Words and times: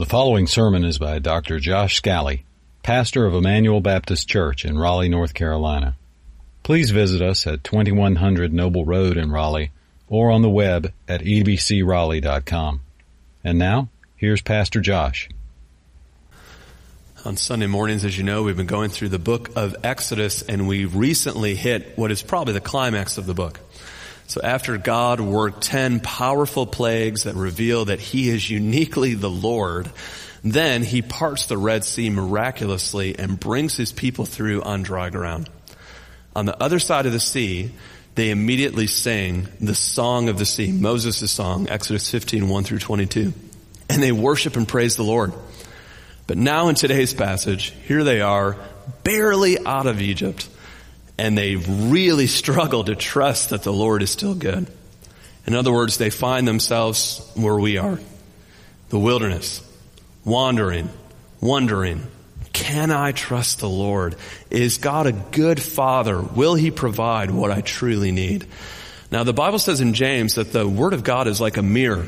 The 0.00 0.06
following 0.06 0.46
sermon 0.46 0.82
is 0.82 0.96
by 0.96 1.18
Dr. 1.18 1.60
Josh 1.60 1.96
Scally, 1.96 2.46
pastor 2.82 3.26
of 3.26 3.34
Emmanuel 3.34 3.82
Baptist 3.82 4.26
Church 4.26 4.64
in 4.64 4.78
Raleigh, 4.78 5.10
North 5.10 5.34
Carolina. 5.34 5.94
Please 6.62 6.90
visit 6.90 7.20
us 7.20 7.46
at 7.46 7.62
2100 7.64 8.50
Noble 8.50 8.86
Road 8.86 9.18
in 9.18 9.30
Raleigh 9.30 9.72
or 10.08 10.30
on 10.30 10.40
the 10.40 10.48
web 10.48 10.90
at 11.06 11.20
ebcraleigh.com. 11.20 12.80
And 13.44 13.58
now, 13.58 13.90
here's 14.16 14.40
Pastor 14.40 14.80
Josh. 14.80 15.28
On 17.26 17.36
Sunday 17.36 17.66
mornings, 17.66 18.02
as 18.06 18.16
you 18.16 18.24
know, 18.24 18.42
we've 18.42 18.56
been 18.56 18.66
going 18.66 18.88
through 18.88 19.10
the 19.10 19.18
book 19.18 19.50
of 19.54 19.76
Exodus 19.84 20.40
and 20.40 20.66
we 20.66 20.86
recently 20.86 21.56
hit 21.56 21.98
what 21.98 22.10
is 22.10 22.22
probably 22.22 22.54
the 22.54 22.60
climax 22.62 23.18
of 23.18 23.26
the 23.26 23.34
book. 23.34 23.60
So 24.30 24.40
after 24.44 24.78
God 24.78 25.18
worked 25.18 25.64
10 25.64 25.98
powerful 25.98 26.64
plagues 26.64 27.24
that 27.24 27.34
reveal 27.34 27.86
that 27.86 27.98
he 27.98 28.28
is 28.28 28.48
uniquely 28.48 29.14
the 29.14 29.28
Lord, 29.28 29.90
then 30.44 30.84
he 30.84 31.02
parts 31.02 31.46
the 31.46 31.58
Red 31.58 31.82
Sea 31.82 32.10
miraculously 32.10 33.18
and 33.18 33.40
brings 33.40 33.76
his 33.76 33.90
people 33.90 34.26
through 34.26 34.62
on 34.62 34.84
dry 34.84 35.10
ground. 35.10 35.50
On 36.36 36.46
the 36.46 36.56
other 36.62 36.78
side 36.78 37.06
of 37.06 37.12
the 37.12 37.18
sea, 37.18 37.72
they 38.14 38.30
immediately 38.30 38.86
sing 38.86 39.48
the 39.60 39.74
song 39.74 40.28
of 40.28 40.38
the 40.38 40.46
sea, 40.46 40.70
Moses' 40.70 41.28
song, 41.28 41.68
Exodus 41.68 42.08
15, 42.08 42.48
1 42.48 42.62
through 42.62 42.78
22. 42.78 43.32
And 43.88 44.00
they 44.00 44.12
worship 44.12 44.54
and 44.54 44.68
praise 44.68 44.94
the 44.94 45.02
Lord. 45.02 45.32
But 46.28 46.38
now 46.38 46.68
in 46.68 46.76
today's 46.76 47.12
passage, 47.12 47.74
here 47.88 48.04
they 48.04 48.20
are, 48.20 48.56
barely 49.02 49.58
out 49.66 49.88
of 49.88 50.00
Egypt, 50.00 50.48
and 51.20 51.36
they 51.36 51.56
really 51.56 52.26
struggle 52.40 52.82
to 52.84 52.96
trust 52.96 53.50
that 53.50 53.62
the 53.62 53.72
Lord 53.72 54.02
is 54.02 54.10
still 54.10 54.34
good. 54.34 54.66
In 55.46 55.54
other 55.54 55.72
words, 55.72 55.98
they 55.98 56.10
find 56.10 56.48
themselves 56.48 57.30
where 57.34 57.56
we 57.56 57.76
are. 57.76 58.00
The 58.88 58.98
wilderness. 58.98 59.62
Wandering. 60.24 60.88
Wondering. 61.40 62.06
Can 62.54 62.90
I 62.90 63.12
trust 63.12 63.60
the 63.60 63.68
Lord? 63.68 64.16
Is 64.50 64.78
God 64.78 65.06
a 65.06 65.12
good 65.12 65.60
father? 65.60 66.20
Will 66.20 66.54
he 66.54 66.70
provide 66.70 67.30
what 67.30 67.50
I 67.50 67.60
truly 67.60 68.12
need? 68.12 68.46
Now 69.10 69.22
the 69.22 69.32
Bible 69.34 69.58
says 69.58 69.80
in 69.80 69.92
James 69.92 70.36
that 70.36 70.52
the 70.52 70.66
word 70.66 70.94
of 70.94 71.04
God 71.04 71.26
is 71.26 71.40
like 71.40 71.58
a 71.58 71.62
mirror. 71.62 72.06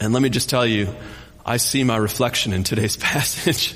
And 0.00 0.12
let 0.12 0.22
me 0.22 0.30
just 0.30 0.50
tell 0.50 0.66
you, 0.66 0.92
I 1.44 1.58
see 1.58 1.84
my 1.84 1.96
reflection 1.96 2.52
in 2.52 2.64
today's 2.64 2.96
passage, 3.12 3.74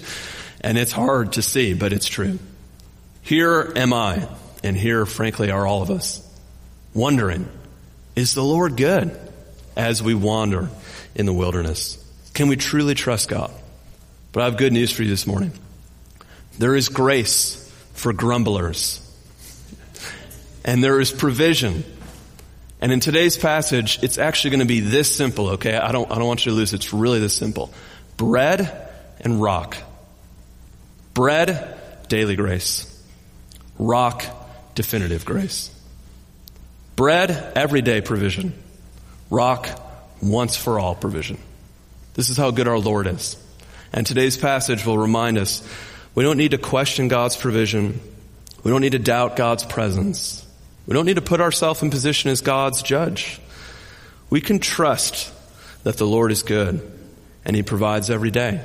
and 0.61 0.77
it's 0.77 0.93
hard 0.93 1.35
to 1.35 1.43
see, 1.43 1.75
but 1.75 1.93
it's 1.93 2.07
true. 2.07 2.39
Here 3.31 3.73
am 3.77 3.93
I, 3.93 4.27
and 4.65 4.77
here, 4.77 5.07
frankly, 5.07 5.53
are 5.53 5.65
all 5.65 5.83
of 5.83 5.91
us, 5.93 6.21
wondering, 6.93 7.49
is 8.17 8.35
the 8.35 8.43
Lord 8.43 8.77
good 8.77 9.17
as 9.77 10.03
we 10.03 10.15
wander 10.15 10.69
in 11.15 11.27
the 11.27 11.33
wilderness? 11.33 11.97
Can 12.35 12.49
we 12.49 12.57
truly 12.57 12.95
trust 12.95 13.29
God? 13.29 13.53
But 14.33 14.41
I 14.41 14.47
have 14.47 14.57
good 14.57 14.73
news 14.73 14.91
for 14.91 15.05
you 15.05 15.11
this 15.11 15.29
morning. 15.29 15.53
There 16.59 16.75
is 16.75 16.89
grace 16.89 17.73
for 17.93 18.13
grumblers. 18.13 19.01
And 20.65 20.83
there 20.83 20.99
is 20.99 21.13
provision 21.13 21.85
and 22.81 22.91
in 22.91 22.99
today's 22.99 23.39
passage, 23.39 24.01
it's 24.03 24.19
actually 24.19 24.51
going 24.51 24.61
to 24.61 24.67
be 24.67 24.81
this 24.81 25.15
simple, 25.15 25.51
okay? 25.51 25.77
I 25.77 25.93
don't, 25.93 26.11
I 26.11 26.17
don't 26.17 26.27
want 26.27 26.47
you 26.47 26.51
to 26.51 26.57
lose. 26.57 26.75
It's 26.75 26.93
really 26.93 27.21
this 27.21 27.37
simple. 27.37 27.73
Bread 28.17 28.89
and 29.21 29.41
rock. 29.41 29.77
Bread, 31.15 31.79
daily 32.09 32.35
grace. 32.35 32.90
Rock, 33.81 34.27
definitive 34.75 35.25
grace. 35.25 35.71
Bread, 36.97 37.31
everyday 37.57 38.03
provision. 38.03 38.53
Rock, 39.31 39.69
once 40.21 40.55
for 40.55 40.79
all 40.79 40.95
provision. 40.95 41.39
This 42.13 42.29
is 42.29 42.37
how 42.37 42.51
good 42.51 42.69
our 42.69 42.79
Lord 42.79 43.07
is. 43.07 43.43
And 43.91 44.07
today's 44.07 44.37
passage 44.37 44.85
will 44.85 44.99
remind 44.99 45.39
us 45.39 45.67
we 46.15 46.23
don't 46.23 46.37
need 46.37 46.51
to 46.51 46.59
question 46.59 47.09
God's 47.09 47.39
provision. 47.39 47.99
We 48.65 48.71
don't 48.71 48.83
need 48.83 48.93
to 48.93 48.99
doubt 48.99 49.37
God's 49.37 49.65
presence. 49.65 50.47
We 50.87 50.93
don't 50.93 51.07
need 51.07 51.17
to 51.17 51.23
put 51.23 51.41
ourselves 51.41 51.81
in 51.83 51.89
position 51.89 52.31
as 52.31 52.43
God's 52.43 52.83
judge. 52.83 53.41
We 54.29 54.43
can 54.43 54.59
trust 54.59 55.33
that 55.85 55.97
the 55.97 56.07
Lord 56.07 56.33
is 56.33 56.43
good 56.43 56.87
and 57.47 57.57
He 57.57 57.63
provides 57.63 58.11
every 58.11 58.31
day 58.31 58.61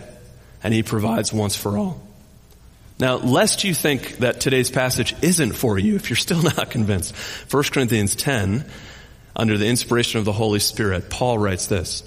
and 0.62 0.74
He 0.74 0.84
provides 0.84 1.32
once 1.32 1.56
for 1.56 1.78
all. 1.78 2.05
Now, 2.98 3.16
lest 3.18 3.64
you 3.64 3.74
think 3.74 4.18
that 4.20 4.40
today's 4.40 4.72
passage 4.72 5.16
isn't 5.22 5.54
for 5.54 5.78
you, 5.78 5.96
if 5.96 6.10
you're 6.10 6.18
still 6.18 6.42
not 6.58 6.70
convinced, 6.70 7.16
1 7.52 7.64
Corinthians 7.64 8.16
10, 8.16 8.66
under 9.36 9.58
the 9.58 9.68
inspiration 9.68 10.20
of 10.20 10.26
the 10.26 10.32
Holy 10.32 10.60
Spirit, 10.60 11.10
Paul 11.10 11.38
writes 11.38 11.68
this. 11.68 12.04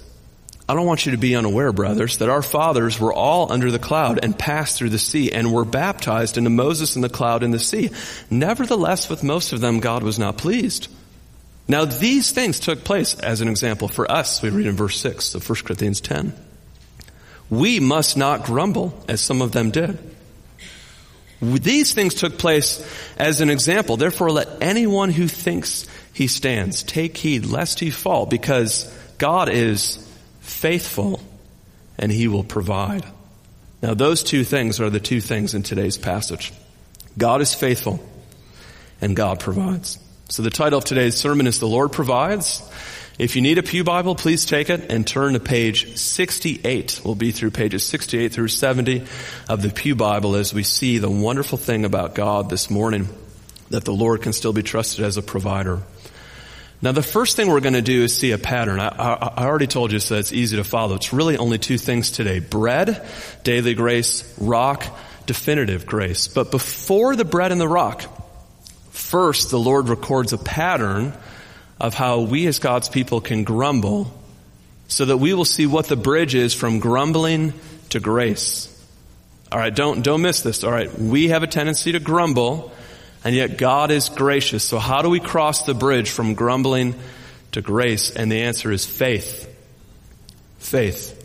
I 0.67 0.75
don't 0.75 0.85
want 0.85 1.05
you 1.05 1.13
to 1.13 1.17
be 1.17 1.35
unaware, 1.35 1.71
brothers, 1.71 2.17
that 2.17 2.29
our 2.29 2.43
fathers 2.43 2.99
were 2.99 3.13
all 3.13 3.51
under 3.51 3.71
the 3.71 3.79
cloud 3.79 4.19
and 4.21 4.37
passed 4.37 4.77
through 4.77 4.89
the 4.89 4.99
sea 4.99 5.31
and 5.31 5.51
were 5.51 5.65
baptized 5.65 6.37
into 6.37 6.51
Moses 6.51 6.95
in 6.95 7.01
the 7.01 7.09
cloud 7.09 7.41
in 7.41 7.49
the 7.49 7.57
sea. 7.57 7.89
Nevertheless, 8.29 9.09
with 9.09 9.23
most 9.23 9.51
of 9.51 9.61
them, 9.61 9.79
God 9.79 10.03
was 10.03 10.19
not 10.19 10.37
pleased. 10.37 10.87
Now, 11.67 11.85
these 11.85 12.31
things 12.31 12.59
took 12.59 12.83
place 12.83 13.15
as 13.15 13.41
an 13.41 13.47
example 13.47 13.87
for 13.87 14.11
us. 14.11 14.43
We 14.43 14.51
read 14.51 14.67
in 14.67 14.75
verse 14.75 14.99
6 15.01 15.33
of 15.35 15.47
1 15.47 15.59
Corinthians 15.63 16.01
10. 16.01 16.33
We 17.49 17.79
must 17.79 18.15
not 18.15 18.43
grumble 18.43 18.93
as 19.07 19.21
some 19.21 19.41
of 19.41 19.51
them 19.51 19.71
did. 19.71 19.97
These 21.41 21.93
things 21.93 22.15
took 22.15 22.37
place 22.37 22.85
as 23.17 23.41
an 23.41 23.49
example. 23.49 23.97
Therefore, 23.97 24.31
let 24.31 24.61
anyone 24.61 25.09
who 25.09 25.27
thinks 25.27 25.87
he 26.13 26.27
stands 26.27 26.83
take 26.83 27.15
heed 27.15 27.45
lest 27.45 27.79
he 27.79 27.91
fall 27.91 28.25
because 28.25 28.93
God 29.17 29.49
is 29.49 30.05
faithful 30.41 31.21
and 31.97 32.11
he 32.11 32.27
will 32.27 32.43
provide. 32.43 33.05
Now 33.81 33.93
those 33.93 34.23
two 34.23 34.43
things 34.43 34.81
are 34.81 34.89
the 34.89 34.99
two 34.99 35.21
things 35.21 35.53
in 35.53 35.63
today's 35.63 35.97
passage. 35.97 36.51
God 37.17 37.41
is 37.41 37.53
faithful 37.53 37.99
and 39.01 39.15
God 39.15 39.39
provides. 39.39 39.97
So 40.27 40.43
the 40.43 40.49
title 40.49 40.77
of 40.77 40.85
today's 40.85 41.15
sermon 41.15 41.47
is 41.47 41.59
The 41.59 41.67
Lord 41.67 41.91
Provides. 41.91 42.61
If 43.19 43.35
you 43.35 43.41
need 43.41 43.57
a 43.57 43.63
Pew 43.63 43.83
Bible, 43.83 44.15
please 44.15 44.45
take 44.45 44.69
it 44.69 44.89
and 44.89 45.05
turn 45.05 45.33
to 45.33 45.41
page 45.41 45.97
68. 45.97 47.01
We'll 47.03 47.15
be 47.15 47.31
through 47.31 47.51
pages 47.51 47.83
68 47.83 48.31
through 48.31 48.47
70 48.47 49.03
of 49.49 49.61
the 49.61 49.69
Pew 49.71 49.93
Bible 49.93 50.37
as 50.37 50.53
we 50.53 50.63
see 50.63 50.99
the 50.99 51.09
wonderful 51.09 51.57
thing 51.57 51.83
about 51.83 52.15
God 52.15 52.49
this 52.49 52.69
morning, 52.69 53.09
that 53.71 53.83
the 53.83 53.91
Lord 53.91 54.21
can 54.21 54.31
still 54.31 54.53
be 54.53 54.63
trusted 54.63 55.03
as 55.03 55.17
a 55.17 55.21
provider. 55.21 55.81
Now 56.81 56.93
the 56.93 57.03
first 57.03 57.35
thing 57.35 57.49
we're 57.49 57.59
going 57.59 57.73
to 57.73 57.81
do 57.81 58.03
is 58.03 58.15
see 58.15 58.31
a 58.31 58.37
pattern. 58.37 58.79
I, 58.79 58.87
I, 58.87 59.33
I, 59.35 59.45
already 59.47 59.67
told 59.67 59.91
you 59.91 59.99
so 59.99 60.15
it's 60.15 60.31
easy 60.31 60.55
to 60.55 60.63
follow. 60.63 60.95
It's 60.95 61.11
really 61.11 61.35
only 61.37 61.57
two 61.57 61.77
things 61.77 62.11
today. 62.11 62.39
Bread, 62.39 63.05
daily 63.43 63.73
grace, 63.73 64.33
rock, 64.39 64.85
definitive 65.25 65.85
grace. 65.85 66.29
But 66.29 66.51
before 66.51 67.17
the 67.17 67.25
bread 67.25 67.51
and 67.51 67.59
the 67.59 67.67
rock, 67.67 68.01
first 68.91 69.51
the 69.51 69.59
Lord 69.59 69.89
records 69.89 70.31
a 70.31 70.37
pattern 70.37 71.11
of 71.79 71.93
how 71.93 72.21
we 72.21 72.47
as 72.47 72.59
God's 72.59 72.89
people 72.89 73.21
can 73.21 73.43
grumble 73.43 74.13
so 74.87 75.05
that 75.05 75.17
we 75.17 75.33
will 75.33 75.45
see 75.45 75.65
what 75.65 75.85
the 75.87 75.95
bridge 75.95 76.35
is 76.35 76.53
from 76.53 76.79
grumbling 76.79 77.53
to 77.89 77.99
grace. 77.99 78.65
Alright, 79.51 79.75
don't, 79.75 80.01
don't 80.01 80.21
miss 80.21 80.41
this. 80.41 80.63
Alright, 80.63 80.97
we 80.99 81.29
have 81.29 81.43
a 81.43 81.47
tendency 81.47 81.93
to 81.93 81.99
grumble 81.99 82.71
and 83.23 83.35
yet 83.35 83.57
God 83.57 83.91
is 83.91 84.09
gracious. 84.09 84.63
So 84.63 84.79
how 84.79 85.01
do 85.01 85.09
we 85.09 85.19
cross 85.19 85.63
the 85.63 85.73
bridge 85.73 86.09
from 86.09 86.35
grumbling 86.35 86.95
to 87.51 87.61
grace? 87.61 88.11
And 88.11 88.31
the 88.31 88.41
answer 88.41 88.71
is 88.71 88.85
faith. 88.85 89.45
Faith. 90.59 91.15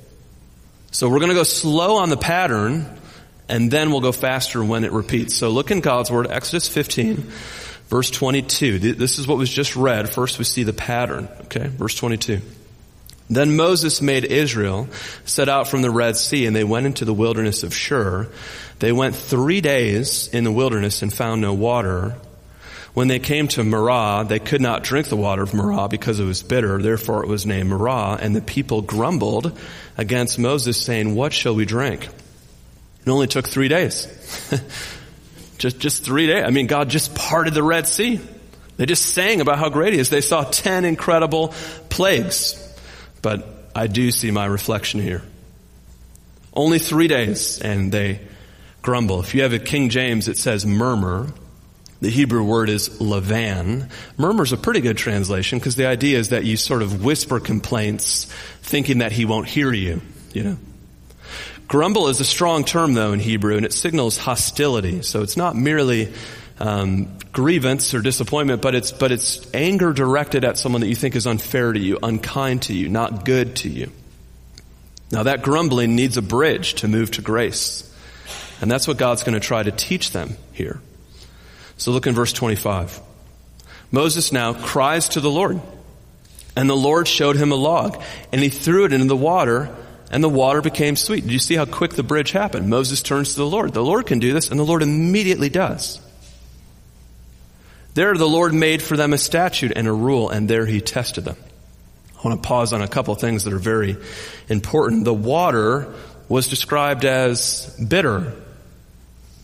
So 0.91 1.09
we're 1.09 1.19
going 1.19 1.31
to 1.31 1.35
go 1.35 1.43
slow 1.43 1.97
on 1.97 2.09
the 2.09 2.17
pattern 2.17 2.87
and 3.49 3.71
then 3.71 3.91
we'll 3.91 4.01
go 4.01 4.13
faster 4.13 4.65
when 4.65 4.85
it 4.85 4.93
repeats. 4.93 5.35
So 5.35 5.51
look 5.51 5.71
in 5.71 5.81
God's 5.81 6.11
word, 6.11 6.27
Exodus 6.31 6.69
15, 6.69 7.31
verse 7.89 8.11
22. 8.11 8.79
This 8.95 9.19
is 9.19 9.27
what 9.27 9.39
was 9.39 9.51
just 9.51 9.77
read. 9.77 10.09
First 10.09 10.39
we 10.39 10.45
see 10.45 10.63
the 10.63 10.73
pattern. 10.73 11.29
Okay. 11.45 11.69
Verse 11.69 11.95
22. 11.95 12.41
Then 13.31 13.57
Moses 13.57 14.03
made 14.03 14.25
Israel 14.25 14.89
set 15.25 15.49
out 15.49 15.69
from 15.69 15.83
the 15.83 15.91
Red 15.91 16.17
Sea 16.17 16.47
and 16.47 16.55
they 16.55 16.65
went 16.65 16.87
into 16.87 17.05
the 17.05 17.15
wilderness 17.15 17.63
of 17.63 17.75
Shur. 17.75 18.29
They 18.81 18.93
went 18.93 19.17
three 19.17 19.61
days 19.61 20.29
in 20.29 20.45
the 20.45 20.53
wilderness 20.53 21.03
and 21.03 21.13
found 21.13 21.41
no 21.41 21.55
water. 21.55 22.17
When 22.93 23.09
they 23.09 23.19
came 23.19 23.49
to 23.49 23.65
Marah, 23.65 24.25
they 24.29 24.39
could 24.39 24.61
not 24.61 24.85
drink 24.85 25.09
the 25.09 25.17
water 25.17 25.43
of 25.43 25.55
Marah 25.55 25.89
because 25.89 26.21
it 26.21 26.25
was 26.25 26.43
bitter. 26.43 26.81
Therefore 26.81 27.25
it 27.25 27.29
was 27.29 27.47
named 27.47 27.71
Marah. 27.71 28.19
And 28.21 28.37
the 28.37 28.43
people 28.43 28.83
grumbled 28.83 29.59
against 29.97 30.39
Moses 30.39 30.81
saying, 30.81 31.15
what 31.15 31.33
shall 31.33 31.55
we 31.55 31.65
drink? 31.65 32.05
It 32.05 33.11
only 33.11 33.27
took 33.27 33.49
three 33.49 33.69
days. 33.69 34.07
just, 35.65 35.81
just 35.81 36.05
three 36.05 36.27
days. 36.27 36.45
I 36.45 36.51
mean, 36.51 36.67
God 36.67 36.91
just 36.91 37.15
parted 37.15 37.55
the 37.55 37.63
Red 37.63 37.87
Sea. 37.87 38.21
They 38.77 38.87
just 38.87 39.07
sang 39.07 39.41
about 39.41 39.59
how 39.59 39.69
great 39.69 39.93
he 39.93 39.99
is. 39.99 40.11
They 40.11 40.21
saw 40.21 40.45
ten 40.45 40.85
incredible 40.85 41.49
plagues 41.91 42.61
but 43.25 43.71
I 43.75 43.87
do 43.87 44.11
see 44.11 44.31
my 44.31 44.45
reflection 44.45 45.01
here. 45.01 45.23
Only 46.53 46.79
three 46.79 47.09
days 47.09 47.59
and 47.59 47.91
they 47.91 48.21
grumble. 48.83 49.21
If 49.21 49.35
you 49.35 49.43
have 49.43 49.55
a 49.55 49.59
King 49.59 49.89
James, 49.89 50.29
it 50.29 50.37
says 50.37 50.67
murmur. 50.67 51.33
The 52.03 52.11
Hebrew 52.11 52.45
word 52.45 52.69
is 52.69 52.91
levan. 53.01 53.91
Murmur 54.19 54.43
is 54.43 54.53
a 54.53 54.59
pretty 54.59 54.83
good 54.83 54.99
translation 54.99 55.59
because 55.59 55.75
the 55.75 55.87
idea 55.87 56.19
is 56.19 56.29
that 56.29 56.45
you 56.45 56.59
sort 56.59 56.83
of 56.83 57.03
whisper 57.03 57.41
complaints 57.41 58.27
thinking 58.61 58.99
that 58.99 59.11
he 59.11 59.25
won't 59.25 59.49
hear 59.49 59.73
you, 59.73 60.03
you 60.35 60.45
know. 60.45 60.59
Grumble 61.69 62.09
is 62.09 62.21
a 62.21 62.25
strong 62.25 62.65
term 62.65 62.95
though 62.95 63.13
in 63.13 63.21
Hebrew 63.21 63.57
and 63.57 63.65
it 63.65 63.73
signals 63.73 64.17
hostility. 64.17 65.03
So 65.03 65.23
it's 65.23 65.37
not 65.37 65.57
merely 65.57 66.13
um, 66.61 67.19
grievance 67.33 67.95
or 67.95 68.01
disappointment, 68.01 68.63
but 68.63 68.75
it's 68.75 68.93
but 68.93 69.11
it's 69.13 69.47
anger 69.55 69.93
directed 69.93 70.45
at 70.45 70.59
someone 70.59 70.83
that 70.83 70.89
you 70.89 70.95
think 70.95 71.17
is 71.17 71.27
unfair 71.27 71.73
to 71.73 71.81
you, 71.81 71.99
unkind 72.03 72.63
to 72.63 72.75
you, 72.75 72.89
not 72.89 73.25
good 73.25 73.57
to 73.57 73.69
you. 73.69 73.91
Now 75.11 75.25
that 75.25 75.43
grumbling 75.43 75.97
needs 75.97 76.17
a 76.17 76.23
bridge 76.23 76.75
to 76.75 76.89
move 76.89 77.11
to 77.13 77.23
grace. 77.23 77.91
And 78.61 78.71
that's 78.71 78.87
what 78.87 78.97
God's 78.97 79.25
going 79.25 79.35
to 79.35 79.41
try 79.41 79.63
to 79.63 79.73
teach 79.73 80.13
them 80.13 80.37
here. 80.53 80.81
So 81.77 81.93
look 81.93 82.07
in 82.07 82.15
verse 82.15 82.33
25. 82.33 83.01
Moses 83.91 84.33
now 84.33 84.55
cries 84.55 85.11
to 85.11 85.21
the 85.21 85.31
Lord. 85.31 85.61
And 86.57 86.71
the 86.71 86.77
Lord 86.77 87.09
showed 87.09 87.37
him 87.37 87.51
a 87.51 87.57
log, 87.57 88.01
and 88.31 88.41
he 88.41 88.49
threw 88.49 88.85
it 88.85 88.93
into 88.93 89.07
the 89.07 89.17
water, 89.17 89.75
and 90.11 90.23
the 90.23 90.29
water 90.29 90.61
became 90.61 90.97
sweet. 90.97 91.23
Did 91.23 91.33
you 91.33 91.39
see 91.39 91.57
how 91.57 91.65
quick 91.65 91.93
the 91.95 92.03
bridge 92.03 92.33
happened? 92.33 92.69
Moses 92.69 93.03
turns 93.03 93.31
to 93.35 93.37
the 93.37 93.47
Lord. 93.47 93.73
The 93.73 93.85
Lord 93.85 94.07
can 94.07 94.19
do 94.19 94.33
this, 94.33 94.51
and 94.51 94.59
the 94.59 94.65
Lord 94.65 94.83
immediately 94.83 95.49
does. 95.49 96.01
There 97.95 98.15
the 98.15 98.29
Lord 98.29 98.53
made 98.53 98.83
for 98.83 98.97
them 98.97 99.13
a 99.13 99.19
statute 99.19 99.73
and 99.75 99.87
a 99.87 99.93
rule, 99.93 100.29
and 100.29 100.49
there 100.49 100.67
he 100.67 100.81
tested 100.81 101.25
them. 101.25 101.37
I 102.19 102.29
want 102.29 102.43
to 102.43 102.47
pause 102.47 102.73
on 102.73 102.83
a 102.83 102.89
couple 102.89 103.15
things 103.15 103.45
that 103.45 103.53
are 103.53 103.59
very 103.59 103.97
important. 104.49 105.05
The 105.05 105.15
water 105.15 105.95
was 106.29 106.49
described 106.49 107.05
as 107.05 107.77
bitter. 107.77 108.33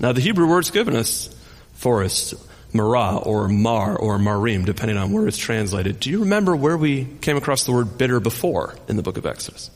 Now 0.01 0.13
the 0.13 0.21
Hebrew 0.21 0.49
word's 0.49 0.71
given 0.71 0.97
us 0.97 1.35
for 1.75 2.03
us, 2.03 2.35
marah 2.73 3.19
or 3.19 3.49
mar 3.49 3.97
or 3.97 4.19
marim, 4.19 4.65
depending 4.65 4.97
on 4.97 5.13
where 5.13 5.29
it's 5.29 5.39
translated. 5.39 6.01
Do 6.01 6.11
you 6.11 6.21
remember 6.21 6.57
where 6.57 6.77
we 6.77 7.05
came 7.21 7.37
across 7.37 7.65
the 7.65 7.73
word 7.73 7.99
bitter 7.99 8.19
before 8.19 8.75
in 8.89 8.97
the 8.97 9.03
book 9.03 9.17
of 9.17 9.27
Exodus? 9.27 9.71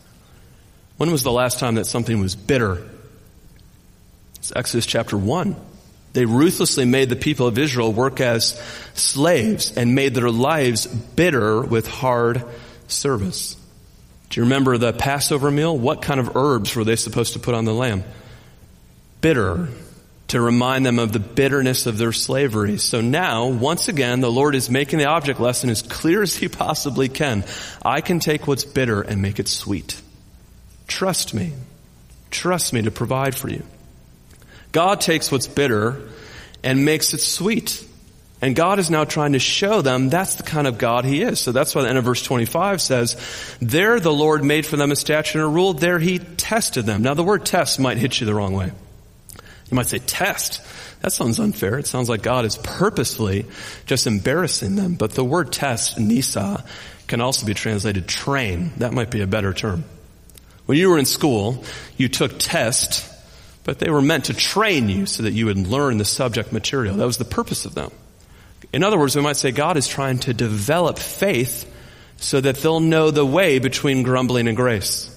When 0.97 1.11
was 1.11 1.23
the 1.23 1.33
last 1.33 1.59
time 1.59 1.75
that 1.75 1.87
something 1.87 2.21
was 2.21 2.37
bitter? 2.37 2.87
It's 4.37 4.53
Exodus 4.55 4.87
chapter 4.87 5.17
1. 5.17 5.57
They 6.13 6.25
ruthlessly 6.25 6.85
made 6.85 7.09
the 7.09 7.17
people 7.17 7.49
of 7.49 7.59
Israel 7.59 7.93
work 7.93 8.21
as 8.21 8.61
slaves 8.95 9.77
and 9.77 9.97
made 9.97 10.15
their 10.15 10.31
lives 10.31 10.87
bitter 10.87 11.61
with 11.61 11.89
hard 11.89 12.45
service. 12.87 13.57
Do 14.31 14.41
you 14.41 14.45
remember 14.45 14.79
the 14.79 14.93
Passover 14.93 15.51
meal? 15.51 15.77
What 15.77 16.03
kind 16.03 16.21
of 16.21 16.37
herbs 16.37 16.77
were 16.77 16.85
they 16.85 16.95
supposed 16.95 17.33
to 17.33 17.41
put 17.41 17.55
on 17.55 17.65
the 17.65 17.75
lamb? 17.75 18.05
Bitter, 19.21 19.69
to 20.29 20.41
remind 20.41 20.87
them 20.87 21.01
of 21.01 21.13
the 21.13 21.19
bitterness 21.19 21.87
of 21.87 21.99
their 21.99 22.13
slavery. 22.13 22.79
So 22.79 23.01
now, 23.01 23.49
once 23.49 23.89
again, 23.89 24.21
the 24.21 24.31
Lord 24.31 24.55
is 24.55 24.71
making 24.71 25.01
the 25.01 25.07
object 25.07 25.41
lesson 25.41 25.71
as 25.71 25.83
clear 25.83 26.23
as 26.23 26.37
He 26.37 26.47
possibly 26.49 27.09
can. 27.09 27.45
I 27.85 28.01
can 28.01 28.21
take 28.21 28.47
what's 28.47 28.65
bitter 28.65 29.03
and 29.03 29.21
make 29.21 29.41
it 29.41 29.49
sweet. 29.49 30.01
Trust 30.89 31.35
me. 31.35 31.53
Trust 32.31 32.73
me 32.73 32.83
to 32.83 32.91
provide 32.91 33.35
for 33.35 33.49
you. 33.49 33.63
God 34.73 35.01
takes 35.01 35.31
what's 35.31 35.47
bitter 35.47 36.03
and 36.63 36.85
makes 36.85 37.15
it 37.15 37.21
sweet. 37.21 37.87
And 38.43 38.57
God 38.57 38.79
is 38.79 38.91
now 38.91 39.05
trying 39.05 39.33
to 39.33 39.39
show 39.39 39.81
them 39.81 40.11
that's 40.11 40.35
the 40.35 40.43
kind 40.43 40.67
of 40.67 40.77
God 40.77 41.05
He 41.05 41.23
is. 41.23 41.41
So 41.41 41.53
that's 41.53 41.75
why 41.75 41.83
the 41.83 41.89
end 41.89 41.99
of 41.99 42.05
verse 42.05 42.23
25 42.23 42.81
says, 42.81 43.17
There 43.61 44.01
the 44.01 44.13
Lord 44.13 44.45
made 44.45 44.67
for 44.67 44.77
them 44.77 44.91
a 44.91 44.97
statute 44.97 45.39
and 45.39 45.45
a 45.45 45.49
rule, 45.49 45.73
there 45.73 45.99
He 45.99 46.19
tested 46.19 46.85
them. 46.85 47.03
Now 47.03 47.15
the 47.15 47.23
word 47.23 47.47
test 47.47 47.79
might 47.79 47.97
hit 47.97 48.21
you 48.21 48.27
the 48.27 48.35
wrong 48.35 48.53
way. 48.53 48.73
You 49.71 49.77
might 49.77 49.87
say, 49.87 49.99
test. 49.99 50.61
That 51.01 51.13
sounds 51.13 51.41
unfair. 51.41 51.79
It 51.79 51.87
sounds 51.87 52.09
like 52.09 52.23
God 52.23 52.45
is 52.45 52.57
purposefully 52.57 53.47
just 53.87 54.07
embarrassing 54.07 54.77
them. 54.77 54.95
But 54.95 55.13
the 55.13 55.25
word 55.25 55.53
test, 55.53 55.99
nisa, 55.99 56.65
can 57.07 57.21
also 57.21 57.47
be 57.47 57.55
translated 57.55 58.07
train. 58.07 58.73
That 58.79 58.93
might 58.93 59.11
be 59.11 59.21
a 59.21 59.27
better 59.27 59.53
term. 59.53 59.85
When 60.67 60.79
you 60.79 60.91
were 60.91 60.99
in 60.99 61.05
school, 61.05 61.65
you 61.97 62.09
took 62.09 62.39
tests 62.39 63.11
but 63.65 63.79
they 63.79 63.91
were 63.91 64.03
meant 64.03 64.27
to 64.27 64.35
train 64.35 64.89
you 64.89 65.07
so 65.07 65.23
that 65.23 65.33
you 65.33 65.47
would 65.47 65.57
learn 65.57 65.97
the 65.97 66.05
subject 66.05 66.53
material. 66.53 66.97
That 66.97 67.07
was 67.07 67.17
the 67.17 67.25
purpose 67.25 67.65
of 67.65 67.75
them. 67.75 67.91
In 68.73 68.85
other 68.85 68.99
words, 68.99 69.17
we 69.17 69.23
might 69.23 69.37
say 69.37 69.51
God 69.51 69.77
is 69.77 69.89
trying 69.89 70.19
to 70.21 70.35
develop 70.35 70.99
faith 70.99 71.71
so 72.19 72.41
that 72.41 72.57
they'll 72.57 72.81
know 72.81 73.11
the 73.11 73.25
way 73.25 73.59
between 73.59 74.03
grumbling 74.03 74.49
and 74.49 74.57
grace. 74.57 75.11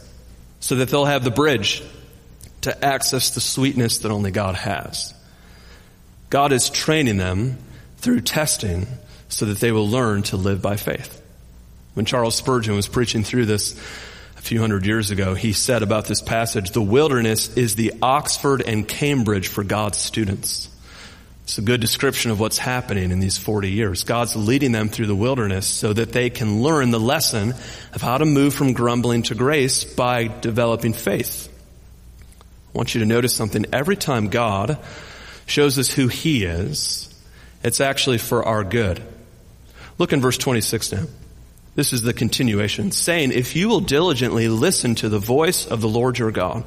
So 0.61 0.75
that 0.75 0.89
they'll 0.89 1.05
have 1.05 1.23
the 1.23 1.31
bridge 1.31 1.83
to 2.61 2.85
access 2.85 3.31
the 3.31 3.41
sweetness 3.41 3.99
that 3.99 4.11
only 4.11 4.31
God 4.31 4.55
has. 4.55 5.13
God 6.29 6.51
is 6.51 6.69
training 6.69 7.17
them 7.17 7.57
through 7.97 8.21
testing 8.21 8.88
so 9.29 9.45
that 9.45 9.59
they 9.59 9.71
will 9.71 9.88
learn 9.88 10.23
to 10.23 10.38
live 10.38 10.61
by 10.61 10.77
faith. 10.77 11.21
When 11.94 12.05
Charles 12.05 12.35
Spurgeon 12.35 12.75
was 12.75 12.88
preaching 12.88 13.23
through 13.23 13.45
this 13.45 13.79
few 14.47 14.61
hundred 14.61 14.85
years 14.85 15.11
ago, 15.11 15.33
he 15.33 15.51
said 15.51 15.83
about 15.83 16.05
this 16.05 16.21
passage, 16.21 16.71
the 16.71 16.81
wilderness 16.81 17.55
is 17.57 17.75
the 17.75 17.94
Oxford 18.01 18.61
and 18.61 18.88
Cambridge 18.88 19.49
for 19.49 19.63
God's 19.63 19.97
students. 19.97 20.69
It's 21.44 21.57
a 21.57 21.61
good 21.61 21.81
description 21.81 22.31
of 22.31 22.39
what's 22.39 22.57
happening 22.57 23.11
in 23.11 23.19
these 23.19 23.38
40 23.38 23.69
years. 23.71 24.03
God's 24.03 24.35
leading 24.35 24.71
them 24.71 24.89
through 24.89 25.07
the 25.07 25.15
wilderness 25.15 25.67
so 25.67 25.91
that 25.94 26.13
they 26.13 26.29
can 26.29 26.61
learn 26.61 26.91
the 26.91 26.99
lesson 26.99 27.53
of 27.94 28.01
how 28.01 28.17
to 28.17 28.25
move 28.25 28.53
from 28.53 28.73
grumbling 28.73 29.23
to 29.23 29.35
grace 29.35 29.83
by 29.83 30.27
developing 30.27 30.94
faith. 30.94 31.47
I 32.39 32.77
want 32.77 32.95
you 32.95 32.99
to 32.99 33.05
notice 33.05 33.33
something. 33.33 33.65
Every 33.73 33.95
time 33.97 34.27
God 34.27 34.77
shows 35.45 35.77
us 35.77 35.89
who 35.89 36.07
He 36.07 36.44
is, 36.44 37.13
it's 37.63 37.81
actually 37.81 38.17
for 38.17 38.44
our 38.44 38.63
good. 38.63 39.01
Look 39.97 40.13
in 40.13 40.21
verse 40.21 40.38
26 40.38 40.91
now. 40.94 41.03
This 41.77 41.94
is 41.94 42.01
the 42.01 42.12
continuation, 42.12 42.89
saying, 42.89 43.31
if 43.31 43.56
you 43.56 43.68
will 43.68 43.81
diligently 43.81 44.47
listen 44.47 44.95
to 44.95 45.09
the 45.09 45.19
voice 45.19 45.68
of 45.68 45.79
the 45.79 45.88
Lord 45.88 46.18
your 46.18 46.31
God, 46.31 46.63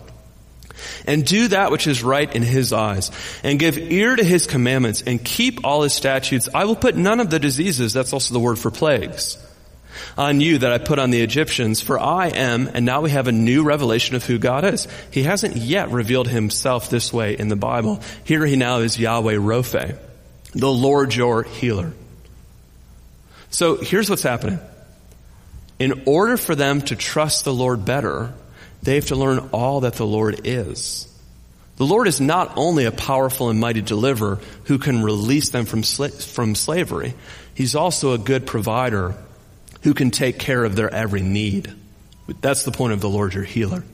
and 1.04 1.26
do 1.26 1.48
that 1.48 1.72
which 1.72 1.88
is 1.88 2.04
right 2.04 2.32
in 2.32 2.42
his 2.42 2.72
eyes, 2.72 3.10
and 3.42 3.58
give 3.58 3.76
ear 3.76 4.14
to 4.14 4.22
his 4.22 4.46
commandments, 4.46 5.02
and 5.02 5.22
keep 5.22 5.64
all 5.64 5.82
his 5.82 5.94
statutes, 5.94 6.48
I 6.54 6.64
will 6.64 6.76
put 6.76 6.94
none 6.94 7.18
of 7.18 7.28
the 7.28 7.40
diseases, 7.40 7.92
that's 7.92 8.12
also 8.12 8.34
the 8.34 8.38
word 8.38 8.56
for 8.60 8.70
plagues, 8.70 9.36
on 10.16 10.40
you 10.40 10.58
that 10.58 10.72
I 10.72 10.78
put 10.78 11.00
on 11.00 11.10
the 11.10 11.22
Egyptians, 11.22 11.80
for 11.80 11.98
I 11.98 12.28
am, 12.28 12.70
and 12.72 12.86
now 12.86 13.00
we 13.00 13.10
have 13.10 13.26
a 13.26 13.32
new 13.32 13.64
revelation 13.64 14.14
of 14.14 14.24
who 14.24 14.38
God 14.38 14.64
is. 14.64 14.86
He 15.10 15.24
hasn't 15.24 15.56
yet 15.56 15.90
revealed 15.90 16.28
himself 16.28 16.88
this 16.88 17.12
way 17.12 17.36
in 17.36 17.48
the 17.48 17.56
Bible. 17.56 18.00
Here 18.22 18.46
he 18.46 18.54
now 18.54 18.78
is 18.78 18.96
Yahweh 18.96 19.38
Rophe, 19.40 19.92
the 20.54 20.70
Lord 20.70 21.16
your 21.16 21.42
healer. 21.42 21.94
So 23.50 23.74
here's 23.74 24.08
what's 24.08 24.22
happening 24.22 24.60
in 25.80 26.02
order 26.06 26.36
for 26.36 26.54
them 26.54 26.82
to 26.82 26.94
trust 26.94 27.44
the 27.44 27.52
Lord 27.52 27.84
better, 27.84 28.32
they 28.82 28.94
have 28.94 29.06
to 29.06 29.16
learn 29.16 29.50
all 29.52 29.80
that 29.80 29.94
the 29.94 30.06
Lord 30.06 30.42
is. 30.44 31.08
The 31.76 31.86
Lord 31.86 32.06
is 32.06 32.20
not 32.20 32.52
only 32.56 32.84
a 32.84 32.92
powerful 32.92 33.48
and 33.48 33.58
mighty 33.58 33.80
deliverer 33.80 34.38
who 34.64 34.78
can 34.78 35.02
release 35.02 35.48
them 35.48 35.64
from, 35.64 35.82
sla- 35.82 36.22
from 36.22 36.54
slavery, 36.54 37.14
He's 37.60 37.74
also 37.74 38.12
a 38.12 38.18
good 38.18 38.46
provider 38.46 39.14
who 39.82 39.92
can 39.92 40.10
take 40.10 40.38
care 40.38 40.64
of 40.64 40.76
their 40.76 40.88
every 40.88 41.20
need. 41.20 41.70
That's 42.40 42.62
the 42.62 42.72
point 42.72 42.94
of 42.94 43.02
the 43.02 43.08
Lord, 43.08 43.34
your 43.34 43.44
healer. 43.44 43.84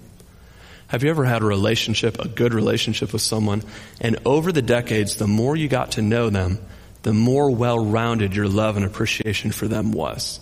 Have 0.87 1.03
you 1.03 1.11
ever 1.11 1.25
had 1.25 1.43
a 1.43 1.47
relationship, 1.47 2.21
a 2.21 2.29
good 2.29 2.55
relationship 2.55 3.13
with 3.13 3.23
someone, 3.23 3.65
and 4.01 4.21
over 4.25 4.53
the 4.53 4.63
decades, 4.63 5.17
the 5.17 5.27
more 5.27 5.57
you 5.57 5.67
got 5.67 5.93
to 5.93 6.03
know 6.03 6.31
them, 6.31 6.59
the 7.03 7.13
more 7.13 7.51
well-rounded 7.51 8.37
your 8.37 8.49
love 8.49 8.77
and 8.77 8.85
appreciation 8.85 9.51
for 9.51 9.67
them 9.67 9.91
was? 9.91 10.39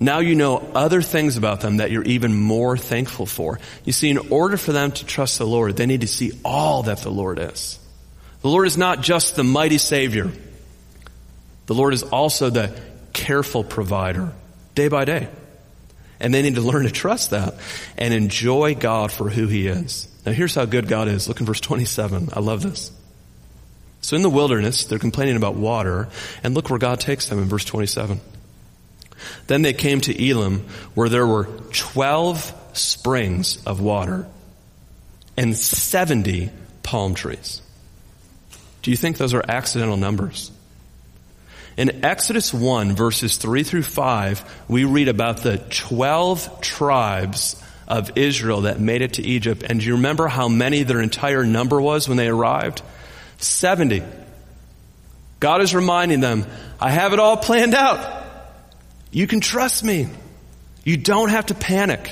Now 0.00 0.20
you 0.20 0.36
know 0.36 0.58
other 0.74 1.02
things 1.02 1.36
about 1.36 1.60
them 1.60 1.78
that 1.78 1.90
you're 1.90 2.04
even 2.04 2.34
more 2.34 2.76
thankful 2.76 3.26
for. 3.26 3.58
You 3.84 3.92
see, 3.92 4.10
in 4.10 4.18
order 4.30 4.56
for 4.56 4.72
them 4.72 4.92
to 4.92 5.04
trust 5.04 5.38
the 5.38 5.46
Lord, 5.46 5.76
they 5.76 5.86
need 5.86 6.02
to 6.02 6.06
see 6.06 6.38
all 6.44 6.84
that 6.84 6.98
the 6.98 7.10
Lord 7.10 7.38
is. 7.38 7.78
The 8.42 8.48
Lord 8.48 8.68
is 8.68 8.78
not 8.78 9.02
just 9.02 9.34
the 9.34 9.42
mighty 9.42 9.78
Savior. 9.78 10.30
The 11.66 11.74
Lord 11.74 11.94
is 11.94 12.04
also 12.04 12.48
the 12.48 12.78
careful 13.12 13.64
provider, 13.64 14.32
day 14.76 14.86
by 14.88 15.04
day. 15.04 15.28
And 16.20 16.32
they 16.32 16.42
need 16.42 16.54
to 16.54 16.60
learn 16.60 16.84
to 16.84 16.90
trust 16.90 17.30
that 17.30 17.54
and 17.96 18.14
enjoy 18.14 18.74
God 18.76 19.10
for 19.10 19.28
who 19.28 19.48
He 19.48 19.66
is. 19.66 20.08
Now 20.24 20.32
here's 20.32 20.54
how 20.54 20.64
good 20.64 20.86
God 20.86 21.08
is. 21.08 21.26
Look 21.26 21.40
in 21.40 21.46
verse 21.46 21.60
27. 21.60 22.30
I 22.32 22.40
love 22.40 22.62
this. 22.62 22.92
So 24.00 24.14
in 24.16 24.22
the 24.22 24.30
wilderness, 24.30 24.84
they're 24.84 24.98
complaining 24.98 25.36
about 25.36 25.56
water, 25.56 26.08
and 26.44 26.54
look 26.54 26.70
where 26.70 26.78
God 26.78 27.00
takes 27.00 27.28
them 27.28 27.40
in 27.40 27.46
verse 27.46 27.64
27. 27.64 28.20
Then 29.46 29.62
they 29.62 29.72
came 29.72 30.00
to 30.02 30.30
Elim, 30.30 30.66
where 30.94 31.08
there 31.08 31.26
were 31.26 31.44
12 31.72 32.54
springs 32.72 33.64
of 33.64 33.80
water 33.80 34.26
and 35.36 35.56
70 35.56 36.50
palm 36.82 37.14
trees. 37.14 37.62
Do 38.82 38.90
you 38.90 38.96
think 38.96 39.16
those 39.16 39.34
are 39.34 39.44
accidental 39.46 39.96
numbers? 39.96 40.50
In 41.76 42.04
Exodus 42.04 42.52
1 42.52 42.96
verses 42.96 43.36
3 43.36 43.62
through 43.62 43.84
5, 43.84 44.64
we 44.68 44.84
read 44.84 45.08
about 45.08 45.42
the 45.42 45.58
12 45.58 46.60
tribes 46.60 47.62
of 47.86 48.18
Israel 48.18 48.62
that 48.62 48.80
made 48.80 49.00
it 49.00 49.14
to 49.14 49.22
Egypt. 49.22 49.62
And 49.62 49.80
do 49.80 49.86
you 49.86 49.94
remember 49.94 50.26
how 50.26 50.48
many 50.48 50.82
their 50.82 51.00
entire 51.00 51.44
number 51.44 51.80
was 51.80 52.08
when 52.08 52.16
they 52.16 52.28
arrived? 52.28 52.82
70. 53.38 54.02
God 55.38 55.62
is 55.62 55.74
reminding 55.74 56.18
them, 56.20 56.46
I 56.80 56.90
have 56.90 57.12
it 57.12 57.20
all 57.20 57.36
planned 57.36 57.74
out. 57.74 58.17
You 59.10 59.26
can 59.26 59.40
trust 59.40 59.84
me. 59.84 60.08
You 60.84 60.96
don't 60.96 61.30
have 61.30 61.46
to 61.46 61.54
panic. 61.54 62.10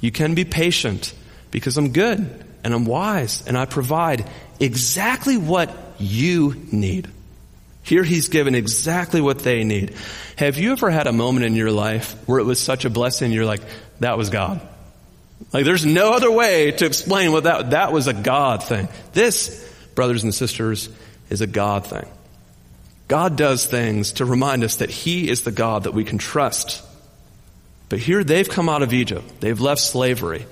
You 0.00 0.10
can 0.10 0.34
be 0.34 0.44
patient. 0.44 1.12
because 1.50 1.78
I'm 1.78 1.92
good 1.92 2.44
and 2.64 2.74
I'm 2.74 2.84
wise 2.84 3.46
and 3.46 3.56
I 3.56 3.64
provide 3.64 4.28
exactly 4.60 5.38
what 5.38 5.74
you 5.98 6.54
need. 6.70 7.08
Here 7.82 8.02
he's 8.02 8.28
given 8.28 8.54
exactly 8.54 9.20
what 9.20 9.38
they 9.38 9.64
need. 9.64 9.94
Have 10.36 10.58
you 10.58 10.72
ever 10.72 10.90
had 10.90 11.06
a 11.06 11.12
moment 11.12 11.46
in 11.46 11.54
your 11.54 11.70
life 11.70 12.14
where 12.26 12.40
it 12.40 12.44
was 12.44 12.60
such 12.60 12.84
a 12.84 12.90
blessing 12.90 13.32
you're 13.32 13.46
like, 13.46 13.62
that 14.00 14.18
was 14.18 14.28
God? 14.28 14.60
Like 15.52 15.64
there's 15.64 15.86
no 15.86 16.12
other 16.12 16.30
way 16.30 16.72
to 16.72 16.84
explain 16.84 17.32
what 17.32 17.44
that, 17.44 17.70
that 17.70 17.92
was 17.92 18.06
a 18.06 18.12
God 18.12 18.62
thing. 18.62 18.88
This, 19.12 19.66
brothers 19.94 20.24
and 20.24 20.34
sisters, 20.34 20.88
is 21.30 21.40
a 21.40 21.46
God 21.46 21.86
thing. 21.86 22.06
God 23.08 23.36
does 23.36 23.66
things 23.66 24.12
to 24.12 24.24
remind 24.24 24.64
us 24.64 24.76
that 24.76 24.90
He 24.90 25.28
is 25.28 25.42
the 25.42 25.52
God 25.52 25.84
that 25.84 25.94
we 25.94 26.04
can 26.04 26.18
trust. 26.18 26.82
But 27.88 28.00
here 28.00 28.24
they've 28.24 28.48
come 28.48 28.68
out 28.68 28.82
of 28.82 28.92
Egypt. 28.92 29.40
They've 29.40 29.60
left 29.60 29.80
slavery. 29.80 30.46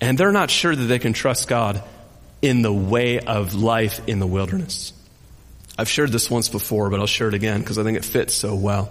And 0.00 0.16
they're 0.16 0.32
not 0.32 0.50
sure 0.50 0.74
that 0.74 0.84
they 0.84 0.98
can 0.98 1.12
trust 1.12 1.48
God 1.48 1.82
in 2.40 2.62
the 2.62 2.72
way 2.72 3.20
of 3.20 3.54
life 3.54 4.00
in 4.06 4.18
the 4.18 4.26
wilderness. 4.26 4.94
I've 5.76 5.88
shared 5.88 6.12
this 6.12 6.30
once 6.30 6.48
before, 6.48 6.88
but 6.90 7.00
I'll 7.00 7.06
share 7.06 7.28
it 7.28 7.34
again 7.34 7.60
because 7.60 7.78
I 7.78 7.82
think 7.82 7.98
it 7.98 8.04
fits 8.04 8.34
so 8.34 8.54
well. 8.54 8.90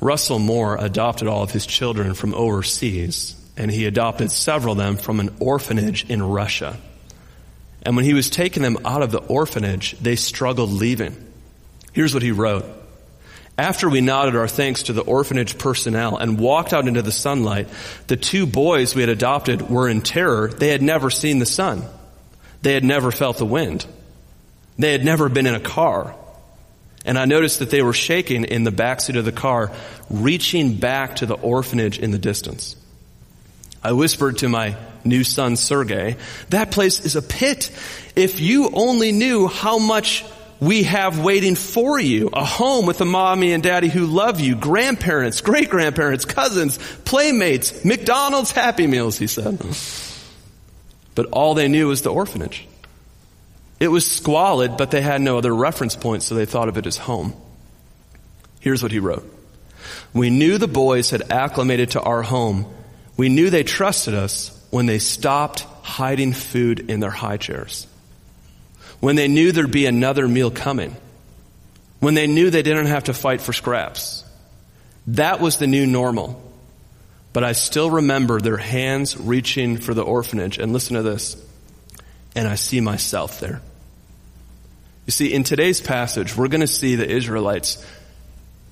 Russell 0.00 0.38
Moore 0.38 0.76
adopted 0.78 1.28
all 1.28 1.42
of 1.42 1.50
his 1.50 1.66
children 1.66 2.14
from 2.14 2.34
overseas, 2.34 3.34
and 3.56 3.70
he 3.70 3.86
adopted 3.86 4.30
several 4.30 4.72
of 4.72 4.78
them 4.78 4.96
from 4.96 5.20
an 5.20 5.34
orphanage 5.40 6.08
in 6.08 6.22
Russia. 6.22 6.78
And 7.82 7.96
when 7.96 8.04
he 8.04 8.14
was 8.14 8.30
taking 8.30 8.62
them 8.62 8.78
out 8.84 9.02
of 9.02 9.10
the 9.10 9.18
orphanage, 9.18 9.98
they 9.98 10.16
struggled 10.16 10.70
leaving. 10.70 11.16
Here's 11.98 12.14
what 12.14 12.22
he 12.22 12.30
wrote. 12.30 12.64
After 13.58 13.88
we 13.88 14.00
nodded 14.00 14.36
our 14.36 14.46
thanks 14.46 14.84
to 14.84 14.92
the 14.92 15.02
orphanage 15.02 15.58
personnel 15.58 16.16
and 16.16 16.38
walked 16.38 16.72
out 16.72 16.86
into 16.86 17.02
the 17.02 17.10
sunlight, 17.10 17.66
the 18.06 18.16
two 18.16 18.46
boys 18.46 18.94
we 18.94 19.02
had 19.02 19.08
adopted 19.08 19.68
were 19.68 19.88
in 19.88 20.02
terror. 20.02 20.46
They 20.46 20.68
had 20.68 20.80
never 20.80 21.10
seen 21.10 21.40
the 21.40 21.44
sun. 21.44 21.82
They 22.62 22.72
had 22.72 22.84
never 22.84 23.10
felt 23.10 23.38
the 23.38 23.44
wind. 23.44 23.84
They 24.78 24.92
had 24.92 25.04
never 25.04 25.28
been 25.28 25.48
in 25.48 25.56
a 25.56 25.60
car. 25.60 26.14
And 27.04 27.18
I 27.18 27.24
noticed 27.24 27.58
that 27.58 27.70
they 27.70 27.82
were 27.82 27.92
shaking 27.92 28.44
in 28.44 28.62
the 28.62 28.70
backseat 28.70 29.18
of 29.18 29.24
the 29.24 29.32
car, 29.32 29.72
reaching 30.08 30.76
back 30.76 31.16
to 31.16 31.26
the 31.26 31.34
orphanage 31.34 31.98
in 31.98 32.12
the 32.12 32.18
distance. 32.18 32.76
I 33.82 33.90
whispered 33.90 34.38
to 34.38 34.48
my 34.48 34.76
new 35.02 35.24
son, 35.24 35.56
Sergey, 35.56 36.16
that 36.50 36.70
place 36.70 37.04
is 37.04 37.16
a 37.16 37.22
pit. 37.22 37.72
If 38.14 38.38
you 38.38 38.70
only 38.72 39.10
knew 39.10 39.48
how 39.48 39.80
much 39.80 40.24
we 40.60 40.82
have 40.84 41.20
waiting 41.20 41.54
for 41.54 42.00
you, 42.00 42.30
a 42.32 42.44
home 42.44 42.86
with 42.86 43.00
a 43.00 43.04
mommy 43.04 43.52
and 43.52 43.62
daddy 43.62 43.88
who 43.88 44.06
love 44.06 44.40
you, 44.40 44.56
grandparents, 44.56 45.40
great 45.40 45.70
grandparents, 45.70 46.24
cousins, 46.24 46.78
playmates, 47.04 47.84
McDonald's 47.84 48.50
Happy 48.50 48.86
Meals, 48.86 49.18
he 49.18 49.26
said. 49.26 49.58
But 51.14 51.26
all 51.26 51.54
they 51.54 51.68
knew 51.68 51.88
was 51.88 52.02
the 52.02 52.12
orphanage. 52.12 52.66
It 53.78 53.88
was 53.88 54.10
squalid, 54.10 54.76
but 54.76 54.90
they 54.90 55.00
had 55.00 55.20
no 55.20 55.38
other 55.38 55.54
reference 55.54 55.94
point, 55.94 56.24
so 56.24 56.34
they 56.34 56.46
thought 56.46 56.68
of 56.68 56.76
it 56.76 56.86
as 56.86 56.96
home. 56.96 57.34
Here's 58.60 58.82
what 58.82 58.90
he 58.90 58.98
wrote. 58.98 59.32
We 60.12 60.30
knew 60.30 60.58
the 60.58 60.66
boys 60.66 61.10
had 61.10 61.30
acclimated 61.30 61.92
to 61.92 62.00
our 62.00 62.22
home. 62.22 62.66
We 63.16 63.28
knew 63.28 63.50
they 63.50 63.62
trusted 63.62 64.14
us 64.14 64.50
when 64.70 64.86
they 64.86 64.98
stopped 64.98 65.60
hiding 65.82 66.32
food 66.32 66.90
in 66.90 66.98
their 66.98 67.10
high 67.10 67.36
chairs. 67.36 67.86
When 69.00 69.16
they 69.16 69.28
knew 69.28 69.52
there'd 69.52 69.70
be 69.70 69.86
another 69.86 70.26
meal 70.26 70.50
coming. 70.50 70.96
When 72.00 72.14
they 72.14 72.26
knew 72.26 72.50
they 72.50 72.62
didn't 72.62 72.86
have 72.86 73.04
to 73.04 73.14
fight 73.14 73.40
for 73.40 73.52
scraps. 73.52 74.24
That 75.08 75.40
was 75.40 75.58
the 75.58 75.66
new 75.66 75.86
normal. 75.86 76.42
But 77.32 77.44
I 77.44 77.52
still 77.52 77.90
remember 77.90 78.40
their 78.40 78.56
hands 78.56 79.16
reaching 79.16 79.76
for 79.78 79.94
the 79.94 80.02
orphanage. 80.02 80.58
And 80.58 80.72
listen 80.72 80.96
to 80.96 81.02
this. 81.02 81.36
And 82.34 82.48
I 82.48 82.56
see 82.56 82.80
myself 82.80 83.40
there. 83.40 83.60
You 85.06 85.12
see, 85.12 85.32
in 85.32 85.42
today's 85.44 85.80
passage, 85.80 86.36
we're 86.36 86.48
going 86.48 86.60
to 86.60 86.66
see 86.66 86.94
the 86.94 87.08
Israelites 87.08 87.84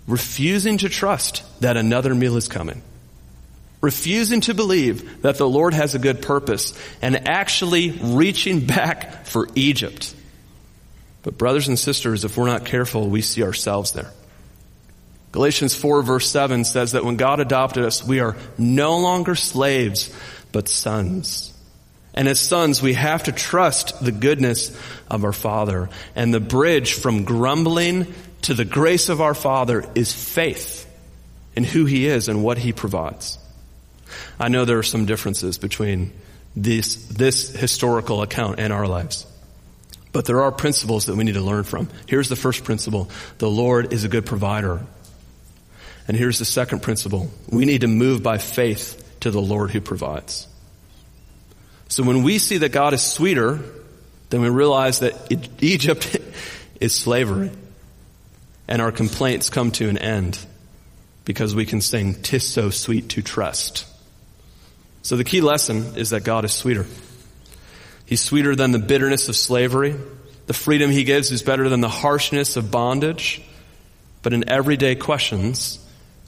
refusing 0.06 0.78
to 0.78 0.88
trust 0.88 1.42
that 1.60 1.76
another 1.76 2.14
meal 2.14 2.36
is 2.36 2.48
coming. 2.48 2.82
Refusing 3.80 4.40
to 4.42 4.54
believe 4.54 5.22
that 5.22 5.38
the 5.38 5.48
Lord 5.48 5.74
has 5.74 5.94
a 5.94 5.98
good 5.98 6.22
purpose 6.22 6.72
and 7.02 7.28
actually 7.28 7.90
reaching 7.90 8.66
back 8.66 9.26
for 9.26 9.48
Egypt. 9.54 10.14
But 11.22 11.36
brothers 11.38 11.68
and 11.68 11.78
sisters, 11.78 12.24
if 12.24 12.36
we're 12.36 12.46
not 12.46 12.64
careful, 12.64 13.08
we 13.08 13.20
see 13.20 13.42
ourselves 13.42 13.92
there. 13.92 14.12
Galatians 15.32 15.74
4 15.74 16.02
verse 16.02 16.30
7 16.30 16.64
says 16.64 16.92
that 16.92 17.04
when 17.04 17.16
God 17.16 17.40
adopted 17.40 17.84
us, 17.84 18.02
we 18.02 18.20
are 18.20 18.36
no 18.56 18.98
longer 18.98 19.34
slaves, 19.34 20.14
but 20.52 20.68
sons. 20.68 21.52
And 22.14 22.28
as 22.28 22.40
sons, 22.40 22.80
we 22.80 22.94
have 22.94 23.24
to 23.24 23.32
trust 23.32 24.02
the 24.02 24.12
goodness 24.12 24.74
of 25.10 25.24
our 25.24 25.34
Father. 25.34 25.90
And 26.14 26.32
the 26.32 26.40
bridge 26.40 26.94
from 26.94 27.24
grumbling 27.24 28.14
to 28.42 28.54
the 28.54 28.64
grace 28.64 29.10
of 29.10 29.20
our 29.20 29.34
Father 29.34 29.84
is 29.94 30.12
faith 30.12 30.90
in 31.54 31.64
who 31.64 31.84
He 31.84 32.06
is 32.06 32.28
and 32.28 32.42
what 32.42 32.56
He 32.56 32.72
provides. 32.72 33.38
I 34.38 34.48
know 34.48 34.64
there 34.64 34.78
are 34.78 34.82
some 34.82 35.06
differences 35.06 35.58
between 35.58 36.12
this, 36.54 37.06
this 37.06 37.50
historical 37.50 38.22
account 38.22 38.58
and 38.58 38.72
our 38.72 38.86
lives. 38.86 39.26
But 40.12 40.24
there 40.24 40.42
are 40.42 40.52
principles 40.52 41.06
that 41.06 41.16
we 41.16 41.24
need 41.24 41.34
to 41.34 41.42
learn 41.42 41.64
from. 41.64 41.88
Here's 42.06 42.28
the 42.28 42.36
first 42.36 42.64
principle. 42.64 43.10
The 43.38 43.50
Lord 43.50 43.92
is 43.92 44.04
a 44.04 44.08
good 44.08 44.24
provider. 44.24 44.80
And 46.08 46.16
here's 46.16 46.38
the 46.38 46.44
second 46.44 46.80
principle. 46.80 47.30
We 47.50 47.64
need 47.64 47.82
to 47.82 47.88
move 47.88 48.22
by 48.22 48.38
faith 48.38 49.02
to 49.20 49.30
the 49.30 49.40
Lord 49.40 49.72
who 49.72 49.80
provides. 49.80 50.46
So 51.88 52.02
when 52.02 52.22
we 52.22 52.38
see 52.38 52.58
that 52.58 52.72
God 52.72 52.94
is 52.94 53.02
sweeter, 53.02 53.60
then 54.30 54.40
we 54.40 54.48
realize 54.48 55.00
that 55.00 55.14
Egypt 55.60 56.16
is 56.80 56.94
slavery. 56.94 57.50
And 58.68 58.82
our 58.82 58.92
complaints 58.92 59.50
come 59.50 59.70
to 59.72 59.88
an 59.88 59.98
end 59.98 60.38
because 61.24 61.54
we 61.54 61.66
can 61.66 61.80
sing, 61.80 62.14
Tis 62.14 62.48
so 62.48 62.70
sweet 62.70 63.10
to 63.10 63.22
trust. 63.22 63.86
So 65.06 65.14
the 65.14 65.22
key 65.22 65.40
lesson 65.40 65.94
is 65.94 66.10
that 66.10 66.24
God 66.24 66.44
is 66.44 66.52
sweeter. 66.52 66.84
He's 68.06 68.20
sweeter 68.20 68.56
than 68.56 68.72
the 68.72 68.80
bitterness 68.80 69.28
of 69.28 69.36
slavery. 69.36 69.94
The 70.46 70.52
freedom 70.52 70.90
he 70.90 71.04
gives 71.04 71.30
is 71.30 71.44
better 71.44 71.68
than 71.68 71.80
the 71.80 71.88
harshness 71.88 72.56
of 72.56 72.72
bondage. 72.72 73.40
But 74.22 74.32
in 74.32 74.48
everyday 74.48 74.96
questions, 74.96 75.78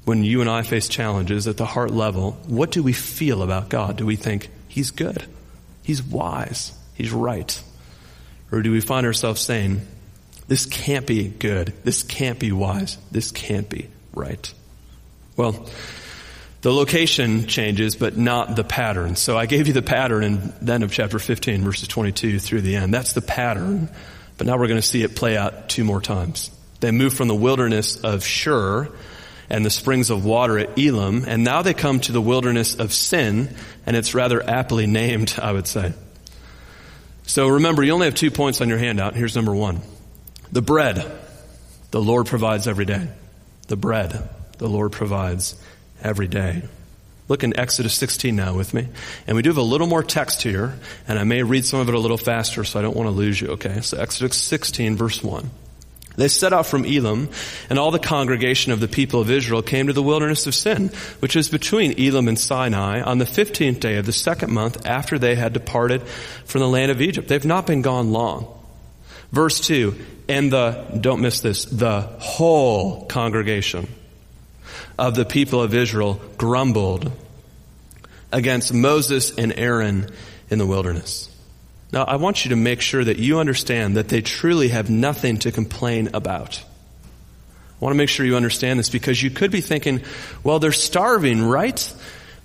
when 0.05 0.23
you 0.23 0.43
and 0.43 0.49
I 0.49 0.63
face 0.63 0.89
challenges 0.89 1.49
at 1.49 1.57
the 1.57 1.67
heart 1.67 1.91
level, 1.91 2.39
what 2.47 2.71
do 2.71 2.85
we 2.85 2.93
feel 2.93 3.43
about 3.43 3.69
God? 3.69 3.97
Do 3.97 4.07
we 4.07 4.15
think 4.15 4.49
he's 4.69 4.93
good? 4.93 5.25
He's 5.83 6.01
wise. 6.01 6.71
He's 6.95 7.11
right. 7.11 7.61
Or 8.53 8.63
do 8.63 8.71
we 8.71 8.81
find 8.81 9.07
ourselves 9.07 9.41
saying, 9.41 9.81
this 10.47 10.67
can't 10.67 11.05
be 11.05 11.27
good. 11.27 11.75
This 11.83 12.05
can't 12.05 12.39
be 12.39 12.53
wise. 12.53 12.97
This 13.11 13.33
can't 13.33 13.69
be 13.69 13.89
right. 14.15 14.55
Well, 15.37 15.67
the 16.61 16.73
location 16.73 17.47
changes, 17.47 17.95
but 17.95 18.17
not 18.17 18.57
the 18.57 18.65
pattern. 18.65 19.15
So 19.15 19.39
I 19.39 19.47
gave 19.47 19.69
you 19.69 19.73
the 19.73 19.83
pattern 19.83 20.25
in 20.25 20.53
the 20.61 20.73
end 20.73 20.85
of 20.85 20.93
chapter 20.93 21.19
15, 21.19 21.63
verses 21.63 21.87
22 21.89 22.39
through 22.41 22.63
the 22.63 22.77
end. 22.77 22.93
That's 22.93 23.13
the 23.13 23.23
pattern. 23.23 23.89
But 24.37 24.47
now 24.47 24.59
we're 24.59 24.67
going 24.67 24.81
to 24.81 24.87
see 24.87 25.03
it 25.03 25.15
play 25.15 25.37
out 25.37 25.69
two 25.69 25.85
more 25.85 26.01
times. 26.01 26.51
They 26.81 26.91
move 26.91 27.13
from 27.13 27.29
the 27.29 27.35
wilderness 27.35 27.97
of 27.97 28.25
Shur 28.25 28.89
and 29.51 29.65
the 29.65 29.71
springs 29.71 30.11
of 30.11 30.25
water 30.25 30.59
at 30.59 30.79
Elim, 30.79 31.25
and 31.27 31.43
now 31.43 31.63
they 31.63 31.75
come 31.75 32.01
to 32.01 32.13
the 32.13 32.21
wilderness 32.21 32.75
of 32.75 32.93
sin, 32.93 33.55
and 33.87 33.97
it's 33.97 34.15
rather 34.15 34.43
aptly 34.43 34.87
named, 34.87 35.37
I 35.43 35.53
would 35.53 35.67
say. 35.67 35.95
So 37.23 37.49
remember, 37.49 37.83
you 37.83 37.93
only 37.93 38.07
have 38.07 38.15
two 38.15 38.31
points 38.31 38.61
on 38.61 38.69
your 38.69 38.79
handout. 38.79 39.15
Here's 39.15 39.37
number 39.37 39.55
one. 39.55 39.81
The 40.51 40.63
bread 40.63 41.11
the 41.91 42.01
Lord 42.01 42.27
provides 42.27 42.67
every 42.67 42.85
day. 42.85 43.09
The 43.69 43.77
bread 43.77 44.29
the 44.59 44.69
Lord 44.69 44.93
provides 44.93 45.61
every 46.03 46.29
day. 46.29 46.63
Look 47.29 47.45
in 47.45 47.59
Exodus 47.59 47.95
16 47.95 48.35
now 48.35 48.55
with 48.55 48.73
me. 48.73 48.89
And 49.27 49.37
we 49.37 49.43
do 49.43 49.51
have 49.51 49.59
a 49.59 49.63
little 49.63 49.87
more 49.87 50.03
text 50.03 50.43
here, 50.43 50.75
and 51.07 51.19
I 51.19 51.25
may 51.25 51.43
read 51.43 51.67
some 51.67 51.81
of 51.81 51.89
it 51.89 51.95
a 51.95 51.99
little 51.99 52.17
faster, 52.17 52.65
so 52.65 52.79
I 52.79 52.83
don't 52.83 52.97
want 52.97 53.07
to 53.07 53.15
lose 53.15 53.41
you, 53.41 53.49
okay? 53.49 53.83
So 53.83 53.99
Exodus 53.99 54.37
16 54.39 54.97
verse 54.97 55.23
1. 55.23 55.51
They 56.17 56.27
set 56.27 56.53
out 56.53 56.67
from 56.67 56.85
Elim, 56.85 57.29
and 57.71 57.79
all 57.79 57.93
the 57.93 58.01
congregation 58.01 58.73
of 58.73 58.81
the 58.81 58.89
people 58.89 59.21
of 59.21 59.31
Israel 59.31 59.63
came 59.63 59.87
to 59.87 59.93
the 59.93 60.03
wilderness 60.03 60.49
of 60.49 60.55
Sin, 60.55 60.89
which 61.21 61.37
is 61.37 61.49
between 61.49 61.93
Elim 61.93 62.27
and 62.27 62.39
Sinai, 62.39 63.03
on 63.03 63.19
the 63.19 63.27
fifteenth 63.27 63.79
day 63.79 63.99
of 63.99 64.07
the 64.07 64.13
second 64.13 64.51
month 64.51 64.85
after 64.85 65.17
they 65.17 65.37
had 65.37 65.53
departed 65.53 66.03
from 66.03 66.61
the 66.61 66.69
land 66.69 66.91
of 66.91 67.01
Egypt. 67.01 67.29
They've 67.29 67.45
not 67.45 67.69
been 67.69 67.83
gone 67.83 68.11
long. 68.11 68.53
Verse 69.31 69.61
2, 69.61 69.95
and 70.29 70.53
the, 70.53 70.99
don't 71.01 71.21
miss 71.21 71.41
this, 71.41 71.67
the 71.67 72.01
whole 72.01 73.07
congregation 73.07 73.87
of 74.99 75.15
the 75.15 75.25
people 75.25 75.63
of 75.63 75.75
Israel 75.75 76.21
grumbled 76.37 77.13
against 78.33 78.75
Moses 78.75 79.37
and 79.37 79.53
Aaron 79.57 80.11
in 80.51 80.59
the 80.59 80.67
wilderness. 80.67 81.31
Now, 81.93 82.05
I 82.05 82.17
want 82.17 82.45
you 82.45 82.51
to 82.51 82.57
make 82.57 82.81
sure 82.81 83.03
that 83.03 83.19
you 83.19 83.39
understand 83.39 83.97
that 83.97 84.09
they 84.09 84.21
truly 84.21 84.69
have 84.69 84.91
nothing 84.91 85.39
to 85.39 85.53
complain 85.53 86.11
about. 86.13 86.63
I 87.81 87.85
want 87.85 87.95
to 87.95 87.97
make 87.97 88.09
sure 88.09 88.27
you 88.27 88.37
understand 88.37 88.79
this 88.79 88.91
because 88.91 89.23
you 89.23 89.31
could 89.31 89.51
be 89.51 89.61
thinking, 89.61 90.03
well, 90.43 90.59
they're 90.59 90.73
starving, 90.73 91.43
right? 91.43 91.95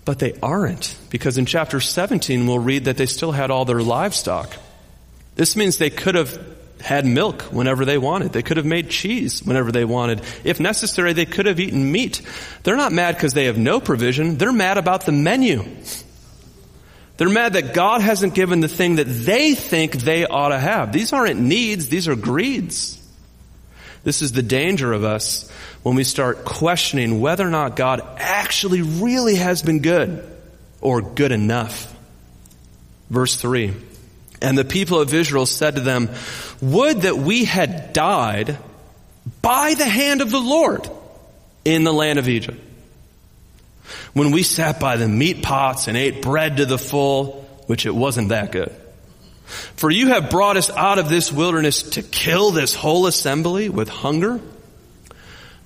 But 0.05 0.19
they 0.19 0.37
aren't, 0.41 0.95
because 1.09 1.37
in 1.37 1.45
chapter 1.45 1.81
17 1.81 2.45
we'll 2.45 2.59
read 2.59 2.85
that 2.85 2.97
they 2.97 3.05
still 3.05 3.31
had 3.31 3.49
all 3.51 3.65
their 3.65 3.81
livestock. 3.81 4.53
This 5.35 5.55
means 5.55 5.77
they 5.77 5.89
could 5.89 6.15
have 6.15 6.37
had 6.83 7.05
milk 7.05 7.43
whenever 7.43 7.85
they 7.85 7.97
wanted. 7.97 8.33
They 8.33 8.43
could 8.43 8.57
have 8.57 8.65
made 8.65 8.89
cheese 8.89 9.41
whenever 9.41 9.71
they 9.71 9.85
wanted. 9.85 10.21
If 10.43 10.59
necessary, 10.59 11.13
they 11.13 11.25
could 11.25 11.45
have 11.45 11.59
eaten 11.59 11.91
meat. 11.91 12.21
They're 12.63 12.75
not 12.75 12.91
mad 12.91 13.15
because 13.15 13.33
they 13.33 13.45
have 13.45 13.57
no 13.57 13.79
provision. 13.79 14.37
They're 14.37 14.51
mad 14.51 14.77
about 14.77 15.05
the 15.05 15.13
menu. 15.13 15.63
They're 17.15 17.29
mad 17.29 17.53
that 17.53 17.73
God 17.73 18.01
hasn't 18.01 18.35
given 18.35 18.59
the 18.59 18.67
thing 18.67 18.95
that 18.95 19.05
they 19.05 19.55
think 19.55 19.93
they 19.93 20.25
ought 20.25 20.49
to 20.49 20.59
have. 20.59 20.91
These 20.91 21.13
aren't 21.13 21.39
needs, 21.39 21.87
these 21.87 22.09
are 22.09 22.15
greeds. 22.15 22.99
This 24.03 24.21
is 24.21 24.33
the 24.33 24.41
danger 24.41 24.91
of 24.91 25.05
us 25.05 25.49
when 25.83 25.95
we 25.95 26.03
start 26.03 26.43
questioning 26.43 27.21
whether 27.21 27.47
or 27.47 27.51
not 27.51 27.77
God 27.77 28.01
actually 28.17 28.81
really 28.81 29.35
has 29.35 29.61
been 29.61 29.79
good 29.79 30.29
or 30.81 31.01
good 31.01 31.31
enough. 31.31 31.95
Verse 33.09 33.37
3. 33.37 33.73
And 34.41 34.57
the 34.57 34.65
people 34.65 34.99
of 34.99 35.13
Israel 35.13 35.45
said 35.45 35.75
to 35.75 35.81
them, 35.81 36.09
Would 36.71 37.01
that 37.01 37.17
we 37.17 37.45
had 37.45 37.93
died 37.93 38.57
by 39.41 39.73
the 39.73 39.85
hand 39.85 40.21
of 40.21 40.31
the 40.31 40.39
Lord 40.39 40.89
in 41.65 41.83
the 41.83 41.93
land 41.93 42.19
of 42.19 42.27
Egypt. 42.27 42.59
When 44.13 44.31
we 44.31 44.43
sat 44.43 44.79
by 44.79 44.97
the 44.97 45.07
meat 45.07 45.43
pots 45.43 45.87
and 45.87 45.97
ate 45.97 46.21
bread 46.21 46.57
to 46.57 46.65
the 46.65 46.77
full, 46.77 47.47
which 47.67 47.85
it 47.85 47.93
wasn't 47.93 48.29
that 48.29 48.51
good. 48.51 48.73
For 49.75 49.91
you 49.91 50.09
have 50.09 50.29
brought 50.29 50.57
us 50.57 50.69
out 50.69 50.99
of 50.99 51.09
this 51.09 51.31
wilderness 51.31 51.83
to 51.91 52.03
kill 52.03 52.51
this 52.51 52.73
whole 52.73 53.07
assembly 53.07 53.69
with 53.69 53.89
hunger. 53.89 54.39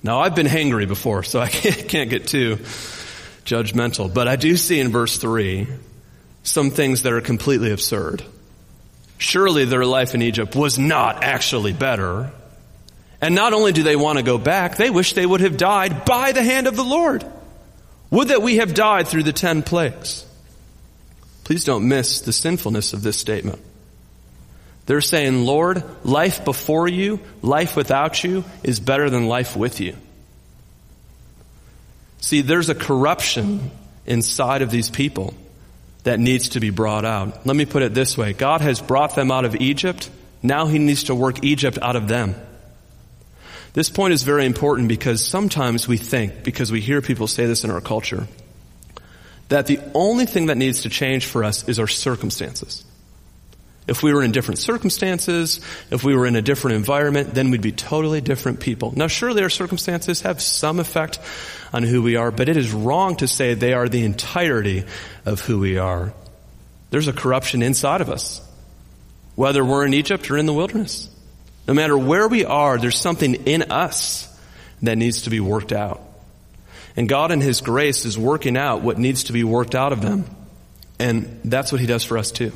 Now 0.02 0.20
I've 0.20 0.34
been 0.34 0.46
hangry 0.46 0.86
before, 0.86 1.22
so 1.22 1.40
I 1.40 1.48
can't 1.48 2.10
get 2.10 2.26
too 2.26 2.56
judgmental, 3.44 4.12
but 4.12 4.28
I 4.28 4.36
do 4.36 4.56
see 4.56 4.78
in 4.80 4.90
verse 4.90 5.16
3 5.16 5.66
some 6.42 6.70
things 6.70 7.02
that 7.02 7.12
are 7.12 7.20
completely 7.20 7.72
absurd. 7.72 8.22
Surely 9.18 9.64
their 9.64 9.84
life 9.84 10.14
in 10.14 10.22
Egypt 10.22 10.54
was 10.54 10.78
not 10.78 11.22
actually 11.24 11.72
better. 11.72 12.30
And 13.20 13.34
not 13.34 13.52
only 13.52 13.72
do 13.72 13.82
they 13.82 13.96
want 13.96 14.18
to 14.18 14.24
go 14.24 14.38
back, 14.38 14.76
they 14.76 14.90
wish 14.90 15.12
they 15.12 15.26
would 15.26 15.40
have 15.40 15.56
died 15.56 16.04
by 16.04 16.32
the 16.32 16.42
hand 16.42 16.68
of 16.68 16.76
the 16.76 16.84
Lord. 16.84 17.24
Would 18.10 18.28
that 18.28 18.42
we 18.42 18.56
have 18.56 18.74
died 18.74 19.08
through 19.08 19.24
the 19.24 19.32
ten 19.32 19.62
plagues. 19.62 20.24
Please 21.44 21.64
don't 21.64 21.88
miss 21.88 22.20
the 22.20 22.32
sinfulness 22.32 22.92
of 22.92 23.02
this 23.02 23.18
statement. 23.18 23.60
They're 24.86 25.00
saying, 25.00 25.44
Lord, 25.44 25.82
life 26.04 26.44
before 26.44 26.88
you, 26.88 27.20
life 27.42 27.76
without 27.76 28.22
you 28.22 28.44
is 28.62 28.80
better 28.80 29.10
than 29.10 29.26
life 29.26 29.56
with 29.56 29.80
you. 29.80 29.96
See, 32.20 32.40
there's 32.40 32.68
a 32.68 32.74
corruption 32.74 33.70
inside 34.06 34.62
of 34.62 34.70
these 34.70 34.88
people 34.88 35.34
that 36.04 36.20
needs 36.20 36.50
to 36.50 36.60
be 36.60 36.70
brought 36.70 37.04
out. 37.04 37.46
Let 37.46 37.56
me 37.56 37.64
put 37.64 37.82
it 37.82 37.94
this 37.94 38.16
way. 38.16 38.32
God 38.32 38.60
has 38.60 38.80
brought 38.80 39.14
them 39.14 39.30
out 39.30 39.44
of 39.44 39.56
Egypt. 39.56 40.10
Now 40.42 40.66
he 40.66 40.78
needs 40.78 41.04
to 41.04 41.14
work 41.14 41.44
Egypt 41.44 41.78
out 41.82 41.96
of 41.96 42.08
them. 42.08 42.34
This 43.74 43.90
point 43.90 44.14
is 44.14 44.22
very 44.22 44.46
important 44.46 44.88
because 44.88 45.24
sometimes 45.24 45.86
we 45.86 45.98
think, 45.98 46.42
because 46.42 46.72
we 46.72 46.80
hear 46.80 47.02
people 47.02 47.26
say 47.26 47.46
this 47.46 47.64
in 47.64 47.70
our 47.70 47.80
culture, 47.80 48.26
that 49.48 49.66
the 49.66 49.80
only 49.94 50.26
thing 50.26 50.46
that 50.46 50.56
needs 50.56 50.82
to 50.82 50.88
change 50.88 51.26
for 51.26 51.44
us 51.44 51.68
is 51.68 51.78
our 51.78 51.86
circumstances. 51.86 52.84
If 53.88 54.02
we 54.02 54.12
were 54.12 54.22
in 54.22 54.32
different 54.32 54.58
circumstances, 54.58 55.60
if 55.90 56.04
we 56.04 56.14
were 56.14 56.26
in 56.26 56.36
a 56.36 56.42
different 56.42 56.76
environment, 56.76 57.34
then 57.34 57.50
we'd 57.50 57.62
be 57.62 57.72
totally 57.72 58.20
different 58.20 58.60
people. 58.60 58.92
Now 58.94 59.06
surely 59.06 59.42
our 59.42 59.48
circumstances 59.48 60.20
have 60.20 60.42
some 60.42 60.78
effect 60.78 61.18
on 61.72 61.82
who 61.82 62.02
we 62.02 62.16
are, 62.16 62.30
but 62.30 62.50
it 62.50 62.58
is 62.58 62.70
wrong 62.70 63.16
to 63.16 63.26
say 63.26 63.54
they 63.54 63.72
are 63.72 63.88
the 63.88 64.04
entirety 64.04 64.84
of 65.24 65.40
who 65.40 65.58
we 65.58 65.78
are. 65.78 66.12
There's 66.90 67.08
a 67.08 67.14
corruption 67.14 67.62
inside 67.62 68.02
of 68.02 68.10
us, 68.10 68.42
whether 69.36 69.64
we're 69.64 69.86
in 69.86 69.94
Egypt 69.94 70.30
or 70.30 70.36
in 70.36 70.44
the 70.44 70.54
wilderness. 70.54 71.08
No 71.66 71.72
matter 71.72 71.96
where 71.96 72.28
we 72.28 72.44
are, 72.44 72.76
there's 72.76 73.00
something 73.00 73.34
in 73.46 73.70
us 73.70 74.28
that 74.82 74.98
needs 74.98 75.22
to 75.22 75.30
be 75.30 75.40
worked 75.40 75.72
out. 75.72 76.02
And 76.94 77.08
God 77.08 77.30
in 77.30 77.40
His 77.40 77.62
grace 77.62 78.04
is 78.04 78.18
working 78.18 78.56
out 78.56 78.82
what 78.82 78.98
needs 78.98 79.24
to 79.24 79.32
be 79.32 79.44
worked 79.44 79.74
out 79.74 79.92
of 79.92 80.02
them. 80.02 80.24
And 80.98 81.40
that's 81.44 81.72
what 81.72 81.80
He 81.80 81.86
does 81.86 82.04
for 82.04 82.18
us 82.18 82.32
too. 82.32 82.52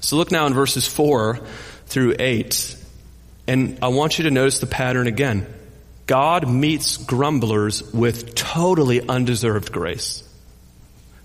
So 0.00 0.16
look 0.16 0.30
now 0.30 0.46
in 0.46 0.54
verses 0.54 0.86
4 0.86 1.40
through 1.86 2.16
8. 2.18 2.76
And 3.46 3.78
I 3.82 3.88
want 3.88 4.18
you 4.18 4.24
to 4.24 4.30
notice 4.30 4.60
the 4.60 4.66
pattern 4.66 5.06
again. 5.06 5.46
God 6.06 6.48
meets 6.48 6.96
grumblers 6.96 7.82
with 7.92 8.34
totally 8.34 9.06
undeserved 9.06 9.72
grace. 9.72 10.22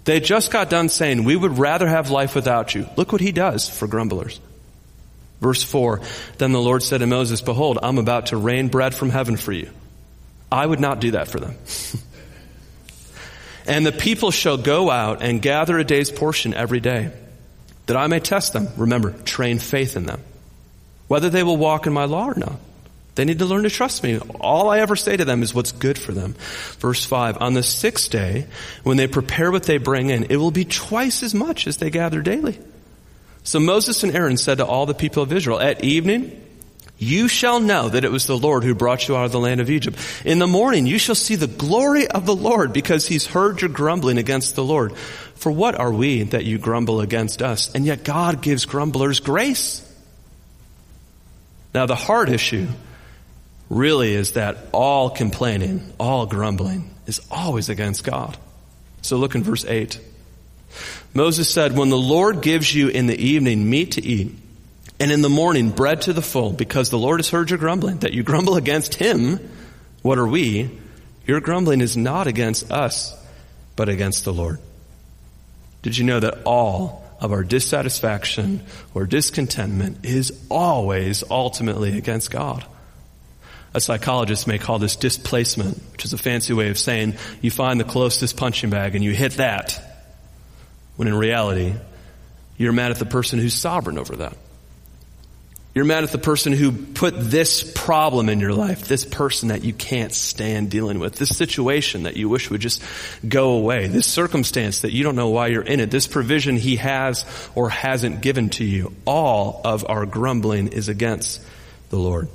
They 0.06 0.20
just 0.20 0.52
got 0.52 0.70
done 0.70 0.90
saying, 0.90 1.24
we 1.24 1.36
would 1.36 1.58
rather 1.58 1.88
have 1.88 2.10
life 2.12 2.36
without 2.36 2.74
you. 2.74 2.88
Look 2.96 3.12
what 3.12 3.22
he 3.22 3.32
does 3.32 3.70
for 3.70 3.88
grumblers. 3.88 4.40
Verse 5.42 5.64
4, 5.64 6.02
Then 6.38 6.52
the 6.52 6.62
Lord 6.62 6.82
said 6.84 7.00
to 7.00 7.08
Moses, 7.08 7.42
Behold, 7.42 7.80
I'm 7.82 7.98
about 7.98 8.28
to 8.28 8.38
rain 8.38 8.70
bread 8.70 8.96
from 8.96 9.10
heaven 9.10 9.38
for 9.38 9.52
you. 9.52 9.70
I 10.52 10.66
would 10.66 10.80
not 10.80 11.02
do 11.02 11.12
that 11.12 11.28
for 11.28 11.40
them. 11.40 11.56
and 13.68 13.86
the 13.86 13.92
people 13.92 14.32
shall 14.32 14.58
go 14.58 14.90
out 14.90 15.22
and 15.22 15.42
gather 15.42 15.78
a 15.78 15.84
day's 15.84 16.12
portion 16.12 16.54
every 16.54 16.80
day 16.80 17.12
that 17.88 17.98
I 17.98 18.08
may 18.08 18.20
test 18.20 18.54
them. 18.54 18.68
Remember, 18.78 19.12
train 19.12 19.60
faith 19.60 19.98
in 19.98 20.06
them. 20.06 20.22
Whether 21.08 21.30
they 21.30 21.44
will 21.44 21.58
walk 21.58 21.88
in 21.88 21.94
my 21.94 22.06
law 22.06 22.28
or 22.28 22.36
not. 22.36 22.60
They 23.16 23.26
need 23.26 23.40
to 23.40 23.46
learn 23.46 23.64
to 23.64 23.70
trust 23.72 24.04
me. 24.04 24.20
All 24.20 24.70
I 24.70 24.80
ever 24.80 24.96
say 24.96 25.18
to 25.18 25.26
them 25.26 25.42
is 25.42 25.52
what's 25.54 25.72
good 25.72 25.98
for 25.98 26.12
them. 26.12 26.36
Verse 26.78 27.04
5, 27.04 27.42
on 27.42 27.56
the 27.56 27.64
sixth 27.64 28.12
day, 28.12 28.46
when 28.84 28.98
they 28.98 29.08
prepare 29.08 29.52
what 29.52 29.64
they 29.64 29.80
bring 29.80 30.12
in, 30.12 30.26
it 30.30 30.36
will 30.36 30.52
be 30.52 30.66
twice 30.66 31.24
as 31.24 31.34
much 31.34 31.66
as 31.66 31.78
they 31.78 31.90
gather 31.90 32.22
daily. 32.22 32.60
So 33.44 33.60
Moses 33.60 34.04
and 34.04 34.16
Aaron 34.16 34.38
said 34.38 34.60
to 34.60 34.66
all 34.68 34.86
the 34.86 34.94
people 34.94 35.24
of 35.24 35.34
Israel, 35.34 35.60
at 35.60 35.84
evening, 35.84 36.47
you 37.00 37.28
shall 37.28 37.60
know 37.60 37.90
that 37.90 38.04
it 38.04 38.12
was 38.12 38.26
the 38.26 38.38
Lord 38.38 38.64
who 38.64 38.74
brought 38.74 39.08
you 39.08 39.16
out 39.16 39.26
of 39.26 39.32
the 39.32 39.40
land 39.40 39.62
of 39.62 39.70
Egypt. 39.70 39.98
In 40.26 40.40
the 40.40 40.48
morning 40.48 40.88
you 40.88 40.98
shall 40.98 41.16
see 41.16 41.36
the 41.36 41.48
glory 41.48 42.08
of 42.08 42.26
the 42.26 42.36
Lord 42.36 42.74
because 42.74 43.08
he's 43.08 43.26
heard 43.26 43.62
your 43.62 43.70
grumbling 43.70 44.18
against 44.18 44.56
the 44.56 44.64
Lord. 44.64 44.96
For 45.36 45.52
what 45.52 45.76
are 45.80 45.92
we 45.92 46.24
that 46.24 46.46
you 46.46 46.58
grumble 46.58 47.02
against 47.02 47.42
us? 47.42 47.74
And 47.76 47.86
yet 47.86 48.04
God 48.04 48.42
gives 48.42 48.66
grumblers 48.66 49.20
grace. 49.20 49.84
Now 51.74 51.86
the 51.86 51.96
hard 51.96 52.30
issue 52.30 52.68
really 53.70 54.14
is 54.14 54.34
that 54.34 54.58
all 54.72 55.10
complaining, 55.12 55.94
all 56.00 56.26
grumbling 56.26 56.90
is 57.06 57.22
always 57.30 57.70
against 57.70 58.04
God. 58.04 58.36
So 59.04 59.18
look 59.18 59.36
in 59.36 59.44
verse 59.44 59.66
8. 59.66 60.00
Moses 61.14 61.50
said, 61.50 61.78
when 61.78 61.90
the 61.90 61.98
Lord 61.98 62.42
gives 62.42 62.74
you 62.74 62.90
in 62.90 63.08
the 63.08 63.18
evening 63.18 63.70
meat 63.70 63.92
to 63.94 64.04
eat, 64.04 64.36
and 65.00 65.12
in 65.12 65.22
the 65.22 65.30
morning 65.30 65.70
bread 65.70 66.02
to 66.04 66.14
the 66.14 66.22
full, 66.22 66.52
because 66.52 66.90
the 66.90 66.98
Lord 66.98 67.20
has 67.20 67.30
heard 67.30 67.50
your 67.50 67.60
grumbling, 67.60 68.00
that 68.00 68.14
you 68.14 68.24
grumble 68.24 68.56
against 68.56 68.96
him, 68.96 69.40
what 70.02 70.18
are 70.18 70.28
we? 70.28 70.72
Your 71.26 71.40
grumbling 71.40 71.82
is 71.82 71.96
not 71.96 72.28
against 72.28 72.72
us, 72.72 73.16
but 73.76 73.90
against 73.90 74.26
the 74.26 74.34
Lord. 74.34 74.60
Did 75.82 75.98
you 75.98 76.04
know 76.04 76.20
that 76.20 76.44
all 76.44 77.04
of 77.20 77.32
our 77.32 77.44
dissatisfaction 77.44 78.62
or 78.94 79.06
discontentment 79.06 80.06
is 80.06 80.32
always 80.50 81.24
ultimately 81.30 81.98
against 81.98 82.32
God? 82.32 82.66
A 83.74 83.82
psychologist 83.82 84.48
may 84.48 84.58
call 84.58 84.80
this 84.80 84.96
displacement, 84.96 85.80
which 85.92 86.06
is 86.06 86.14
a 86.14 86.18
fancy 86.18 86.54
way 86.54 86.70
of 86.70 86.80
saying 86.80 87.16
you 87.42 87.52
find 87.52 87.80
the 87.80 87.84
closest 87.84 88.38
punching 88.38 88.72
bag 88.72 88.96
and 88.96 89.04
you 89.04 89.12
hit 89.12 89.34
that. 89.34 89.80
When 90.96 91.08
in 91.08 91.14
reality, 91.14 91.76
you're 92.58 92.74
mad 92.74 92.92
at 92.92 92.98
the 92.98 93.06
person 93.06 93.38
who's 93.38 93.54
sovereign 93.54 94.00
over 94.00 94.16
that. 94.16 94.36
You're 95.78 95.86
mad 95.86 96.04
at 96.04 96.12
the 96.12 96.18
person 96.18 96.54
who 96.54 96.72
put 96.72 97.14
this 97.16 97.62
problem 97.62 98.30
in 98.30 98.40
your 98.40 98.52
life, 98.52 98.88
this 98.88 99.06
person 99.06 99.50
that 99.50 99.64
you 99.64 99.74
can't 99.74 100.12
stand 100.12 100.72
dealing 100.72 100.98
with, 100.98 101.18
this 101.18 101.38
situation 101.38 102.02
that 102.04 102.18
you 102.18 102.30
wish 102.30 102.50
would 102.50 102.62
just 102.62 102.82
go 103.28 103.52
away, 103.52 103.86
this 103.86 104.08
circumstance 104.08 104.82
that 104.82 104.92
you 104.92 105.04
don't 105.04 105.16
know 105.16 105.30
why 105.30 105.50
you're 105.50 105.62
in 105.62 105.80
it, 105.80 105.92
this 105.92 106.08
provision 106.08 106.56
he 106.56 106.78
has 106.78 107.26
or 107.54 107.70
hasn't 107.70 108.22
given 108.22 108.50
to 108.50 108.66
you. 108.66 108.92
All 109.06 109.62
of 109.64 109.88
our 109.88 110.08
grumbling 110.08 110.70
is 110.70 110.90
against 110.90 111.46
the 111.92 111.98
Lord. 111.98 112.28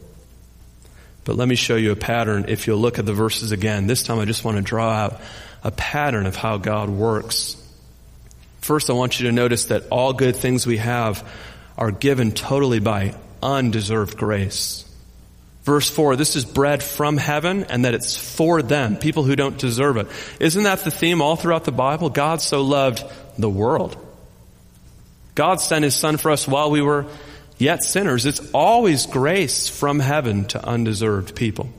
But 1.25 1.35
let 1.35 1.49
me 1.49 1.57
show 1.57 1.75
you 1.75 1.91
a 1.91 1.97
pattern 1.97 2.45
if 2.47 2.69
you'll 2.69 2.79
look 2.79 3.01
at 3.01 3.07
the 3.07 3.13
verses 3.13 3.51
again. 3.51 3.89
This 3.89 4.05
time 4.05 4.21
I 4.21 4.25
just 4.25 4.45
want 4.45 4.59
to 4.59 4.63
draw 4.63 4.89
out 4.89 5.21
a 5.65 5.73
pattern 5.73 6.27
of 6.27 6.37
how 6.37 6.59
God 6.59 6.91
works. 6.91 7.57
First, 8.61 8.89
I 8.89 8.93
want 8.93 9.19
you 9.19 9.27
to 9.27 9.33
notice 9.33 9.65
that 9.65 9.89
all 9.91 10.13
good 10.13 10.37
things 10.37 10.65
we 10.65 10.77
have 10.77 11.29
are 11.77 11.91
given 11.91 12.31
totally 12.31 12.79
by 12.79 13.17
undeserved 13.43 14.17
grace. 14.17 14.89
Verse 15.65 15.89
4, 15.89 16.17
this 16.17 16.35
is 16.35 16.45
bread 16.45 16.83
from 16.83 17.17
heaven 17.17 17.65
and 17.65 17.85
that 17.85 17.95
it's 17.95 18.17
for 18.17 18.63
them, 18.63 18.97
people 18.97 19.23
who 19.23 19.37
don't 19.37 19.57
deserve 19.59 19.97
it. 19.97 20.09
Isn't 20.41 20.65
that 20.65 20.81
the 20.81 20.91
theme 20.91 21.23
all 21.23 21.37
throughout 21.37 21.65
the 21.65 21.73
Bible? 21.73 22.11
God 22.11 22.41
so 22.41 22.63
loved 22.63 23.05
the 23.39 23.51
world. 23.51 23.97
God 25.35 25.61
sent 25.61 25.85
his 25.85 25.95
son 25.95 26.17
for 26.17 26.31
us 26.31 26.49
while 26.49 26.71
we 26.71 26.83
were 26.83 27.07
yet 27.59 27.85
sinners. 27.85 28.27
It's 28.27 28.51
always 28.53 29.07
grace 29.07 29.69
from 29.69 30.01
heaven 30.01 30.47
to 30.47 30.67
undeserved 30.67 31.37
people. 31.37 31.71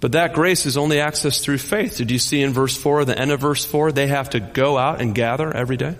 But 0.00 0.12
that 0.12 0.32
grace 0.32 0.66
is 0.66 0.76
only 0.76 0.96
accessed 0.96 1.42
through 1.42 1.58
faith. 1.58 1.98
Did 1.98 2.10
you 2.10 2.18
see 2.18 2.42
in 2.42 2.52
verse 2.52 2.76
4, 2.76 3.04
the 3.04 3.16
end 3.16 3.30
of 3.30 3.40
verse 3.40 3.64
4, 3.64 3.92
they 3.92 4.08
have 4.08 4.30
to 4.30 4.40
go 4.40 4.78
out 4.78 5.00
and 5.00 5.14
gather 5.14 5.54
every 5.54 5.76
day? 5.76 5.96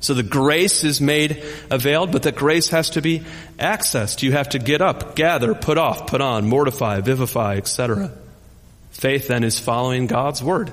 So 0.00 0.14
the 0.14 0.22
grace 0.22 0.82
is 0.82 1.00
made 1.00 1.44
availed, 1.70 2.10
but 2.10 2.22
the 2.22 2.32
grace 2.32 2.70
has 2.70 2.90
to 2.90 3.02
be 3.02 3.22
accessed. 3.58 4.22
You 4.22 4.32
have 4.32 4.48
to 4.50 4.58
get 4.58 4.80
up, 4.80 5.14
gather, 5.14 5.54
put 5.54 5.76
off, 5.76 6.06
put 6.06 6.22
on, 6.22 6.48
mortify, 6.48 7.00
vivify, 7.00 7.56
etc. 7.56 8.10
Faith 8.90 9.28
then 9.28 9.44
is 9.44 9.60
following 9.60 10.06
God's 10.06 10.42
word. 10.42 10.72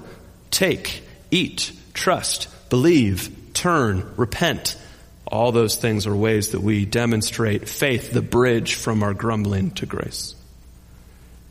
Take, 0.50 1.04
eat, 1.30 1.74
trust, 1.94 2.48
believe, 2.70 3.54
turn, 3.54 4.14
repent. 4.16 4.78
All 5.26 5.52
those 5.52 5.76
things 5.76 6.08
are 6.08 6.16
ways 6.16 6.52
that 6.52 6.62
we 6.62 6.86
demonstrate 6.86 7.68
faith, 7.68 8.12
the 8.12 8.22
bridge 8.22 8.76
from 8.76 9.04
our 9.04 9.14
grumbling 9.14 9.72
to 9.72 9.86
grace. 9.86 10.36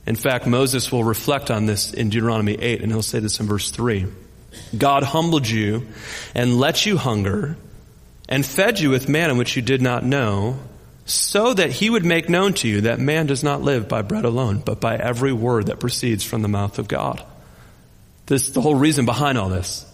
In 0.07 0.17
fact, 0.17 0.47
Moses 0.47 0.91
will 0.91 1.05
reflect 1.05 1.51
on 1.51 1.67
this 1.67 1.93
in 1.93 2.09
Deuteronomy 2.09 2.55
8, 2.55 2.81
and 2.81 2.91
he'll 2.91 3.03
say 3.03 3.19
this 3.19 3.39
in 3.39 3.47
verse 3.47 3.71
3. 3.71 4.07
God 4.77 5.03
humbled 5.03 5.47
you 5.47 5.87
and 6.35 6.59
let 6.59 6.87
you 6.87 6.97
hunger 6.97 7.59
and 8.29 8.45
fed 8.45 8.81
you 8.81 8.91
with 8.91 9.09
manna 9.09 9.35
which 9.35 9.57
you 9.57 9.63
did 9.63 9.83
not 9.83 10.05
know, 10.05 10.59
so 11.05 11.55
that 11.55 11.71
he 11.71 11.89
would 11.89 12.05
make 12.05 12.29
known 12.29 12.53
to 12.53 12.69
you 12.69 12.83
that 12.83 12.99
man 12.99 13.27
does 13.27 13.45
not 13.45 13.63
live 13.63 13.89
by 13.89 14.03
bread 14.03 14.25
alone, 14.25 14.59
but 14.65 14.81
by 14.81 14.97
every 14.97 15.33
word 15.33 15.67
that 15.67 15.79
proceeds 15.79 16.25
from 16.25 16.43
the 16.43 16.49
mouth 16.49 16.79
of 16.79 16.89
God. 16.89 17.25
This 18.27 18.51
the 18.51 18.61
whole 18.61 18.75
reason 18.75 19.07
behind 19.07 19.39
all 19.39 19.49
this. 19.49 19.87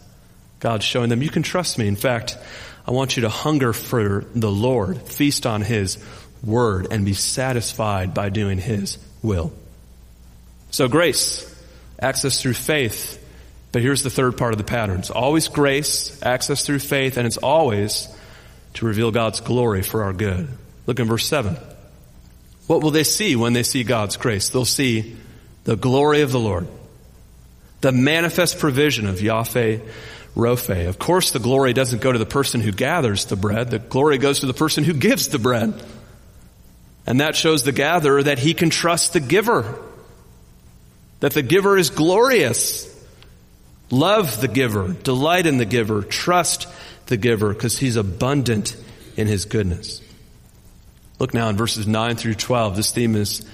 God's 0.59 0.85
showing 0.85 1.11
them 1.11 1.23
you 1.23 1.29
can 1.29 1.43
trust 1.43 1.77
me. 1.77 1.87
In 1.87 1.97
fact, 1.97 2.39
I 2.87 2.93
want 2.93 3.17
you 3.17 3.23
to 3.23 3.29
hunger 3.29 3.73
for 3.73 4.25
the 4.35 4.51
Lord, 4.51 5.03
feast 5.03 5.45
on 5.45 5.61
his 5.61 6.03
word, 6.43 6.89
and 6.91 7.05
be 7.05 7.15
satisfied 7.15 8.15
by 8.15 8.31
doing 8.31 8.59
his 8.59 8.97
will. 9.23 9.53
So 10.71 10.89
grace, 10.89 11.49
access 12.01 12.41
through 12.41 12.55
faith. 12.55 13.19
But 13.71 13.83
here's 13.83 14.03
the 14.03 14.11
third 14.11 14.39
part 14.39 14.53
of 14.53 14.59
the 14.59 14.65
pattern. 14.65 15.01
It's 15.01 15.11
always 15.11 15.49
grace, 15.49 16.23
access 16.23 16.65
through 16.65 16.79
faith, 16.79 17.17
and 17.17 17.27
it's 17.27 17.37
always 17.37 18.09
to 18.75 18.87
reveal 18.87 19.11
God's 19.11 19.41
glory 19.41 19.83
for 19.83 20.05
our 20.05 20.13
good. 20.13 20.49
Look 20.87 21.01
in 21.01 21.07
verse 21.07 21.27
7. 21.27 21.57
What 22.67 22.83
will 22.83 22.91
they 22.91 23.05
see 23.05 23.37
when 23.37 23.53
they 23.53 23.63
see 23.63 23.85
God's 23.85 24.17
grace? 24.17 24.49
They'll 24.49 24.65
see 24.65 25.17
the 25.65 25.77
glory 25.77 26.23
of 26.23 26.33
the 26.33 26.41
Lord, 26.41 26.67
the 27.81 27.93
manifest 27.93 28.59
provision 28.59 29.07
of 29.07 29.21
Yahweh 29.21 29.79
Rophe. 30.35 30.85
Of 30.85 30.99
course, 30.99 31.33
the 31.33 31.39
glory 31.39 31.73
doesn't 31.73 32.01
go 32.01 32.13
to 32.13 32.19
the 32.19 32.27
person 32.27 32.61
who 32.61 32.73
gathers 32.73 33.27
the 33.27 33.37
bread. 33.37 33.71
The 33.71 33.79
glory 33.79 34.19
goes 34.19 34.41
to 34.41 34.47
the 34.47 34.55
person 34.55 34.85
who 34.85 34.95
gives 34.95 35.29
the 35.29 35.39
bread. 35.39 35.75
And 37.07 37.21
that 37.21 37.37
shows 37.37 37.65
the 37.65 37.73
gatherer 37.73 38.23
that 38.23 38.39
he 38.39 38.55
can 38.55 38.71
trust 38.71 39.13
the 39.13 39.21
giver 39.21 39.79
that 41.23 41.35
the 41.35 41.43
giver 41.43 41.79
is 41.79 41.91
glorious. 41.91 42.89
Love 43.91 44.41
the 44.41 44.49
giver, 44.49 44.89
delight 44.93 45.47
in 45.47 45.57
the 45.57 45.65
giver, 45.65 46.03
trust 46.03 46.67
the 47.07 47.17
giver 47.17 47.53
because 47.53 47.79
he's 47.79 47.97
abundant 47.97 48.77
in 49.17 49.27
his 49.27 49.45
goodness. 49.45 50.01
Look 51.19 51.35
now 51.35 51.49
in 51.49 51.57
verses 51.57 51.87
9 51.87 52.17
through 52.17 52.35
12. 52.35 52.77
This 52.77 52.91
theme 52.91 53.15
is 53.15 53.45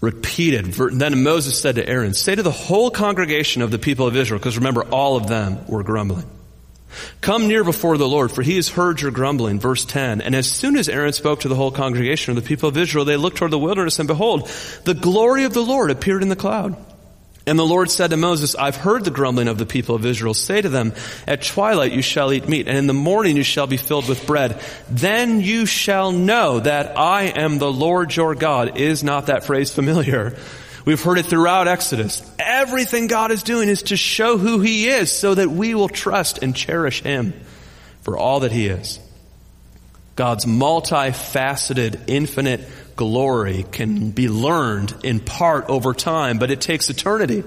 repeated. 0.00 0.66
Then 0.66 1.22
Moses 1.22 1.60
said 1.60 1.76
to 1.76 1.88
Aaron, 1.88 2.14
Say 2.14 2.34
to 2.34 2.42
the 2.42 2.50
whole 2.50 2.90
congregation 2.90 3.62
of 3.62 3.70
the 3.70 3.78
people 3.78 4.06
of 4.06 4.16
Israel, 4.16 4.38
because 4.38 4.58
remember, 4.58 4.82
all 4.84 5.16
of 5.16 5.28
them 5.28 5.66
were 5.66 5.82
grumbling. 5.82 6.28
Come 7.20 7.48
near 7.48 7.64
before 7.64 7.98
the 7.98 8.08
Lord, 8.08 8.32
for 8.32 8.42
he 8.42 8.56
has 8.56 8.68
heard 8.68 9.00
your 9.00 9.10
grumbling. 9.10 9.60
Verse 9.60 9.84
10. 9.84 10.20
And 10.20 10.34
as 10.34 10.50
soon 10.50 10.76
as 10.76 10.88
Aaron 10.88 11.12
spoke 11.12 11.40
to 11.40 11.48
the 11.48 11.54
whole 11.54 11.70
congregation 11.70 12.36
of 12.36 12.42
the 12.42 12.46
people 12.46 12.68
of 12.68 12.76
Israel, 12.76 13.04
they 13.04 13.16
looked 13.16 13.38
toward 13.38 13.50
the 13.50 13.58
wilderness, 13.58 13.98
and 13.98 14.08
behold, 14.08 14.48
the 14.84 14.94
glory 14.94 15.44
of 15.44 15.52
the 15.52 15.62
Lord 15.62 15.90
appeared 15.90 16.22
in 16.22 16.28
the 16.28 16.36
cloud. 16.36 16.76
And 17.48 17.56
the 17.56 17.64
Lord 17.64 17.92
said 17.92 18.10
to 18.10 18.16
Moses, 18.16 18.56
I've 18.56 18.74
heard 18.74 19.04
the 19.04 19.12
grumbling 19.12 19.46
of 19.46 19.56
the 19.56 19.66
people 19.66 19.94
of 19.94 20.04
Israel. 20.04 20.34
Say 20.34 20.60
to 20.60 20.68
them, 20.68 20.94
at 21.28 21.42
twilight 21.42 21.92
you 21.92 22.02
shall 22.02 22.32
eat 22.32 22.48
meat, 22.48 22.66
and 22.66 22.76
in 22.76 22.88
the 22.88 22.92
morning 22.92 23.36
you 23.36 23.44
shall 23.44 23.68
be 23.68 23.76
filled 23.76 24.08
with 24.08 24.26
bread. 24.26 24.60
Then 24.90 25.40
you 25.40 25.64
shall 25.64 26.10
know 26.10 26.58
that 26.58 26.98
I 26.98 27.24
am 27.24 27.58
the 27.58 27.70
Lord 27.70 28.14
your 28.14 28.34
God. 28.34 28.78
Is 28.78 29.04
not 29.04 29.26
that 29.26 29.44
phrase 29.44 29.72
familiar? 29.72 30.36
We've 30.84 31.00
heard 31.00 31.18
it 31.18 31.26
throughout 31.26 31.68
Exodus. 31.68 32.28
Everything 32.38 33.06
God 33.06 33.30
is 33.30 33.44
doing 33.44 33.68
is 33.68 33.84
to 33.84 33.96
show 33.96 34.38
who 34.38 34.60
He 34.60 34.88
is 34.88 35.12
so 35.12 35.34
that 35.34 35.48
we 35.48 35.76
will 35.76 35.88
trust 35.88 36.42
and 36.42 36.54
cherish 36.54 37.02
Him 37.02 37.32
for 38.02 38.18
all 38.18 38.40
that 38.40 38.50
He 38.50 38.66
is. 38.66 38.98
God's 40.16 40.46
multifaceted, 40.46 42.00
infinite 42.08 42.68
glory 42.96 43.64
can 43.70 44.10
be 44.10 44.28
learned 44.28 44.94
in 45.04 45.20
part 45.20 45.66
over 45.68 45.94
time, 45.94 46.38
but 46.38 46.50
it 46.50 46.60
takes 46.60 46.90
eternity 46.90 47.44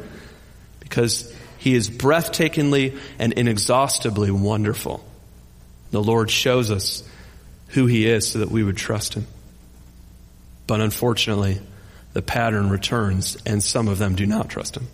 because 0.79 1.33
He 1.57 1.75
is 1.75 1.89
breathtakingly 1.89 2.97
and 3.17 3.33
inexhaustibly 3.33 4.31
wonderful. 4.31 5.03
The 5.91 6.01
Lord 6.01 6.29
shows 6.29 6.71
us 6.71 7.03
who 7.69 7.87
He 7.87 8.07
is 8.07 8.29
so 8.29 8.39
that 8.39 8.51
we 8.51 8.63
would 8.63 8.77
trust 8.77 9.15
Him. 9.15 9.27
But 10.67 10.81
unfortunately, 10.81 11.59
the 12.13 12.21
pattern 12.21 12.69
returns 12.69 13.37
and 13.45 13.61
some 13.61 13.87
of 13.87 13.97
them 13.97 14.15
do 14.15 14.25
not 14.25 14.49
trust 14.49 14.77
him. 14.77 14.87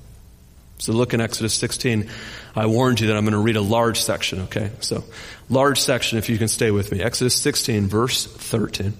So 0.78 0.91
look 0.94 1.13
in 1.13 1.22
Exodus 1.22 1.54
16. 1.54 2.10
I 2.56 2.65
warned 2.65 3.00
you 3.00 3.08
that 3.08 3.18
I'm 3.18 3.24
going 3.24 3.34
to 3.34 3.39
read 3.39 3.56
a 3.56 3.62
large 3.62 4.02
section, 4.02 4.41
okay? 4.44 4.72
So, 4.82 5.04
large 5.50 5.80
section 5.80 6.18
if 6.18 6.30
you 6.30 6.38
can 6.38 6.48
stay 6.48 6.72
with 6.72 6.91
me. 6.91 7.02
Exodus 7.02 7.36
16 7.36 7.88
verse 7.88 8.26
13. 8.26 8.94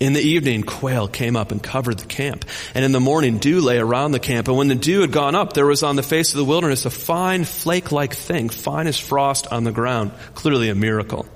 In 0.00 0.12
the 0.12 0.20
evening, 0.20 0.64
quail 0.64 1.06
came 1.06 1.36
up 1.36 1.52
and 1.52 1.62
covered 1.62 1.98
the 1.98 2.06
camp. 2.06 2.44
And 2.74 2.84
in 2.84 2.92
the 2.92 3.00
morning, 3.00 3.38
dew 3.38 3.60
lay 3.60 3.78
around 3.78 4.12
the 4.12 4.18
camp. 4.18 4.48
And 4.48 4.56
when 4.56 4.68
the 4.68 4.74
dew 4.74 5.02
had 5.02 5.12
gone 5.12 5.34
up, 5.34 5.52
there 5.52 5.66
was 5.66 5.82
on 5.82 5.96
the 5.96 6.02
face 6.02 6.32
of 6.32 6.38
the 6.38 6.44
wilderness 6.44 6.84
a 6.84 6.90
fine 6.90 7.44
flake-like 7.44 8.14
thing, 8.14 8.48
fine 8.48 8.86
as 8.88 8.98
frost 8.98 9.46
on 9.52 9.64
the 9.64 9.72
ground. 9.72 10.12
Clearly 10.34 10.68
a 10.68 10.74
miracle. 10.74 11.26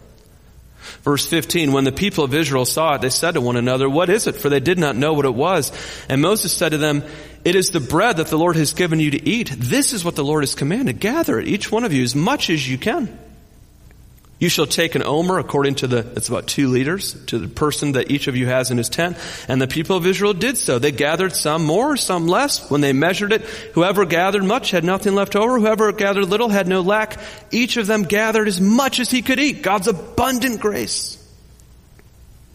Verse 1.02 1.26
15, 1.26 1.72
when 1.72 1.84
the 1.84 1.92
people 1.92 2.24
of 2.24 2.34
Israel 2.34 2.64
saw 2.64 2.94
it, 2.94 3.02
they 3.02 3.10
said 3.10 3.32
to 3.32 3.40
one 3.40 3.56
another, 3.56 3.88
what 3.88 4.08
is 4.08 4.26
it? 4.26 4.36
For 4.36 4.48
they 4.48 4.60
did 4.60 4.78
not 4.78 4.96
know 4.96 5.12
what 5.12 5.26
it 5.26 5.34
was. 5.34 5.70
And 6.08 6.20
Moses 6.20 6.52
said 6.52 6.70
to 6.70 6.78
them, 6.78 7.04
it 7.44 7.54
is 7.54 7.70
the 7.70 7.80
bread 7.80 8.16
that 8.16 8.28
the 8.28 8.38
Lord 8.38 8.56
has 8.56 8.72
given 8.72 8.98
you 8.98 9.12
to 9.12 9.28
eat. 9.28 9.52
This 9.56 9.92
is 9.92 10.04
what 10.04 10.16
the 10.16 10.24
Lord 10.24 10.42
has 10.42 10.54
commanded. 10.54 10.98
Gather 10.98 11.38
it, 11.38 11.46
each 11.46 11.70
one 11.70 11.84
of 11.84 11.92
you, 11.92 12.02
as 12.02 12.16
much 12.16 12.50
as 12.50 12.68
you 12.68 12.78
can. 12.78 13.16
You 14.38 14.48
shall 14.48 14.66
take 14.66 14.94
an 14.94 15.02
omer 15.02 15.40
according 15.40 15.76
to 15.76 15.88
the, 15.88 15.98
it's 16.14 16.28
about 16.28 16.46
two 16.46 16.68
liters, 16.68 17.14
to 17.26 17.38
the 17.38 17.48
person 17.48 17.92
that 17.92 18.10
each 18.10 18.28
of 18.28 18.36
you 18.36 18.46
has 18.46 18.70
in 18.70 18.78
his 18.78 18.88
tent. 18.88 19.16
And 19.48 19.60
the 19.60 19.66
people 19.66 19.96
of 19.96 20.06
Israel 20.06 20.32
did 20.32 20.56
so. 20.56 20.78
They 20.78 20.92
gathered 20.92 21.34
some 21.34 21.64
more, 21.64 21.96
some 21.96 22.28
less. 22.28 22.70
When 22.70 22.80
they 22.80 22.92
measured 22.92 23.32
it, 23.32 23.42
whoever 23.74 24.04
gathered 24.04 24.44
much 24.44 24.70
had 24.70 24.84
nothing 24.84 25.16
left 25.16 25.34
over. 25.34 25.58
Whoever 25.58 25.90
gathered 25.90 26.26
little 26.26 26.48
had 26.48 26.68
no 26.68 26.82
lack. 26.82 27.18
Each 27.50 27.76
of 27.76 27.88
them 27.88 28.04
gathered 28.04 28.46
as 28.46 28.60
much 28.60 29.00
as 29.00 29.10
he 29.10 29.22
could 29.22 29.40
eat. 29.40 29.62
God's 29.62 29.88
abundant 29.88 30.60
grace. 30.60 31.17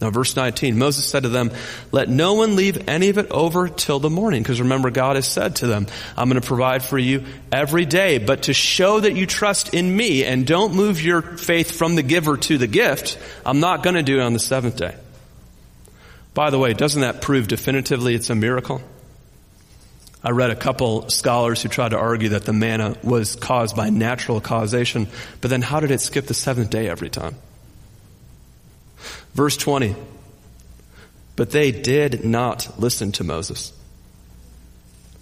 Now 0.00 0.10
verse 0.10 0.36
19, 0.36 0.76
Moses 0.76 1.06
said 1.06 1.22
to 1.22 1.28
them, 1.28 1.52
let 1.92 2.08
no 2.08 2.34
one 2.34 2.56
leave 2.56 2.88
any 2.88 3.08
of 3.10 3.18
it 3.18 3.30
over 3.30 3.68
till 3.68 4.00
the 4.00 4.10
morning. 4.10 4.42
Because 4.42 4.60
remember, 4.60 4.90
God 4.90 5.16
has 5.16 5.26
said 5.26 5.56
to 5.56 5.66
them, 5.66 5.86
I'm 6.16 6.28
going 6.28 6.40
to 6.40 6.46
provide 6.46 6.82
for 6.82 6.98
you 6.98 7.24
every 7.52 7.86
day. 7.86 8.18
But 8.18 8.44
to 8.44 8.52
show 8.52 9.00
that 9.00 9.14
you 9.14 9.26
trust 9.26 9.72
in 9.72 9.96
me 9.96 10.24
and 10.24 10.46
don't 10.46 10.74
move 10.74 11.00
your 11.00 11.22
faith 11.22 11.70
from 11.70 11.94
the 11.94 12.02
giver 12.02 12.36
to 12.36 12.58
the 12.58 12.66
gift, 12.66 13.18
I'm 13.46 13.60
not 13.60 13.82
going 13.82 13.94
to 13.94 14.02
do 14.02 14.18
it 14.18 14.22
on 14.22 14.32
the 14.32 14.38
seventh 14.38 14.76
day. 14.76 14.96
By 16.34 16.50
the 16.50 16.58
way, 16.58 16.74
doesn't 16.74 17.00
that 17.00 17.22
prove 17.22 17.46
definitively 17.46 18.14
it's 18.14 18.28
a 18.28 18.34
miracle? 18.34 18.82
I 20.24 20.30
read 20.30 20.50
a 20.50 20.56
couple 20.56 21.08
scholars 21.10 21.62
who 21.62 21.68
tried 21.68 21.90
to 21.90 21.98
argue 21.98 22.30
that 22.30 22.44
the 22.44 22.52
manna 22.52 22.96
was 23.04 23.36
caused 23.36 23.76
by 23.76 23.90
natural 23.90 24.40
causation, 24.40 25.06
but 25.40 25.50
then 25.50 25.62
how 25.62 25.80
did 25.80 25.90
it 25.90 26.00
skip 26.00 26.26
the 26.26 26.34
seventh 26.34 26.70
day 26.70 26.88
every 26.88 27.10
time? 27.10 27.36
Verse 29.34 29.56
20. 29.56 29.94
But 31.36 31.50
they 31.50 31.72
did 31.72 32.24
not 32.24 32.80
listen 32.80 33.12
to 33.12 33.24
Moses. 33.24 33.72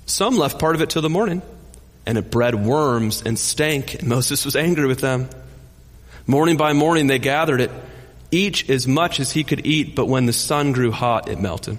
Some 0.07 0.37
left 0.37 0.59
part 0.59 0.75
of 0.75 0.83
it 0.83 0.91
till 0.91 1.03
the 1.03 1.09
morning, 1.09 1.41
and 2.05 2.19
it 2.19 2.31
bred 2.31 2.55
worms 2.55 3.23
and 3.25 3.39
stank, 3.39 3.95
and 3.95 4.09
Moses 4.09 4.45
was 4.45 4.57
angry 4.57 4.87
with 4.87 5.01
them. 5.01 5.29
Morning 6.27 6.57
by 6.57 6.73
morning 6.73 7.07
they 7.07 7.19
gathered 7.19 7.61
it, 7.61 7.71
each 8.31 8.69
as 8.69 8.87
much 8.87 9.21
as 9.21 9.33
he 9.33 9.45
could 9.45 9.67
eat, 9.67 9.97
but 9.97 10.07
when 10.07 10.27
the 10.27 10.33
sun 10.33 10.73
grew 10.73 10.91
hot, 10.91 11.29
it 11.29 11.41
melted. 11.41 11.79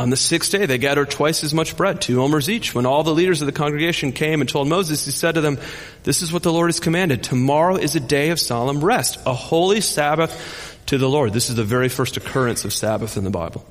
On 0.00 0.08
the 0.08 0.16
sixth 0.16 0.50
day, 0.50 0.64
they 0.64 0.78
gathered 0.78 1.10
twice 1.10 1.44
as 1.44 1.52
much 1.52 1.76
bread, 1.76 2.00
two 2.00 2.22
omers 2.22 2.48
each. 2.48 2.74
When 2.74 2.86
all 2.86 3.02
the 3.02 3.14
leaders 3.14 3.42
of 3.42 3.46
the 3.46 3.52
congregation 3.52 4.12
came 4.12 4.40
and 4.40 4.48
told 4.48 4.66
Moses, 4.66 5.04
he 5.04 5.10
said 5.10 5.34
to 5.34 5.42
them, 5.42 5.58
This 6.04 6.22
is 6.22 6.32
what 6.32 6.42
the 6.42 6.52
Lord 6.52 6.68
has 6.68 6.80
commanded. 6.80 7.22
Tomorrow 7.22 7.76
is 7.76 7.96
a 7.96 8.00
day 8.00 8.30
of 8.30 8.40
solemn 8.40 8.82
rest, 8.82 9.18
a 9.26 9.34
holy 9.34 9.82
Sabbath 9.82 10.69
to 10.90 10.98
the 10.98 11.08
Lord. 11.08 11.32
This 11.32 11.50
is 11.50 11.54
the 11.54 11.62
very 11.62 11.88
first 11.88 12.16
occurrence 12.16 12.64
of 12.64 12.72
Sabbath 12.72 13.16
in 13.16 13.22
the 13.22 13.30
Bible. 13.30 13.64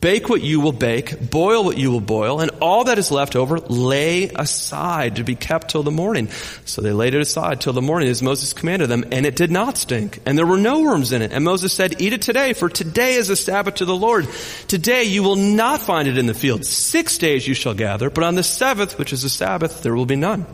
Bake 0.00 0.30
what 0.30 0.40
you 0.40 0.58
will 0.58 0.72
bake, 0.72 1.30
boil 1.30 1.62
what 1.62 1.76
you 1.76 1.90
will 1.90 2.00
boil, 2.00 2.40
and 2.40 2.50
all 2.62 2.84
that 2.84 2.98
is 2.98 3.10
left 3.10 3.36
over 3.36 3.58
lay 3.58 4.30
aside 4.30 5.16
to 5.16 5.24
be 5.24 5.34
kept 5.34 5.68
till 5.68 5.82
the 5.82 5.90
morning. 5.90 6.28
So 6.64 6.80
they 6.80 6.92
laid 6.92 7.12
it 7.12 7.20
aside 7.20 7.60
till 7.60 7.74
the 7.74 7.82
morning 7.82 8.08
as 8.08 8.22
Moses 8.22 8.54
commanded 8.54 8.88
them, 8.88 9.04
and 9.12 9.26
it 9.26 9.36
did 9.36 9.50
not 9.50 9.76
stink, 9.76 10.20
and 10.24 10.38
there 10.38 10.46
were 10.46 10.56
no 10.56 10.80
worms 10.80 11.12
in 11.12 11.20
it. 11.20 11.30
And 11.30 11.44
Moses 11.44 11.74
said, 11.74 12.00
eat 12.00 12.14
it 12.14 12.22
today, 12.22 12.54
for 12.54 12.70
today 12.70 13.16
is 13.16 13.28
a 13.28 13.36
Sabbath 13.36 13.74
to 13.76 13.84
the 13.84 13.94
Lord. 13.94 14.26
Today 14.66 15.04
you 15.04 15.22
will 15.22 15.36
not 15.36 15.80
find 15.82 16.08
it 16.08 16.16
in 16.16 16.24
the 16.24 16.32
field. 16.32 16.64
Six 16.64 17.18
days 17.18 17.46
you 17.46 17.52
shall 17.52 17.74
gather, 17.74 18.08
but 18.08 18.24
on 18.24 18.34
the 18.34 18.42
seventh, 18.42 18.98
which 18.98 19.12
is 19.12 19.24
a 19.24 19.30
Sabbath, 19.30 19.82
there 19.82 19.94
will 19.94 20.06
be 20.06 20.16
none. 20.16 20.46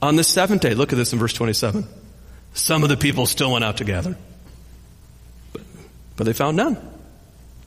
On 0.00 0.14
the 0.14 0.22
seventh 0.22 0.62
day, 0.62 0.74
look 0.74 0.92
at 0.92 0.96
this 0.96 1.12
in 1.12 1.18
verse 1.18 1.32
27. 1.32 1.84
Some 2.56 2.82
of 2.82 2.88
the 2.88 2.96
people 2.96 3.26
still 3.26 3.52
went 3.52 3.64
out 3.64 3.76
to 3.76 3.84
gather, 3.84 4.16
but, 5.52 5.62
but 6.16 6.24
they 6.24 6.32
found 6.32 6.56
none. 6.56 6.76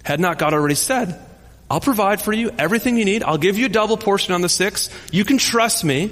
Had 0.03 0.19
not 0.19 0.39
God 0.39 0.53
already 0.53 0.75
said, 0.75 1.19
I'll 1.69 1.79
provide 1.79 2.21
for 2.21 2.33
you 2.33 2.51
everything 2.57 2.97
you 2.97 3.05
need. 3.05 3.23
I'll 3.23 3.37
give 3.37 3.57
you 3.57 3.67
a 3.67 3.69
double 3.69 3.97
portion 3.97 4.33
on 4.33 4.41
the 4.41 4.49
six. 4.49 4.89
You 5.11 5.23
can 5.23 5.37
trust 5.37 5.83
me. 5.83 6.11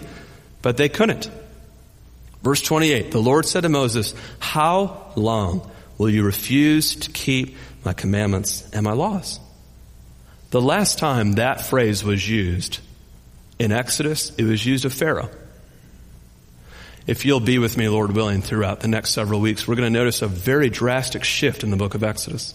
But 0.62 0.78
they 0.78 0.90
couldn't. 0.90 1.30
Verse 2.44 2.62
28, 2.62 3.12
the 3.12 3.22
Lord 3.22 3.46
said 3.46 3.62
to 3.62 3.70
Moses, 3.70 4.14
How 4.40 5.12
long 5.16 5.70
will 5.98 6.10
you 6.10 6.24
refuse 6.24 6.96
to 6.96 7.12
keep 7.12 7.56
my 7.84 7.94
commandments 7.94 8.70
and 8.72 8.84
my 8.84 8.94
laws? 8.94 9.40
The 10.52 10.62
last 10.62 11.00
time 11.00 11.34
that 11.34 11.66
phrase 11.66 12.04
was 12.04 12.28
used 12.28 12.80
in 13.60 13.72
Exodus, 13.72 14.32
it 14.38 14.44
was 14.44 14.66
used 14.66 14.86
of 14.86 14.94
Pharaoh. 14.94 15.30
If 17.08 17.24
you'll 17.24 17.40
be 17.40 17.58
with 17.58 17.78
me, 17.78 17.88
Lord 17.88 18.12
willing, 18.12 18.42
throughout 18.42 18.82
the 18.82 18.90
next 18.90 19.12
several 19.12 19.40
weeks, 19.40 19.66
we're 19.66 19.76
going 19.76 19.92
to 19.92 19.98
notice 19.98 20.22
a 20.22 20.28
very 20.28 20.70
drastic 20.70 21.24
shift 21.24 21.64
in 21.64 21.72
the 21.72 21.78
book 21.78 21.96
of 21.96 22.04
Exodus. 22.04 22.54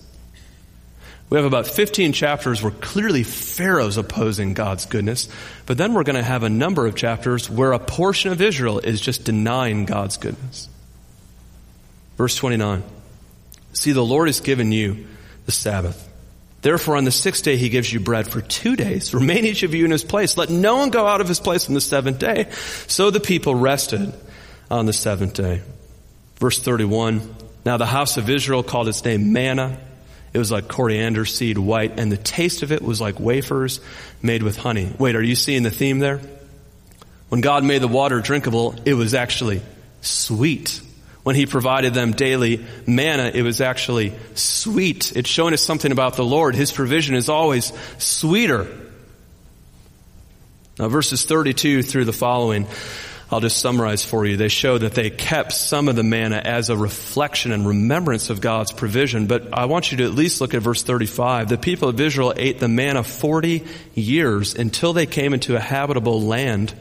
We 1.30 1.38
have 1.38 1.46
about 1.46 1.66
15 1.66 2.12
chapters 2.12 2.62
where 2.62 2.70
clearly 2.70 3.22
Pharaoh's 3.22 3.96
opposing 3.96 4.52
God's 4.52 4.84
goodness, 4.84 5.30
but 5.64 5.78
then 5.78 5.94
we're 5.94 6.02
going 6.02 6.16
to 6.16 6.22
have 6.22 6.42
a 6.42 6.50
number 6.50 6.86
of 6.86 6.94
chapters 6.94 7.48
where 7.48 7.72
a 7.72 7.78
portion 7.78 8.30
of 8.30 8.42
Israel 8.42 8.78
is 8.78 9.00
just 9.00 9.24
denying 9.24 9.86
God's 9.86 10.18
goodness. 10.18 10.68
Verse 12.18 12.36
29. 12.36 12.82
See, 13.72 13.92
the 13.92 14.04
Lord 14.04 14.28
has 14.28 14.42
given 14.42 14.70
you 14.70 15.06
the 15.46 15.52
Sabbath. 15.52 16.10
Therefore, 16.60 16.98
on 16.98 17.04
the 17.04 17.10
sixth 17.10 17.42
day, 17.42 17.56
he 17.56 17.70
gives 17.70 17.90
you 17.90 18.00
bread 18.00 18.28
for 18.28 18.42
two 18.42 18.76
days. 18.76 19.14
Remain 19.14 19.46
each 19.46 19.62
of 19.62 19.72
you 19.72 19.86
in 19.86 19.90
his 19.90 20.04
place. 20.04 20.36
Let 20.36 20.50
no 20.50 20.76
one 20.76 20.90
go 20.90 21.06
out 21.06 21.22
of 21.22 21.28
his 21.28 21.40
place 21.40 21.66
on 21.68 21.74
the 21.74 21.80
seventh 21.80 22.18
day. 22.18 22.50
So 22.86 23.10
the 23.10 23.18
people 23.18 23.54
rested 23.54 24.12
on 24.72 24.87
the 24.87 24.92
seventh 24.92 25.35
day. 25.35 25.62
Verse 26.37 26.58
31. 26.58 27.35
Now 27.64 27.76
the 27.76 27.87
house 27.87 28.16
of 28.16 28.28
Israel 28.28 28.64
called 28.64 28.88
its 28.88 29.04
name 29.04 29.32
manna 29.32 29.78
it 30.32 30.38
was 30.38 30.50
like 30.50 30.68
coriander 30.68 31.24
seed 31.24 31.58
white, 31.58 31.98
and 31.98 32.11
the 32.11 32.16
taste 32.16 32.62
of 32.62 32.72
it 32.72 32.80
was 32.82 33.00
like 33.00 33.20
wafers 33.20 33.80
made 34.22 34.42
with 34.42 34.56
honey. 34.56 34.90
Wait, 34.98 35.14
are 35.14 35.22
you 35.22 35.35
seeing 35.35 35.62
the 35.62 35.70
theme 35.70 35.98
there? 35.98 36.20
When 37.28 37.40
God 37.40 37.64
made 37.64 37.82
the 37.82 37.88
water 37.88 38.20
drinkable, 38.20 38.74
it 38.85 38.94
was 38.94 39.14
actually 39.14 39.62
sweet. 40.00 40.80
When 41.22 41.37
He 41.37 41.44
provided 41.44 41.92
them 41.92 42.12
daily 42.12 42.64
manna, 42.87 43.30
it 43.32 43.42
was 43.42 43.61
actually 43.61 44.14
sweet. 44.35 45.14
It's 45.14 45.28
showing 45.28 45.52
us 45.52 45.62
something 45.62 45.92
about 45.92 46.16
the 46.16 46.24
Lord. 46.24 46.54
His 46.54 46.72
provision 46.72 47.14
is 47.14 47.28
always 47.28 47.72
sweeter. 47.98 48.66
Now 50.78 50.88
verses 50.88 51.24
32 51.24 51.82
through 51.82 52.06
the 52.06 52.12
following 52.14 52.66
I'll 53.32 53.40
just 53.40 53.58
summarize 53.58 54.04
for 54.04 54.26
you. 54.26 54.36
They 54.36 54.48
show 54.48 54.76
that 54.76 54.92
they 54.92 55.08
kept 55.08 55.52
some 55.52 55.88
of 55.88 55.96
the 55.96 56.02
manna 56.02 56.36
as 56.36 56.68
a 56.68 56.76
reflection 56.76 57.50
and 57.50 57.66
remembrance 57.66 58.28
of 58.28 58.42
God's 58.42 58.72
provision. 58.72 59.26
But 59.26 59.54
I 59.54 59.64
want 59.64 59.90
you 59.90 59.98
to 59.98 60.04
at 60.04 60.12
least 60.12 60.42
look 60.42 60.52
at 60.52 60.60
verse 60.60 60.82
35. 60.82 61.48
The 61.48 61.56
people 61.56 61.88
of 61.88 61.98
Israel 61.98 62.34
ate 62.36 62.60
the 62.60 62.68
manna 62.68 63.02
40 63.02 63.64
years 63.94 64.54
until 64.54 64.92
they 64.92 65.06
came 65.06 65.32
into 65.32 65.56
a 65.56 65.60
habitable 65.60 66.20
land. 66.20 66.74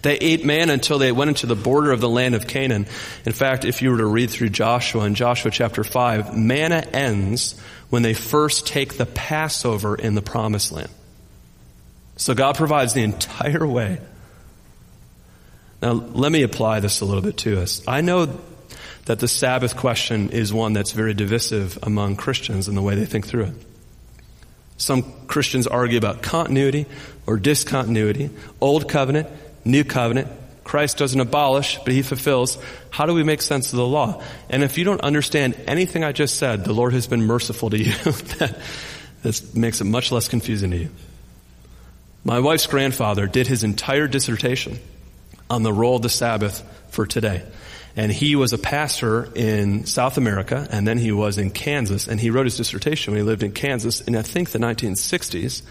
They 0.00 0.16
ate 0.16 0.46
manna 0.46 0.72
until 0.72 0.98
they 0.98 1.12
went 1.12 1.28
into 1.28 1.46
the 1.46 1.56
border 1.56 1.92
of 1.92 2.00
the 2.00 2.08
land 2.08 2.34
of 2.34 2.46
Canaan. 2.46 2.86
In 3.26 3.32
fact, 3.32 3.66
if 3.66 3.82
you 3.82 3.90
were 3.90 3.98
to 3.98 4.06
read 4.06 4.30
through 4.30 4.50
Joshua 4.50 5.04
in 5.04 5.14
Joshua 5.14 5.50
chapter 5.50 5.84
5, 5.84 6.36
manna 6.38 6.86
ends 6.92 7.60
when 7.90 8.00
they 8.00 8.14
first 8.14 8.66
take 8.66 8.96
the 8.96 9.06
Passover 9.06 9.94
in 9.94 10.14
the 10.14 10.22
promised 10.22 10.72
land. 10.72 10.90
So 12.16 12.34
God 12.34 12.56
provides 12.56 12.94
the 12.94 13.02
entire 13.02 13.66
way 13.66 14.00
now, 15.82 15.92
let 15.92 16.30
me 16.30 16.42
apply 16.42 16.80
this 16.80 17.00
a 17.00 17.04
little 17.04 17.22
bit 17.22 17.38
to 17.38 17.60
us. 17.60 17.82
I 17.88 18.02
know 18.02 18.38
that 19.06 19.18
the 19.18 19.28
Sabbath 19.28 19.76
question 19.76 20.30
is 20.30 20.52
one 20.52 20.74
that's 20.74 20.92
very 20.92 21.14
divisive 21.14 21.78
among 21.82 22.16
Christians 22.16 22.68
in 22.68 22.74
the 22.74 22.82
way 22.82 22.96
they 22.96 23.06
think 23.06 23.26
through 23.26 23.44
it. 23.44 23.54
Some 24.76 25.02
Christians 25.26 25.66
argue 25.66 25.98
about 25.98 26.22
continuity 26.22 26.86
or 27.26 27.38
discontinuity, 27.38 28.30
old 28.60 28.88
covenant, 28.88 29.28
new 29.64 29.84
covenant. 29.84 30.28
Christ 30.64 30.98
doesn't 30.98 31.20
abolish, 31.20 31.78
but 31.78 31.92
he 31.92 32.02
fulfills. 32.02 32.58
How 32.90 33.06
do 33.06 33.14
we 33.14 33.24
make 33.24 33.42
sense 33.42 33.72
of 33.72 33.78
the 33.78 33.86
law? 33.86 34.22
And 34.48 34.62
if 34.62 34.78
you 34.78 34.84
don't 34.84 35.00
understand 35.00 35.56
anything 35.66 36.04
I 36.04 36.12
just 36.12 36.36
said, 36.36 36.64
the 36.64 36.72
Lord 36.72 36.92
has 36.92 37.06
been 37.06 37.22
merciful 37.22 37.70
to 37.70 37.78
you. 37.78 37.92
that, 38.38 38.58
that 39.22 39.54
makes 39.54 39.80
it 39.80 39.84
much 39.84 40.12
less 40.12 40.28
confusing 40.28 40.70
to 40.70 40.76
you. 40.76 40.90
My 42.22 42.40
wife's 42.40 42.66
grandfather 42.66 43.26
did 43.26 43.46
his 43.46 43.64
entire 43.64 44.06
dissertation 44.06 44.78
on 45.50 45.62
the 45.62 45.72
role 45.72 45.96
of 45.96 46.02
the 46.02 46.08
Sabbath 46.08 46.62
for 46.88 47.06
today. 47.06 47.42
And 47.96 48.12
he 48.12 48.36
was 48.36 48.52
a 48.52 48.58
pastor 48.58 49.28
in 49.34 49.84
South 49.84 50.16
America, 50.16 50.66
and 50.70 50.86
then 50.86 50.96
he 50.96 51.10
was 51.10 51.38
in 51.38 51.50
Kansas, 51.50 52.06
and 52.06 52.20
he 52.20 52.30
wrote 52.30 52.46
his 52.46 52.56
dissertation 52.56 53.12
when 53.12 53.20
he 53.20 53.26
lived 53.26 53.42
in 53.42 53.52
Kansas 53.52 54.00
in, 54.00 54.14
I 54.14 54.22
think, 54.22 54.50
the 54.50 54.60
1960s. 54.60 55.62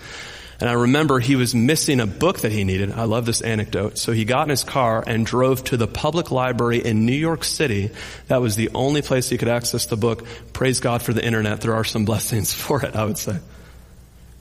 And 0.60 0.70
I 0.70 0.74
remember 0.74 1.20
he 1.20 1.38
was 1.38 1.56
missing 1.56 2.02
a 2.02 2.06
book 2.06 2.40
that 2.40 2.52
he 2.52 2.66
needed. 2.66 2.92
I 2.92 3.06
love 3.06 3.26
this 3.26 3.40
anecdote. 3.40 3.98
So 3.98 4.12
he 4.12 4.26
got 4.26 4.44
in 4.44 4.50
his 4.50 4.66
car 4.66 5.02
and 5.08 5.26
drove 5.26 5.64
to 5.66 5.78
the 5.78 5.88
public 5.88 6.32
library 6.32 6.80
in 6.86 7.06
New 7.06 7.14
York 7.14 7.46
City. 7.46 7.92
That 8.28 8.42
was 8.42 8.58
the 8.58 8.70
only 8.76 9.02
place 9.02 9.30
he 9.30 9.38
could 9.38 9.48
access 9.48 9.86
the 9.86 9.96
book. 9.96 10.26
Praise 10.52 10.82
God 10.82 11.02
for 11.02 11.14
the 11.14 11.24
internet. 11.24 11.62
There 11.62 11.76
are 11.76 11.86
some 11.86 12.04
blessings 12.12 12.52
for 12.54 12.84
it, 12.84 12.96
I 12.98 13.06
would 13.06 13.18
say. 13.18 13.38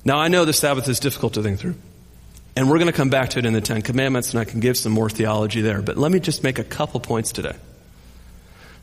Now 0.05 0.19
I 0.19 0.27
know 0.27 0.45
the 0.45 0.53
Sabbath 0.53 0.89
is 0.89 0.99
difficult 0.99 1.35
to 1.35 1.43
think 1.43 1.61
through. 1.61 1.77
And 2.59 2.69
we're 2.69 2.79
going 2.79 2.91
to 2.91 2.93
come 2.93 3.09
back 3.09 3.31
to 3.31 3.39
it 3.39 3.47
in 3.47 3.53
the 3.53 3.61
Ten 3.61 3.83
Commandments, 3.83 4.31
and 4.33 4.41
I 4.41 4.45
can 4.45 4.59
give 4.59 4.77
some 4.77 4.91
more 4.91 5.09
theology 5.09 5.61
there. 5.61 5.81
But 5.81 5.97
let 5.97 6.11
me 6.11 6.19
just 6.19 6.43
make 6.43 6.59
a 6.59 6.65
couple 6.65 6.99
points 6.99 7.31
today. 7.31 7.55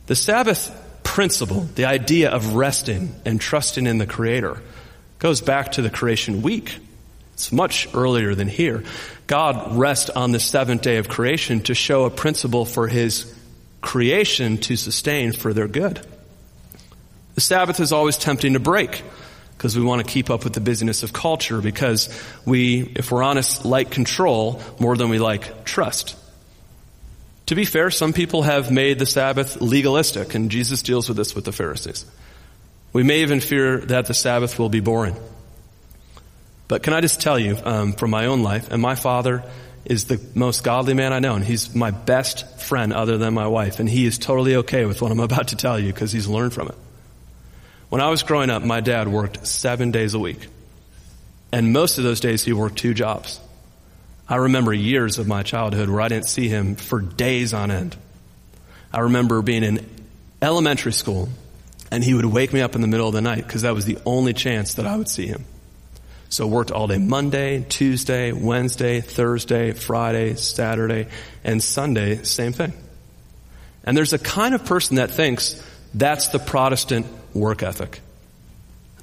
The 0.06 0.16
Sabbath 0.16 0.72
principle, 1.04 1.68
the 1.76 1.84
idea 1.84 2.30
of 2.30 2.56
resting 2.56 3.14
and 3.26 3.38
trusting 3.38 3.86
in 3.86 3.98
the 3.98 4.08
Creator, 4.08 4.62
goes 5.20 5.42
back 5.42 5.74
to 5.74 5.82
the 5.82 5.90
creation 5.90 6.42
week. 6.42 6.78
It's 7.34 7.52
much 7.52 7.94
earlier 7.94 8.34
than 8.34 8.48
here. 8.48 8.86
God 9.28 9.76
rests 9.76 10.10
on 10.10 10.32
the 10.32 10.40
seventh 10.40 10.82
day 10.82 10.96
of 10.96 11.10
creation 11.10 11.60
to 11.64 11.76
show 11.76 12.06
a 12.06 12.10
principle 12.10 12.64
for 12.64 12.88
His 12.88 13.36
creation 13.82 14.58
to 14.60 14.78
sustain 14.78 15.34
for 15.34 15.52
their 15.52 15.68
good. 15.68 16.00
The 17.34 17.42
Sabbath 17.42 17.82
is 17.82 17.92
always 17.92 18.16
tempting 18.16 18.54
to 18.54 18.62
break 18.62 19.04
because 19.58 19.78
we 19.78 19.84
want 19.84 20.06
to 20.06 20.12
keep 20.12 20.30
up 20.30 20.44
with 20.44 20.54
the 20.54 20.62
busyness 20.62 21.04
of 21.04 21.14
culture 21.14 21.62
because 21.62 22.10
we, 22.46 22.82
if 22.96 23.12
we're 23.12 23.24
honest, 23.24 23.66
like 23.66 23.90
control 23.90 24.62
more 24.80 24.98
than 24.98 25.10
we 25.10 25.20
like 25.20 25.66
trust. 25.66 26.16
To 27.48 27.56
be 27.56 27.66
fair, 27.66 27.92
some 27.92 28.12
people 28.12 28.42
have 28.42 28.72
made 28.72 29.00
the 29.00 29.06
Sabbath 29.06 29.62
legalistic, 29.62 30.34
and 30.34 30.50
Jesus 30.50 30.82
deals 30.82 31.08
with 31.08 31.18
this 31.18 31.36
with 31.36 31.46
the 31.46 31.52
Pharisees. 31.52 32.06
We 32.92 33.04
may 33.04 33.22
even 33.22 33.40
fear 33.40 33.78
that 33.78 34.08
the 34.08 34.14
Sabbath 34.14 34.58
will 34.58 34.70
be 34.70 34.80
boring. 34.80 35.16
But 36.68 36.82
can 36.82 36.94
I 36.94 37.02
just 37.02 37.22
tell 37.22 37.38
you 37.38 37.58
um, 37.64 37.94
from 37.94 38.10
my 38.10 38.26
own 38.26 38.42
life, 38.42 38.72
and 38.72 38.82
my 38.82 38.96
father 38.96 39.44
is 39.86 40.06
the 40.06 40.20
most 40.34 40.64
godly 40.64 40.96
man 40.96 41.14
I 41.14 41.20
know, 41.20 41.36
and 41.36 41.44
he's 41.44 41.76
my 41.76 41.92
best 41.92 42.60
friend 42.60 42.92
other 42.92 43.20
than 43.20 43.36
my 43.36 43.48
wife, 43.48 43.80
and 43.80 43.88
he 43.88 44.08
is 44.08 44.18
totally 44.18 44.56
okay 44.58 44.86
with 44.86 45.02
what 45.02 45.12
I'm 45.12 45.20
about 45.20 45.50
to 45.50 45.56
tell 45.56 45.80
you 45.80 45.94
because 45.94 46.12
he's 46.12 46.28
learned 46.28 46.54
from 46.54 46.70
it. 46.70 46.76
When 47.90 48.02
I 48.02 48.10
was 48.10 48.24
growing 48.24 48.50
up, 48.50 48.64
my 48.64 48.82
dad 48.82 49.08
worked 49.08 49.46
seven 49.46 49.92
days 49.92 50.14
a 50.14 50.20
week. 50.20 50.48
And 51.52 51.72
most 51.72 51.98
of 51.98 52.04
those 52.04 52.20
days 52.20 52.44
he 52.44 52.54
worked 52.54 52.78
two 52.78 52.94
jobs. 52.94 53.40
I 54.28 54.38
remember 54.38 54.74
years 54.74 55.20
of 55.20 55.28
my 55.28 55.44
childhood 55.44 55.90
where 55.90 56.02
I 56.02 56.08
didn't 56.08 56.28
see 56.28 56.48
him 56.48 56.76
for 56.76 57.00
days 57.00 57.54
on 57.54 57.70
end. 57.70 57.96
I 58.92 59.02
remember 59.02 59.42
being 59.42 59.64
in 59.64 59.88
elementary 60.42 60.94
school 60.94 61.30
and 61.92 62.04
he 62.04 62.14
would 62.14 62.26
wake 62.26 62.52
me 62.52 62.62
up 62.62 62.76
in 62.76 62.82
the 62.82 62.88
middle 62.88 63.08
of 63.08 63.14
the 63.14 63.22
night 63.22 63.46
because 63.46 63.62
that 63.62 63.76
was 63.76 63.86
the 63.86 63.98
only 64.06 64.34
chance 64.34 64.76
that 64.76 64.88
I 64.88 64.98
would 64.98 65.10
see 65.10 65.28
him. 65.28 65.46
So 66.30 66.48
worked 66.48 66.72
all 66.72 66.88
day 66.88 66.98
Monday, 66.98 67.66
Tuesday, 67.70 68.32
Wednesday, 68.32 69.00
Thursday, 69.02 69.74
Friday, 69.74 70.36
Saturday, 70.36 71.08
and 71.44 71.62
Sunday, 71.62 72.24
same 72.24 72.52
thing. 72.52 72.74
And 73.84 73.96
there's 73.96 74.14
a 74.14 74.20
kind 74.20 74.56
of 74.56 74.66
person 74.66 74.96
that 74.96 75.12
thinks 75.12 75.64
that's 75.94 76.30
the 76.30 76.40
Protestant 76.40 77.06
work 77.36 77.62
ethic. 77.62 78.02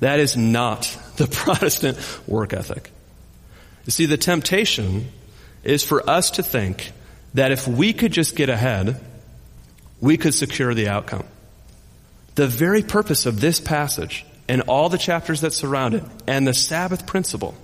That 0.01 0.18
is 0.18 0.37
not 0.37 0.97
the 1.16 1.27
Protestant 1.31 1.99
work 2.27 2.53
ethic. 2.53 2.90
You 3.87 3.92
see, 3.92 4.07
the 4.07 4.16
temptation 4.16 5.09
is 5.62 5.85
for 5.85 6.09
us 6.09 6.33
to 6.33 6.42
think 6.42 6.90
that 7.35 7.53
if 7.53 7.68
we 7.68 7.92
could 7.92 8.12
just 8.12 8.35
get 8.35 8.49
ahead, 8.49 9.01
we 10.01 10.16
could 10.16 10.35
secure 10.35 10.75
the 10.75 10.88
outcome. 10.88 11.25
The 12.35 12.47
very 12.47 12.83
purpose 12.83 13.27
of 13.27 13.40
this 13.40 13.61
passage 13.61 14.25
and 14.49 14.62
all 14.62 14.88
the 14.88 14.99
chapters 14.99 15.42
that 15.42 15.53
surround 15.53 15.95
it 15.95 16.05
and 16.27 16.47
the 16.47 16.55
Sabbath 16.55 17.07
principle 17.07 17.55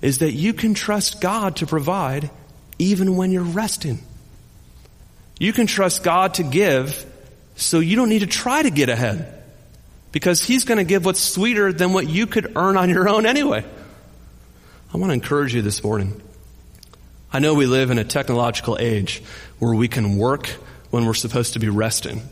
is 0.00 0.18
that 0.18 0.32
you 0.32 0.52
can 0.52 0.74
trust 0.74 1.20
God 1.20 1.56
to 1.56 1.66
provide 1.66 2.30
even 2.78 3.16
when 3.16 3.30
you're 3.30 3.42
resting. 3.42 4.00
You 5.38 5.52
can 5.52 5.66
trust 5.66 6.02
God 6.02 6.34
to 6.34 6.42
give 6.42 7.06
so 7.56 7.78
you 7.78 7.96
don't 7.96 8.08
need 8.08 8.20
to 8.20 8.26
try 8.26 8.62
to 8.62 8.70
get 8.70 8.88
ahead 8.88 9.41
because 10.12 10.42
He's 10.42 10.64
going 10.64 10.78
to 10.78 10.84
give 10.84 11.04
what's 11.04 11.20
sweeter 11.20 11.72
than 11.72 11.92
what 11.92 12.08
you 12.08 12.26
could 12.26 12.56
earn 12.56 12.76
on 12.76 12.90
your 12.90 13.08
own 13.08 13.26
anyway. 13.26 13.64
I 14.94 14.98
want 14.98 15.10
to 15.10 15.14
encourage 15.14 15.54
you 15.54 15.62
this 15.62 15.82
morning. 15.82 16.20
I 17.32 17.38
know 17.38 17.54
we 17.54 17.66
live 17.66 17.90
in 17.90 17.98
a 17.98 18.04
technological 18.04 18.76
age 18.78 19.22
where 19.58 19.74
we 19.74 19.88
can 19.88 20.18
work 20.18 20.48
when 20.90 21.06
we're 21.06 21.14
supposed 21.14 21.54
to 21.54 21.58
be 21.58 21.70
resting 21.70 22.22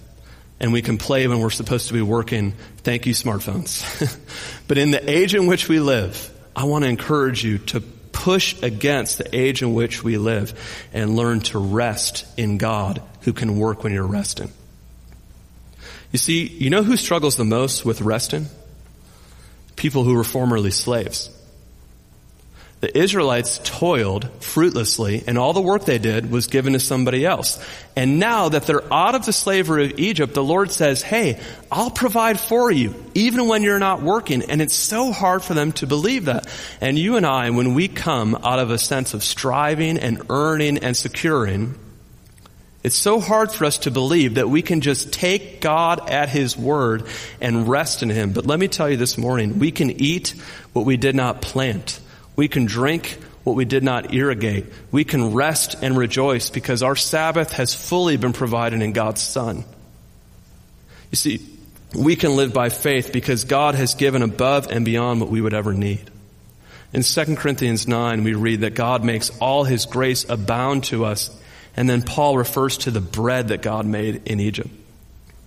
and 0.60 0.74
we 0.74 0.82
can 0.82 0.98
play 0.98 1.26
when 1.26 1.40
we're 1.40 1.48
supposed 1.48 1.88
to 1.88 1.94
be 1.94 2.02
working. 2.02 2.52
Thank 2.78 3.06
you, 3.06 3.14
smartphones. 3.14 3.82
but 4.68 4.76
in 4.76 4.90
the 4.90 5.10
age 5.10 5.34
in 5.34 5.46
which 5.46 5.68
we 5.68 5.80
live, 5.80 6.30
I 6.54 6.64
want 6.64 6.84
to 6.84 6.90
encourage 6.90 7.42
you 7.42 7.58
to 7.58 7.80
push 7.80 8.62
against 8.62 9.16
the 9.16 9.34
age 9.34 9.62
in 9.62 9.72
which 9.72 10.04
we 10.04 10.18
live 10.18 10.52
and 10.92 11.16
learn 11.16 11.40
to 11.40 11.58
rest 11.58 12.26
in 12.36 12.58
God 12.58 13.00
who 13.22 13.32
can 13.32 13.58
work 13.58 13.82
when 13.82 13.94
you're 13.94 14.06
resting. 14.06 14.52
You 16.12 16.18
see, 16.18 16.46
you 16.46 16.70
know 16.70 16.82
who 16.82 16.96
struggles 16.96 17.36
the 17.36 17.44
most 17.44 17.84
with 17.84 18.00
resting? 18.00 18.46
People 19.76 20.04
who 20.04 20.14
were 20.14 20.24
formerly 20.24 20.70
slaves. 20.70 21.30
The 22.80 22.98
Israelites 22.98 23.60
toiled 23.62 24.26
fruitlessly 24.42 25.22
and 25.26 25.36
all 25.36 25.52
the 25.52 25.60
work 25.60 25.84
they 25.84 25.98
did 25.98 26.30
was 26.30 26.46
given 26.46 26.72
to 26.72 26.80
somebody 26.80 27.26
else. 27.26 27.62
And 27.94 28.18
now 28.18 28.48
that 28.48 28.64
they're 28.64 28.90
out 28.92 29.14
of 29.14 29.26
the 29.26 29.34
slavery 29.34 29.84
of 29.84 29.98
Egypt, 29.98 30.32
the 30.32 30.42
Lord 30.42 30.70
says, 30.70 31.02
hey, 31.02 31.38
I'll 31.70 31.90
provide 31.90 32.40
for 32.40 32.70
you 32.70 32.94
even 33.14 33.48
when 33.48 33.62
you're 33.62 33.78
not 33.78 34.00
working. 34.02 34.42
And 34.50 34.62
it's 34.62 34.74
so 34.74 35.12
hard 35.12 35.42
for 35.42 35.52
them 35.52 35.72
to 35.72 35.86
believe 35.86 36.24
that. 36.24 36.46
And 36.80 36.98
you 36.98 37.16
and 37.16 37.26
I, 37.26 37.50
when 37.50 37.74
we 37.74 37.86
come 37.86 38.34
out 38.34 38.58
of 38.58 38.70
a 38.70 38.78
sense 38.78 39.12
of 39.12 39.22
striving 39.22 39.98
and 39.98 40.22
earning 40.30 40.78
and 40.78 40.96
securing, 40.96 41.74
it's 42.82 42.96
so 42.96 43.20
hard 43.20 43.52
for 43.52 43.66
us 43.66 43.78
to 43.78 43.90
believe 43.90 44.34
that 44.34 44.48
we 44.48 44.62
can 44.62 44.80
just 44.80 45.12
take 45.12 45.60
God 45.60 46.10
at 46.10 46.28
His 46.28 46.56
word 46.56 47.06
and 47.40 47.68
rest 47.68 48.02
in 48.02 48.08
Him. 48.08 48.32
But 48.32 48.46
let 48.46 48.58
me 48.58 48.68
tell 48.68 48.88
you 48.88 48.96
this 48.96 49.18
morning, 49.18 49.58
we 49.58 49.70
can 49.70 49.90
eat 49.90 50.34
what 50.72 50.86
we 50.86 50.96
did 50.96 51.14
not 51.14 51.42
plant. 51.42 52.00
We 52.36 52.48
can 52.48 52.64
drink 52.64 53.18
what 53.44 53.56
we 53.56 53.64
did 53.64 53.82
not 53.82 54.14
irrigate. 54.14 54.66
We 54.90 55.04
can 55.04 55.34
rest 55.34 55.76
and 55.82 55.96
rejoice 55.96 56.50
because 56.50 56.82
our 56.82 56.96
Sabbath 56.96 57.52
has 57.52 57.74
fully 57.74 58.16
been 58.16 58.32
provided 58.32 58.80
in 58.80 58.92
God's 58.92 59.20
Son. 59.20 59.64
You 61.10 61.16
see, 61.16 61.46
we 61.94 62.16
can 62.16 62.36
live 62.36 62.52
by 62.52 62.68
faith 62.68 63.12
because 63.12 63.44
God 63.44 63.74
has 63.74 63.94
given 63.94 64.22
above 64.22 64.70
and 64.70 64.84
beyond 64.84 65.20
what 65.20 65.30
we 65.30 65.40
would 65.40 65.54
ever 65.54 65.74
need. 65.74 66.10
In 66.92 67.02
2 67.02 67.36
Corinthians 67.36 67.86
9, 67.86 68.24
we 68.24 68.34
read 68.34 68.60
that 68.60 68.74
God 68.74 69.04
makes 69.04 69.30
all 69.38 69.64
His 69.64 69.86
grace 69.86 70.28
abound 70.28 70.84
to 70.84 71.04
us. 71.04 71.30
And 71.80 71.88
then 71.88 72.02
Paul 72.02 72.36
refers 72.36 72.76
to 72.76 72.90
the 72.90 73.00
bread 73.00 73.48
that 73.48 73.62
God 73.62 73.86
made 73.86 74.24
in 74.26 74.38
Egypt 74.38 74.68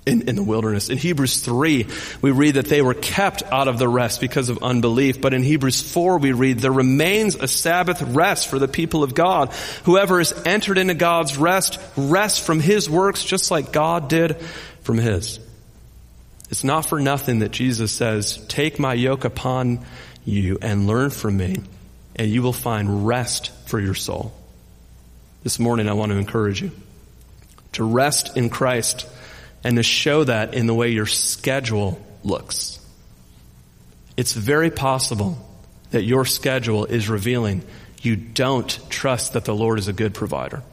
in, 0.08 0.28
in 0.28 0.36
the 0.36 0.42
wilderness. 0.42 0.90
In 0.90 0.98
Hebrews 0.98 1.42
3, 1.42 1.86
we 2.24 2.32
read 2.32 2.56
that 2.56 2.66
they 2.66 2.82
were 2.82 2.96
kept 2.96 3.44
out 3.44 3.68
of 3.68 3.78
the 3.78 3.88
rest 3.88 4.20
because 4.20 4.50
of 4.50 4.64
unbelief. 4.64 5.22
But 5.22 5.36
in 5.36 5.44
Hebrews 5.44 5.84
4, 5.94 6.18
we 6.18 6.32
read, 6.32 6.58
there 6.58 6.72
remains 6.72 7.36
a 7.36 7.48
Sabbath 7.48 8.02
rest 8.02 8.48
for 8.48 8.58
the 8.58 8.68
people 8.68 9.04
of 9.04 9.14
God. 9.14 9.54
Whoever 9.84 10.18
has 10.18 10.34
entered 10.44 10.80
into 10.80 10.96
God's 10.96 11.38
rest, 11.38 11.80
rests 11.96 12.44
from 12.44 12.60
his 12.60 12.90
works 12.90 13.24
just 13.24 13.52
like 13.52 13.72
God 13.72 14.10
did 14.10 14.42
from 14.82 14.98
his. 14.98 15.40
It's 16.50 16.64
not 16.64 16.88
for 16.88 17.00
nothing 17.00 17.40
that 17.40 17.52
Jesus 17.52 17.92
says, 17.92 18.44
take 18.48 18.80
my 18.80 18.96
yoke 18.96 19.24
upon 19.24 19.86
you 20.26 20.58
and 20.64 20.88
learn 20.88 21.12
from 21.12 21.38
me, 21.38 21.62
and 22.16 22.28
you 22.28 22.42
will 22.42 22.54
find 22.54 23.06
rest 23.06 23.52
for 23.68 23.80
your 23.80 23.94
soul. 23.94 24.34
This 25.44 25.60
morning 25.60 25.90
I 25.90 25.94
want 25.94 26.12
to 26.12 26.18
encourage 26.18 26.62
you 26.62 26.72
to 27.74 27.84
rest 27.84 28.38
in 28.38 28.50
Christ 28.50 29.08
and 29.64 29.76
to 29.76 29.84
show 29.84 30.24
that 30.24 30.54
in 30.54 30.68
the 30.68 30.74
way 30.74 30.90
your 30.90 31.06
schedule 31.06 32.02
looks. 32.24 32.80
It's 34.16 34.34
very 34.34 34.72
possible 34.72 35.38
that 35.92 36.04
your 36.04 36.24
schedule 36.26 36.86
is 36.86 37.10
revealing 37.10 37.64
you 38.02 38.16
don't 38.16 38.80
trust 38.90 39.34
that 39.34 39.46
the 39.46 39.56
Lord 39.56 39.80
is 39.80 39.88
a 39.88 39.94
good 39.94 40.14
provider. 40.14 40.64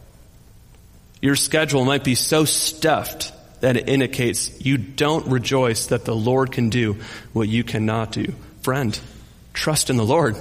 Your 1.20 1.36
schedule 1.36 1.84
might 1.84 2.04
be 2.04 2.14
so 2.14 2.44
stuffed 2.44 3.32
that 3.60 3.76
it 3.76 3.88
indicates 3.88 4.64
you 4.64 4.78
don't 4.78 5.26
rejoice 5.26 5.86
that 5.86 6.04
the 6.04 6.14
Lord 6.14 6.52
can 6.52 6.70
do 6.70 6.96
what 7.32 7.48
you 7.48 7.62
cannot 7.62 8.12
do. 8.12 8.34
Friend, 8.62 8.98
trust 9.52 9.90
in 9.90 9.96
the 9.96 10.04
Lord. 10.04 10.36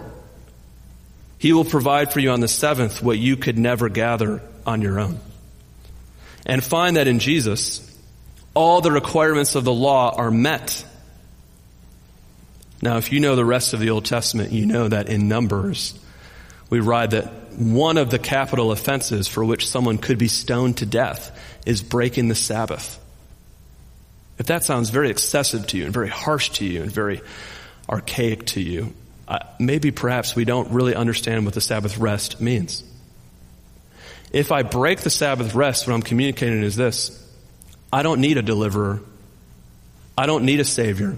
He 1.39 1.53
will 1.53 1.65
provide 1.65 2.13
for 2.13 2.19
you 2.19 2.31
on 2.31 2.41
the 2.41 2.47
seventh 2.47 3.01
what 3.01 3.17
you 3.17 3.37
could 3.37 3.57
never 3.57 3.89
gather 3.89 4.41
on 4.65 4.81
your 4.81 4.99
own. 4.99 5.19
And 6.45 6.63
find 6.63 6.97
that 6.97 7.07
in 7.07 7.19
Jesus, 7.19 7.85
all 8.53 8.81
the 8.81 8.91
requirements 8.91 9.55
of 9.55 9.63
the 9.63 9.73
law 9.73 10.13
are 10.15 10.29
met. 10.29 10.85
Now, 12.81 12.97
if 12.97 13.11
you 13.11 13.21
know 13.21 13.35
the 13.35 13.45
rest 13.45 13.73
of 13.73 13.79
the 13.79 13.89
Old 13.89 14.05
Testament, 14.05 14.51
you 14.51 14.65
know 14.65 14.89
that 14.89 15.07
in 15.07 15.27
Numbers, 15.27 15.97
we 16.69 16.81
read 16.81 17.11
that 17.11 17.31
one 17.53 17.97
of 17.97 18.09
the 18.09 18.19
capital 18.19 18.71
offenses 18.71 19.27
for 19.27 19.43
which 19.43 19.67
someone 19.67 19.97
could 19.97 20.17
be 20.17 20.27
stoned 20.27 20.77
to 20.77 20.85
death 20.85 21.37
is 21.65 21.81
breaking 21.81 22.27
the 22.27 22.35
Sabbath. 22.35 22.99
If 24.37 24.47
that 24.47 24.63
sounds 24.63 24.89
very 24.89 25.09
excessive 25.09 25.67
to 25.67 25.77
you 25.77 25.85
and 25.85 25.93
very 25.93 26.09
harsh 26.09 26.49
to 26.51 26.65
you 26.65 26.81
and 26.81 26.91
very 26.91 27.21
archaic 27.89 28.45
to 28.47 28.61
you, 28.61 28.93
uh, 29.29 29.39
maybe 29.59 29.91
perhaps 29.91 30.35
we 30.35 30.43
don't 30.43 30.71
really 30.71 30.95
understand 30.95 31.45
what 31.45 31.53
the 31.53 31.61
Sabbath 31.61 31.99
rest 31.99 32.41
means. 32.41 32.83
If 34.31 34.51
I 34.51 34.63
break 34.63 35.01
the 35.01 35.11
Sabbath 35.11 35.53
rest, 35.53 35.87
what 35.87 35.93
I'm 35.93 36.01
communicating 36.01 36.63
is 36.63 36.75
this 36.75 37.15
I 37.93 38.01
don't 38.03 38.21
need 38.21 38.37
a 38.37 38.41
deliverer. 38.41 39.01
I 40.17 40.25
don't 40.25 40.45
need 40.45 40.59
a 40.59 40.65
savior. 40.65 41.15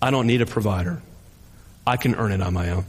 I 0.00 0.10
don't 0.10 0.26
need 0.26 0.42
a 0.42 0.46
provider. 0.46 1.00
I 1.86 1.96
can 1.96 2.16
earn 2.16 2.32
it 2.32 2.42
on 2.42 2.52
my 2.52 2.70
own. 2.70 2.84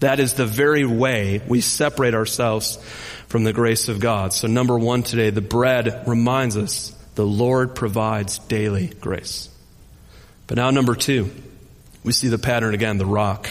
That 0.00 0.20
is 0.20 0.34
the 0.34 0.46
very 0.46 0.84
way 0.84 1.42
we 1.48 1.60
separate 1.60 2.14
ourselves 2.14 2.76
from 3.26 3.44
the 3.44 3.52
grace 3.52 3.88
of 3.88 4.00
God. 4.00 4.32
So 4.32 4.46
number 4.46 4.78
one 4.78 5.02
today, 5.02 5.30
the 5.30 5.40
bread 5.40 6.04
reminds 6.06 6.56
us 6.56 6.90
the 7.14 7.26
Lord 7.26 7.74
provides 7.74 8.38
daily 8.38 8.86
grace. 8.86 9.48
But 10.46 10.56
now 10.56 10.70
number 10.70 10.94
two, 10.94 11.30
we 12.04 12.12
see 12.12 12.28
the 12.28 12.38
pattern 12.38 12.74
again, 12.74 12.98
the 12.98 13.06
rock. 13.06 13.48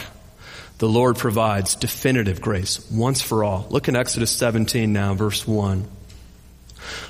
The 0.78 0.88
Lord 0.88 1.18
provides 1.18 1.76
definitive 1.76 2.40
grace 2.40 2.90
once 2.92 3.22
for 3.22 3.44
all. 3.44 3.68
Look 3.70 3.88
in 3.88 3.96
Exodus 3.96 4.32
17 4.32 4.94
now, 4.94 5.16
verse 5.16 5.48
1 5.48 5.88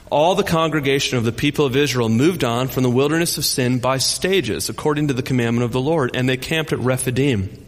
all 0.10 0.36
the 0.36 0.43
congregation 0.43 1.17
of 1.17 1.26
the 1.26 1.32
people 1.32 1.65
of 1.65 1.76
Israel 1.76 2.10
moved 2.10 2.43
on 2.43 2.67
from 2.67 2.84
the 2.84 2.89
wilderness 2.89 3.38
of 3.38 3.45
sin 3.45 3.80
by 3.80 3.97
stages, 3.97 4.69
according 4.69 5.10
to 5.10 5.13
the 5.13 5.23
commandment 5.23 5.65
of 5.65 5.71
the 5.71 5.82
Lord, 5.82 6.12
and 6.15 6.28
they 6.28 6.38
camped 6.38 6.71
at 6.71 6.80
Rephidim. 6.80 7.65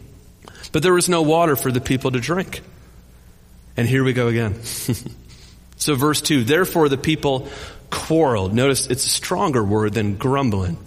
But 0.72 0.82
there 0.82 0.94
was 0.94 1.08
no 1.08 1.22
water 1.22 1.56
for 1.56 1.70
the 1.70 1.80
people 1.80 2.10
to 2.12 2.20
drink. 2.20 2.62
And 3.76 3.86
here 3.88 4.04
we 4.04 4.12
go 4.12 4.28
again. 4.28 4.62
so 5.76 5.94
verse 5.94 6.20
2, 6.22 6.44
therefore 6.44 6.88
the 6.88 6.98
people 6.98 7.48
quarreled. 7.90 8.54
Notice 8.54 8.86
it's 8.86 9.04
a 9.04 9.10
stronger 9.10 9.62
word 9.62 9.92
than 9.92 10.16
grumbling. 10.16 10.78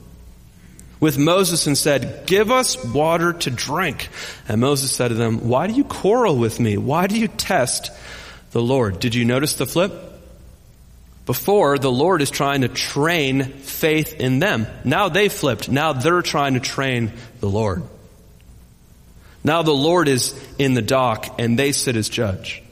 With 1.04 1.18
Moses 1.18 1.68
and 1.68 1.78
said, 1.78 2.26
give 2.28 2.50
us 2.50 2.82
water 2.82 3.34
to 3.34 3.52
drink. 3.52 4.08
And 4.48 4.62
Moses 4.62 4.90
said 4.96 5.10
to 5.10 5.16
them, 5.16 5.50
why 5.50 5.68
do 5.68 5.74
you 5.74 5.84
quarrel 5.84 6.38
with 6.38 6.62
me? 6.62 6.78
Why 6.78 7.08
do 7.08 7.20
you 7.20 7.28
test 7.28 7.92
the 8.52 8.62
Lord? 8.62 9.02
Did 9.02 9.14
you 9.14 9.26
notice 9.26 9.56
the 9.56 9.66
flip? 9.66 9.92
Before, 11.26 11.78
the 11.78 11.92
Lord 11.92 12.22
is 12.22 12.30
trying 12.30 12.62
to 12.62 12.70
train 12.70 13.44
faith 13.44 14.14
in 14.14 14.40
them. 14.40 14.66
Now 14.86 15.10
they 15.10 15.28
flipped. 15.28 15.68
Now 15.68 15.92
they're 15.92 16.22
trying 16.22 16.54
to 16.54 16.62
train 16.62 17.12
the 17.42 17.50
Lord. 17.50 17.84
Now 19.44 19.62
the 19.62 19.74
Lord 19.74 20.08
is 20.08 20.34
in 20.58 20.74
the 20.74 20.82
dock 20.82 21.36
and 21.38 21.60
they 21.60 21.74
sit 21.74 21.98
as 21.98 22.08
judge. 22.08 22.63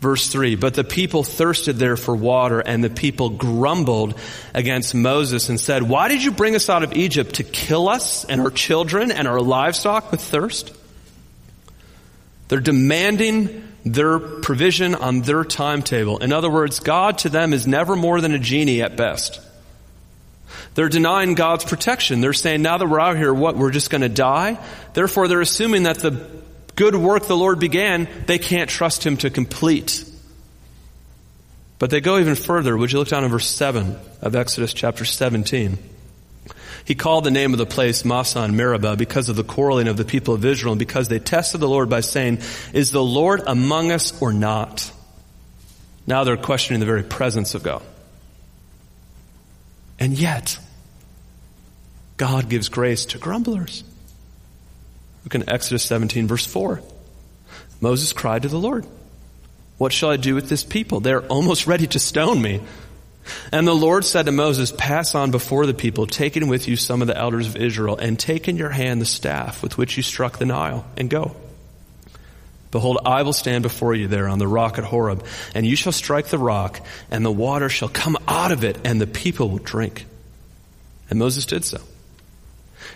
Verse 0.00 0.28
3, 0.28 0.54
but 0.54 0.72
the 0.72 0.82
people 0.82 1.22
thirsted 1.22 1.76
there 1.76 1.96
for 1.96 2.16
water 2.16 2.60
and 2.60 2.82
the 2.82 2.88
people 2.88 3.28
grumbled 3.28 4.18
against 4.54 4.94
Moses 4.94 5.50
and 5.50 5.60
said, 5.60 5.82
why 5.82 6.08
did 6.08 6.24
you 6.24 6.30
bring 6.30 6.54
us 6.54 6.70
out 6.70 6.82
of 6.82 6.94
Egypt 6.94 7.34
to 7.34 7.44
kill 7.44 7.86
us 7.86 8.24
and 8.24 8.40
our 8.40 8.50
children 8.50 9.10
and 9.10 9.28
our 9.28 9.42
livestock 9.42 10.10
with 10.10 10.22
thirst? 10.22 10.74
They're 12.48 12.60
demanding 12.60 13.68
their 13.84 14.18
provision 14.18 14.94
on 14.94 15.20
their 15.20 15.44
timetable. 15.44 16.18
In 16.18 16.32
other 16.32 16.50
words, 16.50 16.80
God 16.80 17.18
to 17.18 17.28
them 17.28 17.52
is 17.52 17.66
never 17.66 17.94
more 17.94 18.22
than 18.22 18.32
a 18.32 18.38
genie 18.38 18.80
at 18.80 18.96
best. 18.96 19.38
They're 20.74 20.88
denying 20.88 21.34
God's 21.34 21.64
protection. 21.64 22.22
They're 22.22 22.32
saying, 22.32 22.62
now 22.62 22.78
that 22.78 22.86
we're 22.86 23.00
out 23.00 23.16
here, 23.16 23.34
what, 23.34 23.56
we're 23.56 23.70
just 23.70 23.90
going 23.90 24.00
to 24.00 24.08
die? 24.08 24.58
Therefore, 24.94 25.28
they're 25.28 25.40
assuming 25.40 25.82
that 25.82 25.98
the 25.98 26.40
good 26.80 26.96
work 26.96 27.26
the 27.26 27.36
Lord 27.36 27.58
began, 27.58 28.08
they 28.24 28.38
can't 28.38 28.70
trust 28.70 29.04
Him 29.04 29.18
to 29.18 29.28
complete. 29.28 30.02
But 31.78 31.90
they 31.90 32.00
go 32.00 32.18
even 32.18 32.36
further. 32.36 32.74
Would 32.74 32.90
you 32.90 32.98
look 32.98 33.08
down 33.08 33.22
in 33.22 33.30
verse 33.30 33.50
7 33.50 33.98
of 34.22 34.34
Exodus 34.34 34.72
chapter 34.72 35.04
17? 35.04 35.76
He 36.86 36.94
called 36.94 37.24
the 37.24 37.30
name 37.30 37.52
of 37.52 37.58
the 37.58 37.66
place 37.66 38.02
Massah 38.02 38.40
and 38.40 38.56
Meribah 38.56 38.96
because 38.96 39.28
of 39.28 39.36
the 39.36 39.44
quarreling 39.44 39.88
of 39.88 39.98
the 39.98 40.06
people 40.06 40.32
of 40.32 40.42
Israel 40.46 40.72
and 40.72 40.78
because 40.78 41.08
they 41.08 41.18
tested 41.18 41.60
the 41.60 41.68
Lord 41.68 41.90
by 41.90 42.00
saying, 42.00 42.38
is 42.72 42.92
the 42.92 43.04
Lord 43.04 43.42
among 43.46 43.92
us 43.92 44.18
or 44.22 44.32
not? 44.32 44.90
Now 46.06 46.24
they're 46.24 46.38
questioning 46.38 46.80
the 46.80 46.86
very 46.86 47.02
presence 47.02 47.54
of 47.54 47.62
God. 47.62 47.82
And 49.98 50.18
yet, 50.18 50.58
God 52.16 52.48
gives 52.48 52.70
grace 52.70 53.04
to 53.06 53.18
grumblers. 53.18 53.84
Look 55.24 55.34
in 55.34 55.48
Exodus 55.48 55.84
17 55.84 56.26
verse 56.26 56.46
4. 56.46 56.80
Moses 57.80 58.12
cried 58.12 58.42
to 58.42 58.48
the 58.48 58.58
Lord, 58.58 58.86
What 59.78 59.92
shall 59.92 60.10
I 60.10 60.16
do 60.16 60.34
with 60.34 60.48
this 60.48 60.64
people? 60.64 61.00
They're 61.00 61.26
almost 61.26 61.66
ready 61.66 61.86
to 61.88 61.98
stone 61.98 62.40
me. 62.40 62.60
And 63.52 63.66
the 63.66 63.74
Lord 63.74 64.04
said 64.04 64.26
to 64.26 64.32
Moses, 64.32 64.72
Pass 64.76 65.14
on 65.14 65.30
before 65.30 65.66
the 65.66 65.74
people, 65.74 66.06
taking 66.06 66.48
with 66.48 66.68
you 66.68 66.76
some 66.76 67.00
of 67.00 67.08
the 67.08 67.16
elders 67.16 67.46
of 67.46 67.56
Israel, 67.56 67.96
and 67.96 68.18
take 68.18 68.48
in 68.48 68.56
your 68.56 68.70
hand 68.70 69.00
the 69.00 69.06
staff 69.06 69.62
with 69.62 69.78
which 69.78 69.96
you 69.96 70.02
struck 70.02 70.38
the 70.38 70.46
Nile, 70.46 70.84
and 70.96 71.10
go. 71.10 71.36
Behold, 72.70 72.98
I 73.04 73.22
will 73.22 73.32
stand 73.32 73.62
before 73.62 73.94
you 73.94 74.06
there 74.06 74.28
on 74.28 74.38
the 74.38 74.46
rock 74.46 74.78
at 74.78 74.84
Horeb, 74.84 75.24
and 75.54 75.66
you 75.66 75.76
shall 75.76 75.92
strike 75.92 76.26
the 76.26 76.38
rock, 76.38 76.80
and 77.10 77.24
the 77.24 77.32
water 77.32 77.68
shall 77.68 77.88
come 77.88 78.16
out 78.28 78.52
of 78.52 78.64
it, 78.64 78.78
and 78.84 79.00
the 79.00 79.06
people 79.06 79.50
will 79.50 79.58
drink. 79.58 80.06
And 81.08 81.18
Moses 81.18 81.46
did 81.46 81.64
so. 81.64 81.80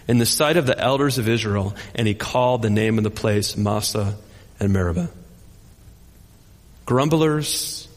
In 0.07 0.19
the 0.19 0.27
sight 0.27 0.57
of 0.57 0.67
the 0.67 0.79
elders 0.79 1.19
of 1.19 1.29
Israel, 1.29 1.75
and 1.95 2.07
he 2.07 2.15
called 2.15 2.63
the 2.63 2.71
name 2.71 2.99
of 2.99 3.05
the 3.05 3.11
place 3.11 3.57
Massah 3.57 4.17
and 4.61 4.73
Meribah. 4.73 5.09
Grumblers 6.87 7.89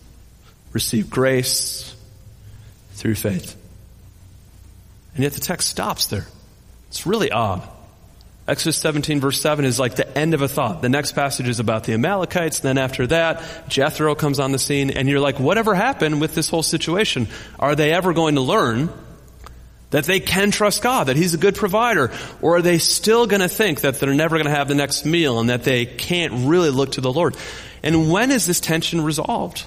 receive 0.72 1.10
grace 1.10 1.96
through 2.94 3.16
faith. 3.16 3.56
And 5.16 5.24
yet 5.24 5.34
the 5.34 5.42
text 5.42 5.70
stops 5.70 6.08
there. 6.08 6.28
It's 6.90 7.06
really 7.06 7.32
odd. 7.32 7.68
Exodus 8.48 8.78
17 8.78 9.20
verse 9.20 9.42
7 9.42 9.66
is 9.66 9.78
like 9.78 9.96
the 9.96 10.18
end 10.18 10.34
of 10.34 10.42
a 10.42 10.48
thought. 10.48 10.82
The 10.82 10.88
next 10.88 11.12
passage 11.14 11.50
is 11.50 11.60
about 11.60 11.84
the 11.84 11.94
Amalekites. 11.94 12.62
Then 12.62 12.78
after 12.78 13.06
that, 13.08 13.68
Jethro 13.68 14.16
comes 14.16 14.40
on 14.40 14.54
the 14.54 14.60
scene 14.60 14.90
and 14.90 15.10
you're 15.10 15.20
like, 15.20 15.38
whatever 15.38 15.76
happened 15.76 16.22
with 16.22 16.34
this 16.34 16.48
whole 16.48 16.64
situation? 16.64 17.28
Are 17.60 17.76
they 17.76 17.92
ever 17.92 18.14
going 18.14 18.36
to 18.36 18.42
learn 18.42 18.90
that 19.92 20.06
they 20.06 20.20
can 20.20 20.52
trust 20.52 20.82
God, 20.82 21.06
that 21.06 21.16
He's 21.16 21.34
a 21.34 21.38
good 21.38 21.56
provider? 21.56 22.12
Or 22.42 22.58
are 22.58 22.62
they 22.62 22.78
still 22.78 23.28
going 23.28 23.42
to 23.42 23.50
think 23.50 23.82
that 23.82 24.00
they're 24.00 24.14
never 24.14 24.38
going 24.38 24.48
to 24.48 24.56
have 24.56 24.68
the 24.68 24.76
next 24.76 25.06
meal 25.06 25.40
and 25.40 25.50
that 25.50 25.64
they 25.64 25.86
can't 25.86 26.48
really 26.48 26.70
look 26.70 26.94
to 26.94 27.02
the 27.02 27.12
Lord? 27.12 27.36
And 27.84 28.12
when 28.12 28.32
is 28.32 28.46
this 28.46 28.60
tension 28.60 29.02
resolved? 29.02 29.66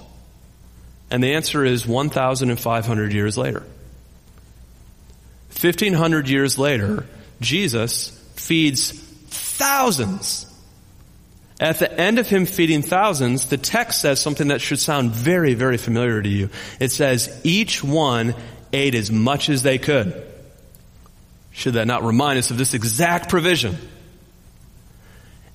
And 1.10 1.22
the 1.22 1.34
answer 1.34 1.64
is 1.64 1.86
1,500 1.86 3.12
years 3.12 3.36
later. 3.36 3.64
1,500 5.60 6.28
years 6.28 6.58
later, 6.58 7.06
Jesus 7.40 8.10
feeds 8.36 8.92
thousands. 8.92 10.46
At 11.58 11.78
the 11.78 11.92
end 11.92 12.18
of 12.18 12.28
him 12.28 12.46
feeding 12.46 12.80
thousands, 12.80 13.46
the 13.46 13.58
text 13.58 14.00
says 14.00 14.20
something 14.20 14.48
that 14.48 14.62
should 14.62 14.78
sound 14.78 15.10
very, 15.10 15.52
very 15.52 15.76
familiar 15.76 16.22
to 16.22 16.28
you. 16.28 16.48
It 16.78 16.90
says, 16.90 17.40
each 17.44 17.84
one 17.84 18.34
ate 18.72 18.94
as 18.94 19.10
much 19.10 19.48
as 19.48 19.62
they 19.62 19.78
could. 19.78 20.26
Should 21.52 21.74
that 21.74 21.86
not 21.86 22.04
remind 22.04 22.38
us 22.38 22.50
of 22.50 22.58
this 22.58 22.74
exact 22.74 23.28
provision? 23.28 23.76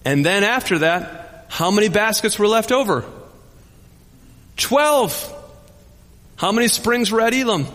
And 0.03 0.25
then 0.25 0.43
after 0.43 0.79
that, 0.79 1.45
how 1.49 1.71
many 1.71 1.89
baskets 1.89 2.37
were 2.37 2.47
left 2.47 2.71
over? 2.71 3.05
Twelve. 4.57 5.33
How 6.35 6.51
many 6.51 6.67
springs 6.67 7.11
were 7.11 7.21
at 7.21 7.33
Elim? 7.33 7.65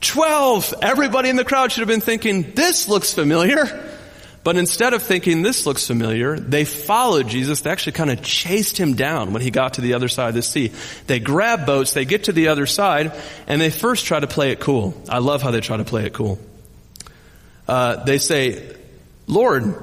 Twelve. 0.00 0.74
Everybody 0.82 1.30
in 1.30 1.36
the 1.36 1.44
crowd 1.44 1.72
should 1.72 1.80
have 1.80 1.88
been 1.88 2.00
thinking, 2.00 2.52
this 2.54 2.88
looks 2.88 3.14
familiar. 3.14 3.64
But 4.44 4.58
instead 4.58 4.92
of 4.92 5.02
thinking 5.02 5.40
this 5.40 5.64
looks 5.64 5.86
familiar, 5.86 6.38
they 6.38 6.66
followed 6.66 7.28
Jesus. 7.28 7.62
They 7.62 7.70
actually 7.70 7.92
kind 7.92 8.10
of 8.10 8.22
chased 8.22 8.76
him 8.76 8.94
down 8.94 9.32
when 9.32 9.40
he 9.40 9.50
got 9.50 9.74
to 9.74 9.80
the 9.80 9.94
other 9.94 10.08
side 10.08 10.28
of 10.28 10.34
the 10.34 10.42
sea. 10.42 10.70
They 11.06 11.18
grab 11.18 11.64
boats, 11.64 11.94
they 11.94 12.04
get 12.04 12.24
to 12.24 12.32
the 12.32 12.48
other 12.48 12.66
side, 12.66 13.12
and 13.46 13.58
they 13.58 13.70
first 13.70 14.04
try 14.04 14.20
to 14.20 14.26
play 14.26 14.50
it 14.50 14.60
cool. 14.60 14.94
I 15.08 15.18
love 15.18 15.40
how 15.40 15.50
they 15.50 15.62
try 15.62 15.78
to 15.78 15.84
play 15.84 16.04
it 16.04 16.12
cool. 16.12 16.38
Uh, 17.66 18.04
they 18.04 18.18
say, 18.18 18.76
Lord, 19.26 19.74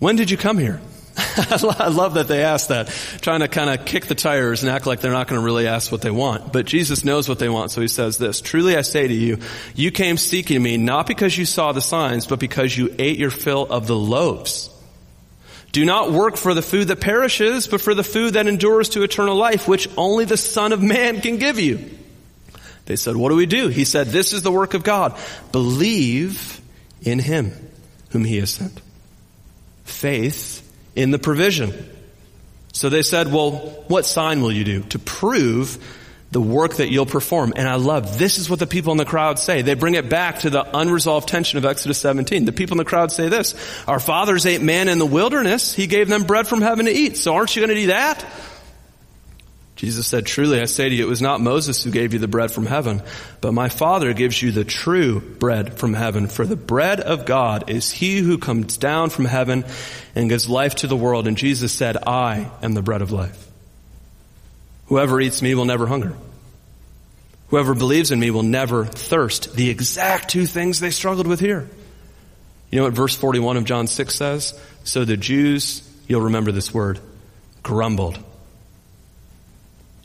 when 0.00 0.16
did 0.16 0.32
you 0.32 0.36
come 0.36 0.58
here? 0.58 0.80
I 1.78 1.88
love 1.88 2.14
that 2.14 2.28
they 2.28 2.44
ask 2.44 2.68
that, 2.68 2.86
trying 3.20 3.40
to 3.40 3.48
kind 3.48 3.70
of 3.70 3.84
kick 3.84 4.06
the 4.06 4.14
tires 4.14 4.62
and 4.62 4.70
act 4.70 4.86
like 4.86 5.00
they're 5.00 5.10
not 5.10 5.26
going 5.26 5.40
to 5.40 5.44
really 5.44 5.66
ask 5.66 5.90
what 5.90 6.00
they 6.00 6.12
want. 6.12 6.52
But 6.52 6.64
Jesus 6.66 7.04
knows 7.04 7.28
what 7.28 7.40
they 7.40 7.48
want, 7.48 7.72
so 7.72 7.80
he 7.80 7.88
says 7.88 8.18
this, 8.18 8.40
Truly 8.40 8.76
I 8.76 8.82
say 8.82 9.08
to 9.08 9.14
you, 9.14 9.38
you 9.74 9.90
came 9.90 10.16
seeking 10.16 10.62
me 10.62 10.76
not 10.76 11.06
because 11.08 11.36
you 11.36 11.44
saw 11.44 11.72
the 11.72 11.80
signs, 11.80 12.26
but 12.26 12.38
because 12.38 12.76
you 12.76 12.94
ate 12.98 13.18
your 13.18 13.30
fill 13.30 13.66
of 13.66 13.88
the 13.88 13.96
loaves. 13.96 14.70
Do 15.72 15.84
not 15.84 16.12
work 16.12 16.36
for 16.36 16.54
the 16.54 16.62
food 16.62 16.88
that 16.88 17.00
perishes, 17.00 17.66
but 17.66 17.80
for 17.80 17.94
the 17.94 18.04
food 18.04 18.34
that 18.34 18.46
endures 18.46 18.90
to 18.90 19.02
eternal 19.02 19.36
life, 19.36 19.66
which 19.66 19.88
only 19.96 20.24
the 20.24 20.36
Son 20.36 20.72
of 20.72 20.82
Man 20.82 21.20
can 21.20 21.36
give 21.36 21.58
you. 21.58 21.90
They 22.86 22.96
said, 22.96 23.16
what 23.16 23.30
do 23.30 23.34
we 23.34 23.46
do? 23.46 23.68
He 23.68 23.84
said, 23.84 24.06
this 24.06 24.32
is 24.32 24.42
the 24.42 24.52
work 24.52 24.74
of 24.74 24.82
God. 24.82 25.18
Believe 25.52 26.60
in 27.02 27.18
Him 27.18 27.52
whom 28.10 28.24
He 28.24 28.38
has 28.38 28.50
sent. 28.50 28.80
Faith 29.84 30.67
in 30.98 31.12
the 31.12 31.18
provision. 31.18 31.72
So 32.72 32.88
they 32.88 33.02
said, 33.02 33.32
well, 33.32 33.52
what 33.86 34.04
sign 34.04 34.42
will 34.42 34.52
you 34.52 34.64
do 34.64 34.82
to 34.82 34.98
prove 34.98 35.78
the 36.32 36.40
work 36.40 36.74
that 36.74 36.90
you'll 36.90 37.06
perform? 37.06 37.52
And 37.54 37.68
I 37.68 37.76
love, 37.76 38.18
this 38.18 38.36
is 38.38 38.50
what 38.50 38.58
the 38.58 38.66
people 38.66 38.90
in 38.90 38.98
the 38.98 39.04
crowd 39.04 39.38
say. 39.38 39.62
They 39.62 39.74
bring 39.74 39.94
it 39.94 40.10
back 40.10 40.40
to 40.40 40.50
the 40.50 40.76
unresolved 40.76 41.28
tension 41.28 41.56
of 41.56 41.64
Exodus 41.64 41.98
17. 41.98 42.44
The 42.44 42.52
people 42.52 42.74
in 42.74 42.78
the 42.78 42.84
crowd 42.84 43.12
say 43.12 43.28
this, 43.28 43.54
our 43.86 44.00
fathers 44.00 44.44
ate 44.44 44.60
manna 44.60 44.90
in 44.90 44.98
the 44.98 45.06
wilderness. 45.06 45.72
He 45.72 45.86
gave 45.86 46.08
them 46.08 46.24
bread 46.24 46.48
from 46.48 46.60
heaven 46.60 46.86
to 46.86 46.92
eat. 46.92 47.16
So 47.16 47.34
aren't 47.34 47.54
you 47.54 47.62
going 47.62 47.74
to 47.74 47.80
do 47.80 47.86
that? 47.86 48.24
Jesus 49.78 50.08
said, 50.08 50.26
truly 50.26 50.60
I 50.60 50.64
say 50.64 50.88
to 50.88 50.94
you, 50.94 51.06
it 51.06 51.08
was 51.08 51.22
not 51.22 51.40
Moses 51.40 51.84
who 51.84 51.92
gave 51.92 52.12
you 52.12 52.18
the 52.18 52.26
bread 52.26 52.50
from 52.50 52.66
heaven, 52.66 53.00
but 53.40 53.54
my 53.54 53.68
Father 53.68 54.12
gives 54.12 54.42
you 54.42 54.50
the 54.50 54.64
true 54.64 55.20
bread 55.20 55.74
from 55.74 55.94
heaven. 55.94 56.26
For 56.26 56.44
the 56.44 56.56
bread 56.56 56.98
of 56.98 57.24
God 57.24 57.70
is 57.70 57.92
he 57.92 58.18
who 58.18 58.38
comes 58.38 58.76
down 58.76 59.10
from 59.10 59.24
heaven 59.24 59.64
and 60.16 60.28
gives 60.28 60.48
life 60.48 60.74
to 60.76 60.88
the 60.88 60.96
world. 60.96 61.28
And 61.28 61.36
Jesus 61.38 61.72
said, 61.72 61.96
I 61.96 62.50
am 62.60 62.74
the 62.74 62.82
bread 62.82 63.02
of 63.02 63.12
life. 63.12 63.48
Whoever 64.86 65.20
eats 65.20 65.42
me 65.42 65.54
will 65.54 65.64
never 65.64 65.86
hunger. 65.86 66.16
Whoever 67.50 67.72
believes 67.76 68.10
in 68.10 68.18
me 68.18 68.32
will 68.32 68.42
never 68.42 68.84
thirst. 68.84 69.54
The 69.54 69.70
exact 69.70 70.28
two 70.28 70.46
things 70.46 70.80
they 70.80 70.90
struggled 70.90 71.28
with 71.28 71.38
here. 71.38 71.70
You 72.72 72.78
know 72.80 72.84
what 72.84 72.94
verse 72.94 73.14
41 73.14 73.56
of 73.56 73.64
John 73.64 73.86
6 73.86 74.12
says? 74.12 74.60
So 74.82 75.04
the 75.04 75.16
Jews, 75.16 75.88
you'll 76.08 76.22
remember 76.22 76.50
this 76.50 76.74
word, 76.74 76.98
grumbled 77.62 78.18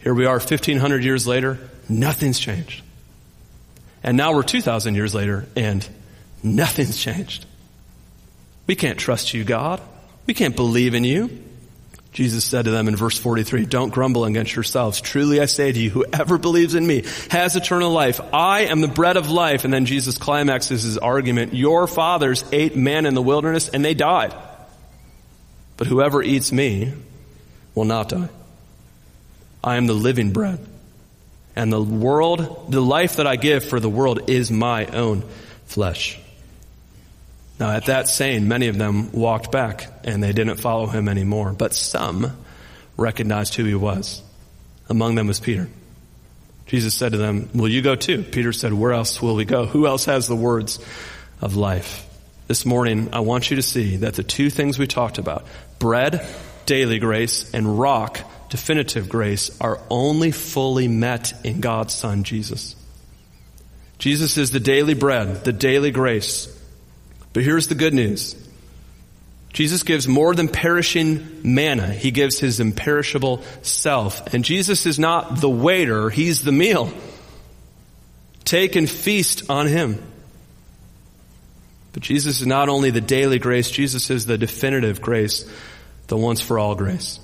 here 0.04 0.14
we 0.14 0.26
are 0.26 0.34
1500 0.34 1.04
years 1.04 1.26
later, 1.26 1.58
nothing's 1.88 2.38
changed. 2.38 2.84
And 4.04 4.18
now 4.18 4.34
we're 4.36 4.44
2000 4.44 4.96
years 4.96 5.16
later 5.16 5.46
and 5.56 5.88
nothing's 6.44 6.98
changed. 6.98 7.46
We 8.68 8.76
can't 8.76 9.00
trust 9.00 9.34
you, 9.34 9.46
God. 9.46 9.82
We 10.26 10.34
can't 10.34 10.58
believe 10.58 10.94
in 10.94 11.06
you. 11.06 11.42
Jesus 12.12 12.44
said 12.44 12.66
to 12.66 12.72
them 12.72 12.90
in 12.90 12.98
verse 12.98 13.18
43, 13.18 13.66
don't 13.66 13.94
grumble 13.94 14.26
against 14.26 14.54
yourselves. 14.54 15.00
Truly 15.00 15.40
I 15.40 15.46
say 15.46 15.72
to 15.72 15.80
you, 15.80 15.90
whoever 15.90 16.38
believes 16.38 16.76
in 16.76 16.86
me 16.86 17.06
has 17.32 17.56
eternal 17.56 17.92
life. 17.92 18.20
I 18.34 18.66
am 18.66 18.82
the 18.82 18.90
bread 18.90 19.16
of 19.16 19.32
life. 19.32 19.64
And 19.64 19.74
then 19.74 19.86
Jesus 19.86 20.18
climaxes 20.18 20.84
his 20.84 20.98
argument. 20.98 21.54
Your 21.54 21.88
fathers 21.88 22.44
ate 22.52 22.76
manna 22.76 23.08
in 23.08 23.16
the 23.16 23.22
wilderness 23.22 23.70
and 23.70 23.84
they 23.84 23.94
died. 23.94 24.36
But 25.78 25.88
whoever 25.88 26.22
eats 26.22 26.52
me 26.52 26.94
will 27.74 27.86
not 27.86 28.10
die. 28.10 28.30
I 29.64 29.78
am 29.78 29.88
the 29.88 29.94
living 29.94 30.32
bread. 30.32 30.60
And 31.56 31.72
the 31.72 31.82
world, 31.82 32.72
the 32.72 32.82
life 32.82 33.18
that 33.18 33.28
I 33.28 33.36
give 33.36 33.64
for 33.64 33.80
the 33.80 33.90
world 33.90 34.30
is 34.30 34.50
my 34.52 34.88
own 34.88 35.24
flesh. 35.66 36.20
Now 37.60 37.70
at 37.70 37.86
that 37.86 38.08
saying, 38.08 38.48
many 38.48 38.68
of 38.68 38.78
them 38.78 39.12
walked 39.12 39.52
back 39.52 39.88
and 40.04 40.22
they 40.22 40.34
didn't 40.34 40.58
follow 40.58 40.88
him 40.88 41.08
anymore. 41.08 41.54
But 41.54 41.74
some 41.74 42.36
recognized 42.98 43.56
who 43.56 43.66
he 43.66 43.76
was. 43.76 44.22
Among 44.90 45.16
them 45.16 45.28
was 45.28 45.40
Peter. 45.40 45.70
Jesus 46.66 46.96
said 46.96 47.12
to 47.12 47.18
them, 47.18 47.50
will 47.54 47.70
you 47.70 47.82
go 47.82 47.96
too? 47.96 48.24
Peter 48.24 48.52
said, 48.52 48.74
where 48.74 48.94
else 48.94 49.22
will 49.22 49.36
we 49.36 49.46
go? 49.46 49.66
Who 49.66 49.86
else 49.86 50.06
has 50.06 50.28
the 50.28 50.36
words 50.36 50.80
of 51.42 51.56
life? 51.56 52.06
This 52.48 52.66
morning, 52.66 53.10
I 53.14 53.20
want 53.20 53.50
you 53.50 53.58
to 53.58 53.62
see 53.62 53.98
that 53.98 54.16
the 54.16 54.24
two 54.24 54.50
things 54.50 54.78
we 54.80 54.88
talked 54.88 55.18
about, 55.18 55.46
bread, 55.80 56.26
daily 56.66 57.00
grace, 57.00 57.54
and 57.54 57.80
rock, 57.80 58.20
definitive 58.54 59.10
grace 59.10 59.50
are 59.60 59.80
only 59.90 60.30
fully 60.30 60.88
met 60.88 61.34
in 61.44 61.60
God's 61.60 61.92
Son, 61.92 62.24
Jesus. 62.24 62.76
Jesus 63.98 64.38
is 64.38 64.52
the 64.52 64.60
daily 64.60 64.94
bread, 64.94 65.44
the 65.44 65.52
daily 65.52 65.90
grace. 65.90 66.48
But 67.34 67.42
here's 67.42 67.66
the 67.66 67.74
good 67.74 67.96
news. 67.96 68.36
Jesus 69.54 69.82
gives 69.82 70.08
more 70.08 70.36
than 70.36 70.50
perishing 70.50 71.42
manna. 71.42 71.88
He 71.94 72.12
gives 72.12 72.38
his 72.38 72.60
imperishable 72.60 73.42
self. 73.64 74.36
And 74.36 74.46
Jesus 74.46 74.86
is 74.86 75.00
not 75.00 75.42
the 75.42 75.50
waiter, 75.50 76.12
he's 76.12 76.44
the 76.44 76.52
meal. 76.52 76.94
Take 78.46 78.76
and 78.76 78.88
feast 78.88 79.50
on 79.50 79.66
him. 79.66 79.98
But 81.94 82.04
Jesus 82.04 82.40
is 82.40 82.46
not 82.46 82.70
only 82.70 82.92
the 82.92 83.02
daily 83.02 83.40
grace, 83.40 83.72
Jesus 83.72 84.12
is 84.12 84.28
the 84.28 84.38
definitive 84.38 85.02
grace, 85.02 85.44
the 86.06 86.18
once 86.18 86.40
for 86.40 86.60
all 86.60 86.76
grace. 86.76 87.20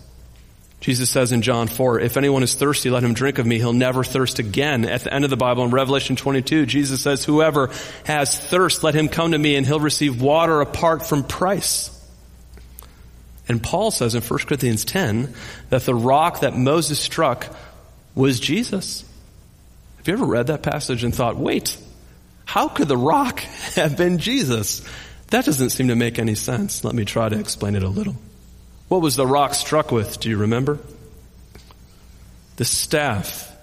Jesus 0.80 1.10
says 1.10 1.34
in 1.34 1.42
John 1.42 1.68
4, 1.68 2.00
if 2.00 2.16
anyone 2.16 2.42
is 2.42 2.56
thirsty, 2.56 2.90
let 2.90 3.04
him 3.04 3.14
drink 3.14 3.38
of 3.38 3.46
me. 3.46 3.58
He'll 3.58 3.74
never 3.74 4.04
thirst 4.04 4.40
again. 4.40 4.86
At 4.86 5.04
the 5.04 5.14
end 5.14 5.26
of 5.26 5.30
the 5.30 5.38
Bible 5.38 5.66
in 5.66 5.72
Revelation 5.72 6.16
22, 6.16 6.66
Jesus 6.66 7.02
says, 7.02 7.26
whoever 7.26 7.70
has 8.06 8.38
thirst, 8.38 8.82
let 8.82 8.96
him 8.96 9.10
come 9.10 9.32
to 9.32 9.38
me 9.38 9.58
and 9.58 9.66
he'll 9.66 9.82
receive 9.82 10.22
water 10.22 10.62
apart 10.62 11.06
from 11.06 11.24
price. 11.24 11.96
And 13.50 13.62
Paul 13.62 13.92
says 13.92 14.16
in 14.16 14.22
1 14.22 14.40
Corinthians 14.42 14.86
10 14.86 15.34
that 15.70 15.84
the 15.84 15.96
rock 15.96 16.42
that 16.42 16.56
Moses 16.56 17.00
struck 17.00 17.54
was 18.16 18.40
Jesus. 18.40 19.04
Have 19.98 20.08
you 20.08 20.14
ever 20.14 20.26
read 20.26 20.48
that 20.48 20.64
passage 20.64 21.04
and 21.04 21.14
thought, 21.14 21.36
wait, 21.36 21.78
how 22.46 22.70
could 22.70 22.88
the 22.88 22.98
rock 22.98 23.40
have 23.76 23.98
been 23.98 24.18
Jesus? 24.18 24.82
That 25.28 25.46
doesn't 25.46 25.72
seem 25.72 25.90
to 25.90 25.96
make 25.96 26.20
any 26.20 26.36
sense. 26.36 26.86
Let 26.86 26.96
me 26.96 27.04
try 27.04 27.28
to 27.28 27.38
explain 27.38 27.76
it 27.76 27.84
a 27.84 27.90
little. 27.90 28.16
What 28.90 29.02
was 29.02 29.16
the 29.16 29.26
rock 29.26 29.54
struck 29.54 29.92
with? 29.92 30.20
Do 30.20 30.30
you 30.30 30.38
remember? 30.38 30.80
The 32.58 32.66
staff. 32.66 33.56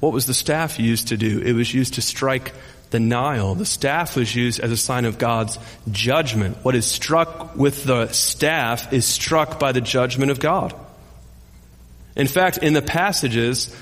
What 0.00 0.12
was 0.12 0.26
the 0.26 0.34
staff 0.34 0.78
used 0.78 1.08
to 1.08 1.16
do? 1.16 1.40
It 1.40 1.52
was 1.52 1.72
used 1.74 1.94
to 1.94 2.02
strike 2.02 2.54
the 2.90 3.00
Nile. 3.00 3.56
The 3.56 3.66
staff 3.66 4.16
was 4.16 4.34
used 4.34 4.60
as 4.60 4.70
a 4.70 4.76
sign 4.76 5.04
of 5.04 5.18
God's 5.18 5.58
judgment. 5.90 6.58
What 6.62 6.76
is 6.76 6.86
struck 6.86 7.56
with 7.56 7.84
the 7.84 8.08
staff 8.12 8.92
is 8.92 9.04
struck 9.04 9.58
by 9.58 9.72
the 9.72 9.80
judgment 9.80 10.30
of 10.30 10.38
God. 10.38 10.74
In 12.14 12.28
fact, 12.28 12.58
in 12.58 12.72
the 12.72 12.82
passages, 12.82 13.74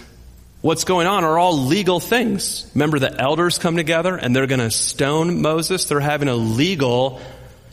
what's 0.62 0.85
going 0.85 1.07
on 1.07 1.24
are 1.24 1.39
all 1.39 1.59
legal 1.59 2.01
things. 2.01 2.70
Remember 2.74 2.99
the 2.99 3.20
elders 3.20 3.59
come 3.59 3.76
together 3.76 4.16
and 4.16 4.35
they're 4.35 4.47
going 4.47 4.61
to 4.61 4.70
stone 4.70 5.43
Moses. 5.43 5.85
They're 5.85 6.01
having 6.01 6.28
a 6.28 6.35
legal 6.35 7.20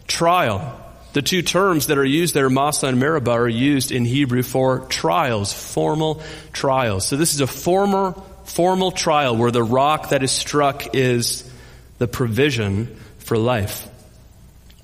trial. 0.07 0.77
The 1.13 1.21
two 1.23 1.41
terms 1.41 1.87
that 1.87 1.97
are 1.97 2.05
used 2.05 2.33
there, 2.35 2.49
Massah 2.49 2.87
and 2.87 2.99
Meribah, 2.99 3.31
are 3.31 3.49
used 3.49 3.91
in 3.91 4.05
Hebrew 4.05 4.43
for 4.43 4.79
trials, 4.89 5.51
formal 5.51 6.21
trials. 6.53 7.07
So 7.07 7.17
this 7.17 7.33
is 7.33 7.41
a 7.41 7.47
former, 7.47 8.13
formal 8.45 8.91
trial 8.91 9.35
where 9.35 9.51
the 9.51 9.63
rock 9.63 10.09
that 10.09 10.21
is 10.21 10.31
struck 10.31 10.95
is 10.95 11.49
the 11.97 12.07
provision 12.07 12.95
for 13.17 13.37
life. 13.37 13.87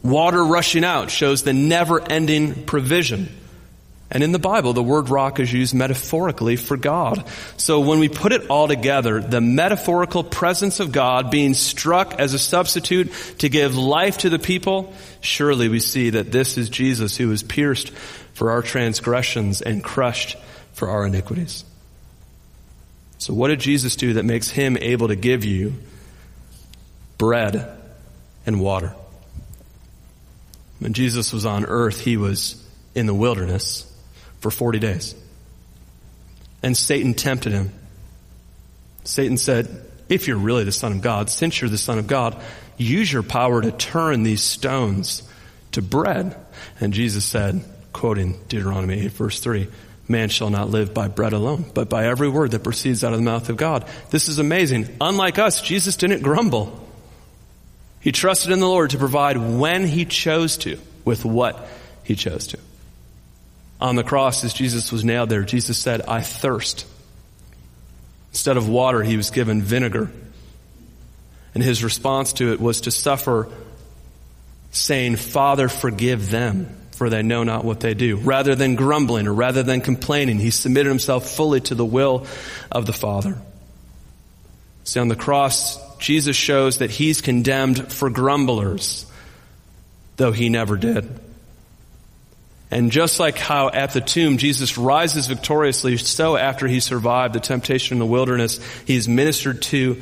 Water 0.02 0.44
rushing 0.44 0.84
out 0.84 1.12
shows 1.12 1.44
the 1.44 1.54
never 1.54 2.02
ending 2.02 2.66
provision. 2.66 3.30
And 4.12 4.24
in 4.24 4.32
the 4.32 4.39
Bible, 4.39 4.74
the 4.74 4.84
word 4.84 5.10
rock 5.10 5.39
is 5.39 5.51
used 5.51 5.74
metaphorically 5.74 6.58
for 6.58 6.78
God. 6.78 7.28
So 7.58 7.80
when 7.80 7.99
we 7.99 8.08
put 8.08 8.34
it 8.34 8.47
all 8.49 8.68
together, 8.68 9.20
the 9.20 9.41
metaphorical 9.41 10.24
presence 10.24 10.80
of 10.80 10.91
God 10.91 11.32
being 11.32 11.56
struck 11.56 12.14
as 12.20 12.34
a 12.34 12.39
substitute 12.39 13.12
to 13.39 13.49
give 13.49 13.76
life 13.76 14.20
to 14.20 14.30
the 14.30 14.38
people, 14.38 14.93
surely 15.22 15.70
we 15.70 15.80
see 15.80 16.12
that 16.12 16.32
this 16.32 16.58
is 16.58 16.70
Jesus 16.70 17.18
who 17.18 17.30
was 17.30 17.41
pierced 17.41 17.89
for 18.34 18.51
our 18.51 18.62
transgressions 18.62 19.64
and 19.64 19.84
crushed 19.84 20.38
for 20.74 20.89
our 20.89 21.08
iniquities. 21.08 21.66
So 23.18 23.34
what 23.34 23.47
did 23.47 23.60
Jesus 23.60 23.95
do 23.95 24.14
that 24.14 24.24
makes 24.24 24.49
him 24.49 24.78
able 24.78 25.08
to 25.08 25.16
give 25.16 25.43
you 25.43 25.74
bread 27.18 27.76
and 28.45 28.62
water? 28.62 28.93
When 30.78 30.93
Jesus 30.93 31.34
was 31.34 31.43
on 31.43 31.66
earth, 31.66 32.01
he 32.01 32.18
was 32.18 32.64
in 32.93 33.08
the 33.08 33.14
wilderness 33.14 33.91
for 34.46 34.52
40 34.52 34.78
days. 34.78 35.16
And 36.62 36.78
Satan 36.78 37.16
tempted 37.16 37.52
him. 37.52 37.72
Satan 39.04 39.38
said, 39.38 39.68
if 40.08 40.28
you're 40.28 40.38
really 40.38 40.64
the 40.64 40.72
son 40.72 40.91
of 40.91 41.02
God, 41.02 41.32
since 41.32 41.60
you're 41.60 41.70
the 41.70 41.80
son 41.80 41.98
of 41.98 42.06
God, 42.06 42.39
use 42.78 43.12
your 43.12 43.24
power 43.24 43.60
to 43.60 43.72
turn 43.72 44.22
these 44.22 44.43
stones 44.43 45.24
to 45.72 45.82
bread. 45.82 46.36
And 46.80 46.93
Jesus 46.93 47.26
said, 47.26 47.66
quoting 47.91 48.39
Deuteronomy 48.48 49.06
8 49.06 49.12
verse 49.14 49.39
3, 49.39 49.68
man 50.08 50.30
shall 50.30 50.52
not 50.52 50.70
live 50.70 50.93
by 50.93 51.08
bread 51.08 51.34
alone, 51.34 51.66
but 51.74 51.89
by 51.89 52.06
every 52.06 52.30
word 52.30 52.52
that 52.52 52.64
proceeds 52.64 53.04
out 53.04 53.14
of 53.14 53.20
the 53.20 53.26
mouth 53.26 53.50
of 53.50 53.58
God. 53.58 53.89
This 54.12 54.30
is 54.30 54.38
amazing. 54.38 54.96
Unlike 55.02 55.39
us, 55.39 55.60
Jesus 55.60 55.98
didn't 55.98 56.22
grumble. 56.22 56.88
He 58.00 58.12
trusted 58.12 58.52
in 58.52 58.60
the 58.60 58.68
Lord 58.68 58.91
to 58.91 59.00
provide 59.00 59.38
when 59.38 59.88
he 59.88 60.06
chose 60.06 60.58
to, 60.58 60.78
with 61.04 61.26
what 61.26 61.68
he 62.04 62.14
chose 62.14 62.46
to 62.48 62.60
on 63.80 63.96
the 63.96 64.04
cross 64.04 64.44
as 64.44 64.54
Jesus 64.54 64.92
was 64.92 65.04
nailed 65.04 65.30
there, 65.30 65.44
Jesus 65.44 65.78
said, 65.78 66.02
I 66.02 66.22
thirst. 66.22 66.86
Instead 68.32 68.58
of 68.58 68.68
water, 68.70 69.04
he 69.04 69.18
was 69.18 69.32
given 69.32 69.62
vinegar. 69.62 70.12
And 71.54 71.64
his 71.64 71.84
response 71.84 72.34
to 72.34 72.52
it 72.52 72.60
was 72.60 72.82
to 72.82 72.92
suffer, 72.92 73.50
saying, 74.72 75.16
Father, 75.16 75.70
forgive 75.70 76.30
them, 76.30 76.76
for 76.92 77.10
they 77.10 77.24
know 77.24 77.44
not 77.44 77.64
what 77.64 77.80
they 77.80 77.94
do. 77.94 78.18
Rather 78.18 78.56
than 78.56 78.76
grumbling 78.76 79.28
or 79.28 79.34
rather 79.34 79.64
than 79.64 79.82
complaining, 79.82 80.38
he 80.38 80.52
submitted 80.52 80.90
himself 80.90 81.30
fully 81.30 81.62
to 81.62 81.76
the 81.76 81.86
will 81.86 82.26
of 82.72 82.86
the 82.86 82.94
Father. 82.94 83.38
See, 84.84 85.00
on 85.00 85.08
the 85.08 85.16
cross, 85.16 85.80
Jesus 85.98 86.36
shows 86.36 86.80
that 86.80 86.92
he's 86.92 87.22
condemned 87.22 87.92
for 87.92 88.10
grumblers, 88.10 89.06
though 90.18 90.32
he 90.32 90.50
never 90.50 90.78
did. 90.78 91.20
And 92.72 92.91
just 92.91 93.20
like 93.20 93.38
how 93.38 93.70
at 93.70 93.91
the 93.91 94.01
tomb 94.01 94.38
Jesus 94.38 94.78
rises 94.78 95.28
victoriously, 95.28 95.97
so 95.97 96.36
after 96.36 96.68
he 96.68 96.80
survived 96.80 97.36
the 97.36 97.39
temptation 97.39 97.95
in 97.95 97.99
the 97.99 98.05
wilderness, 98.05 98.59
he 98.86 98.95
is 98.95 99.07
ministered 99.07 99.61
to 99.63 100.01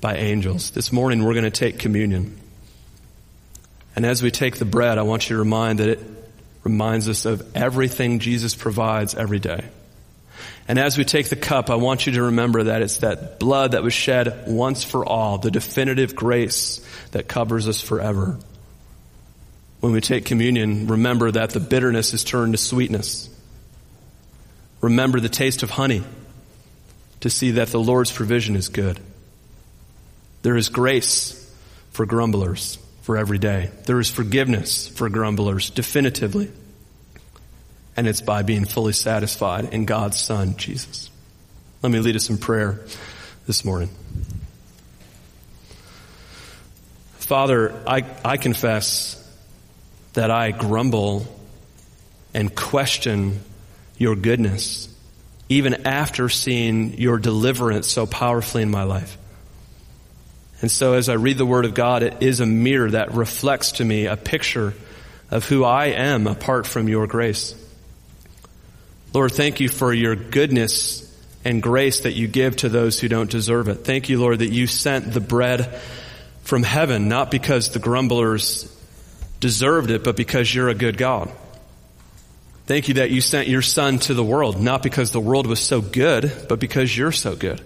by 0.00 0.16
angels. 0.16 0.70
This 0.70 0.92
morning 0.92 1.24
we're 1.24 1.34
going 1.34 1.44
to 1.44 1.50
take 1.50 1.78
communion. 1.78 2.38
And 3.96 4.06
as 4.06 4.22
we 4.22 4.30
take 4.30 4.56
the 4.56 4.64
bread, 4.64 4.98
I 4.98 5.02
want 5.02 5.28
you 5.28 5.36
to 5.36 5.38
remind 5.40 5.80
that 5.80 5.88
it 5.88 6.00
reminds 6.62 7.08
us 7.08 7.26
of 7.26 7.56
everything 7.56 8.20
Jesus 8.20 8.54
provides 8.54 9.14
every 9.14 9.38
day. 9.38 9.64
And 10.66 10.78
as 10.78 10.96
we 10.96 11.04
take 11.04 11.28
the 11.28 11.36
cup, 11.36 11.68
I 11.68 11.74
want 11.74 12.06
you 12.06 12.12
to 12.14 12.22
remember 12.24 12.64
that 12.64 12.80
it's 12.80 12.98
that 12.98 13.38
blood 13.38 13.72
that 13.72 13.82
was 13.82 13.92
shed 13.92 14.44
once 14.46 14.82
for 14.82 15.04
all, 15.04 15.38
the 15.38 15.50
definitive 15.50 16.14
grace 16.14 16.80
that 17.10 17.28
covers 17.28 17.68
us 17.68 17.80
forever 17.80 18.38
when 19.84 19.92
we 19.92 20.00
take 20.00 20.24
communion, 20.24 20.86
remember 20.86 21.30
that 21.30 21.50
the 21.50 21.60
bitterness 21.60 22.14
is 22.14 22.24
turned 22.24 22.54
to 22.54 22.56
sweetness. 22.56 23.28
Remember 24.80 25.20
the 25.20 25.28
taste 25.28 25.62
of 25.62 25.68
honey 25.68 26.02
to 27.20 27.28
see 27.28 27.50
that 27.50 27.68
the 27.68 27.78
Lord's 27.78 28.10
provision 28.10 28.56
is 28.56 28.70
good. 28.70 28.98
There 30.40 30.56
is 30.56 30.70
grace 30.70 31.54
for 31.90 32.06
grumblers 32.06 32.78
for 33.02 33.18
every 33.18 33.36
day. 33.36 33.72
There 33.84 34.00
is 34.00 34.08
forgiveness 34.08 34.88
for 34.88 35.10
grumblers 35.10 35.68
definitively. 35.68 36.50
And 37.94 38.08
it's 38.08 38.22
by 38.22 38.40
being 38.40 38.64
fully 38.64 38.94
satisfied 38.94 39.74
in 39.74 39.84
God's 39.84 40.18
Son, 40.18 40.56
Jesus. 40.56 41.10
Let 41.82 41.92
me 41.92 41.98
lead 41.98 42.16
us 42.16 42.30
in 42.30 42.38
prayer 42.38 42.80
this 43.46 43.66
morning. 43.66 43.90
Father, 47.18 47.78
I, 47.86 48.02
I 48.24 48.38
confess 48.38 49.20
that 50.14 50.30
I 50.30 50.50
grumble 50.50 51.26
and 52.32 52.54
question 52.54 53.40
your 53.98 54.16
goodness, 54.16 54.88
even 55.48 55.86
after 55.86 56.28
seeing 56.28 56.98
your 56.98 57.18
deliverance 57.18 57.86
so 57.86 58.06
powerfully 58.06 58.62
in 58.62 58.70
my 58.70 58.84
life. 58.84 59.16
And 60.60 60.70
so 60.70 60.94
as 60.94 61.08
I 61.08 61.14
read 61.14 61.36
the 61.38 61.46
Word 61.46 61.64
of 61.64 61.74
God, 61.74 62.02
it 62.02 62.22
is 62.22 62.40
a 62.40 62.46
mirror 62.46 62.90
that 62.92 63.14
reflects 63.14 63.72
to 63.72 63.84
me 63.84 64.06
a 64.06 64.16
picture 64.16 64.74
of 65.30 65.44
who 65.44 65.64
I 65.64 65.86
am 65.86 66.26
apart 66.26 66.66
from 66.66 66.88
your 66.88 67.06
grace. 67.06 67.54
Lord, 69.12 69.32
thank 69.32 69.60
you 69.60 69.68
for 69.68 69.92
your 69.92 70.16
goodness 70.16 71.02
and 71.44 71.62
grace 71.62 72.00
that 72.00 72.14
you 72.14 72.26
give 72.26 72.56
to 72.56 72.68
those 72.68 72.98
who 72.98 73.08
don't 73.08 73.30
deserve 73.30 73.68
it. 73.68 73.84
Thank 73.84 74.08
you, 74.08 74.18
Lord, 74.18 74.38
that 74.38 74.50
you 74.50 74.66
sent 74.66 75.12
the 75.12 75.20
bread 75.20 75.80
from 76.42 76.62
heaven, 76.62 77.08
not 77.08 77.30
because 77.30 77.70
the 77.70 77.78
grumblers 77.78 78.73
deserved 79.44 79.90
it, 79.90 80.02
but 80.02 80.16
because 80.16 80.54
you're 80.54 80.70
a 80.70 80.74
good 80.74 80.96
God. 80.96 81.30
Thank 82.64 82.88
you 82.88 82.94
that 82.94 83.10
you 83.10 83.20
sent 83.20 83.46
your 83.46 83.60
son 83.60 83.98
to 83.98 84.14
the 84.14 84.24
world, 84.24 84.58
not 84.58 84.82
because 84.82 85.10
the 85.10 85.20
world 85.20 85.46
was 85.46 85.60
so 85.60 85.82
good, 85.82 86.32
but 86.48 86.58
because 86.58 86.96
you're 86.96 87.12
so 87.12 87.36
good. 87.36 87.60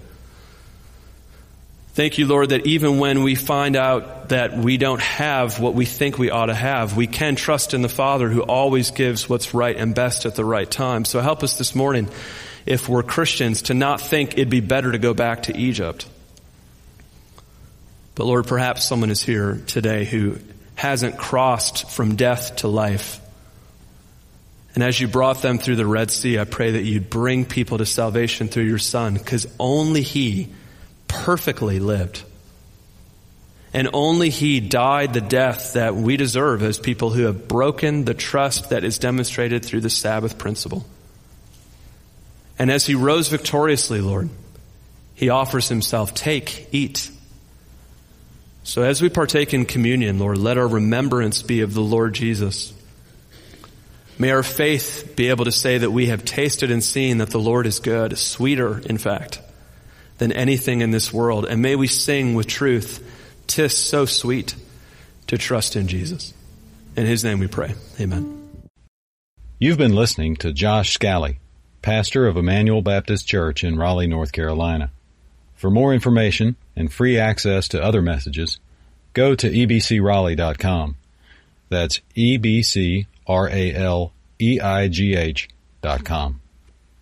Thank 1.93 2.19
you, 2.19 2.27
Lord, 2.27 2.49
that 2.49 2.67
even 2.67 2.99
when 2.99 3.23
we 3.23 3.37
find 3.37 3.77
out 3.77 4.31
that 4.31 4.59
we 4.59 4.77
don't 4.77 5.01
have 5.01 5.61
what 5.61 5.75
we 5.75 5.85
think 5.85 6.19
we 6.19 6.31
ought 6.31 6.47
to 6.47 6.55
have, 6.55 6.97
we 6.97 7.07
can 7.07 7.37
trust 7.37 7.75
in 7.75 7.83
the 7.83 7.89
Father 7.89 8.29
who 8.29 8.43
always 8.43 8.91
gives 8.91 9.29
what's 9.29 9.55
right 9.55 9.77
and 9.77 9.95
best 9.95 10.27
at 10.27 10.35
the 10.35 10.45
right 10.45 10.69
time. 10.69 11.05
So 11.05 11.21
help 11.21 11.45
us 11.45 11.59
this 11.59 11.77
morning, 11.77 12.09
if 12.67 12.89
we're 12.89 13.05
Christians, 13.05 13.63
to 13.63 13.75
not 13.75 14.01
think 14.01 14.33
it'd 14.33 14.51
be 14.51 14.59
better 14.59 14.91
to 14.91 14.99
go 14.99 15.15
back 15.15 15.45
to 15.45 15.57
Egypt. 15.57 16.09
But 18.17 18.25
Lord, 18.25 18.49
perhaps 18.49 18.83
someone 18.83 19.11
is 19.11 19.23
here 19.23 19.63
today 19.69 20.05
who 20.05 20.39
hasn't 20.79 21.19
crossed 21.19 21.91
from 21.91 22.15
death 22.15 22.55
to 22.55 22.69
life. 22.69 23.21
And 24.77 24.85
as 24.85 25.01
you 25.01 25.09
brought 25.09 25.43
them 25.43 25.59
through 25.59 25.75
the 25.75 25.85
Red 25.85 26.09
Sea, 26.09 26.39
I 26.39 26.45
pray 26.45 26.71
that 26.71 26.85
you'd 26.85 27.11
bring 27.11 27.45
people 27.45 27.79
to 27.79 27.85
salvation 27.85 28.47
through 28.47 28.63
your 28.63 28.79
Son, 28.79 29.15
because 29.15 29.53
only 29.59 30.03
He 30.03 30.51
perfectly 31.09 31.81
lived. 31.81 32.23
And 33.75 33.89
only 33.93 34.31
He 34.31 34.61
died 34.61 35.15
the 35.15 35.21
death 35.21 35.73
that 35.73 35.97
we 35.97 36.17
deserve 36.17 36.63
as 36.63 36.79
people 36.79 37.11
who 37.11 37.25
have 37.25 37.49
broken 37.49 38.05
the 38.05 38.15
trust 38.15 38.71
that 38.71 38.85
is 38.85 38.99
demonstrated 38.99 39.65
through 39.65 39.81
the 39.81 39.91
Sabbath 39.91 40.39
principle. 40.39 40.87
And 42.57 42.71
as 42.71 42.87
He 42.87 42.95
rose 42.95 43.27
victoriously, 43.27 44.01
Lord, 44.01 44.29
He 45.17 45.29
offers 45.29 45.69
Himself, 45.69 46.15
take, 46.15 46.69
eat. 46.71 47.11
So 48.69 48.83
as 48.83 49.01
we 49.01 49.09
partake 49.09 49.55
in 49.55 49.65
communion, 49.65 50.19
Lord, 50.19 50.37
let 50.37 50.59
our 50.59 50.69
remembrance 50.69 51.41
be 51.41 51.63
of 51.63 51.73
the 51.73 51.81
Lord 51.81 52.13
Jesus. 52.13 52.75
May 54.19 54.31
our 54.31 54.43
faith 54.43 55.15
be 55.17 55.31
able 55.31 55.47
to 55.47 55.51
say 55.51 55.79
that 55.79 55.91
we 55.91 56.09
have 56.09 56.23
tasted 56.23 56.71
and 56.71 56.85
seen 56.85 57.17
that 57.17 57.31
the 57.31 57.41
Lord 57.41 57.67
is 57.67 57.79
good, 57.79 58.19
sweeter, 58.19 58.79
in 58.81 58.99
fact, 58.99 59.41
than 60.19 60.33
anything 60.33 60.83
in 60.83 60.91
this 60.91 61.11
world. 61.11 61.47
And 61.47 61.63
may 61.63 61.77
we 61.77 61.87
sing 61.87 62.35
with 62.35 62.47
truth 62.47 63.03
tis 63.47 63.75
so 63.75 64.05
sweet 64.05 64.55
to 65.29 65.39
trust 65.39 65.75
in 65.75 65.89
Jesus. 65.89 66.35
In 66.95 67.07
his 67.07 67.25
name 67.25 67.39
we 67.39 67.47
pray. 67.47 67.73
Amen. 67.99 68.51
You've 69.59 69.79
been 69.79 69.95
listening 69.95 70.37
to 70.37 70.53
Josh 70.53 70.93
Scally, 70.93 71.41
pastor 71.81 72.27
of 72.27 72.37
Emmanuel 72.37 72.83
Baptist 72.83 73.27
Church 73.27 73.65
in 73.65 73.79
Raleigh, 73.79 74.09
North 74.09 74.33
Carolina. 74.33 74.91
For 75.59 75.71
more 75.73 75.93
information 75.93 76.55
and 76.77 76.93
free 76.93 77.19
access 77.19 77.67
to 77.69 77.83
other 77.83 78.01
messages, 78.01 78.61
go 79.13 79.35
to 79.35 79.51
ebcraleigh.com. 79.51 80.95
That's 81.69 82.01
E 82.15 82.39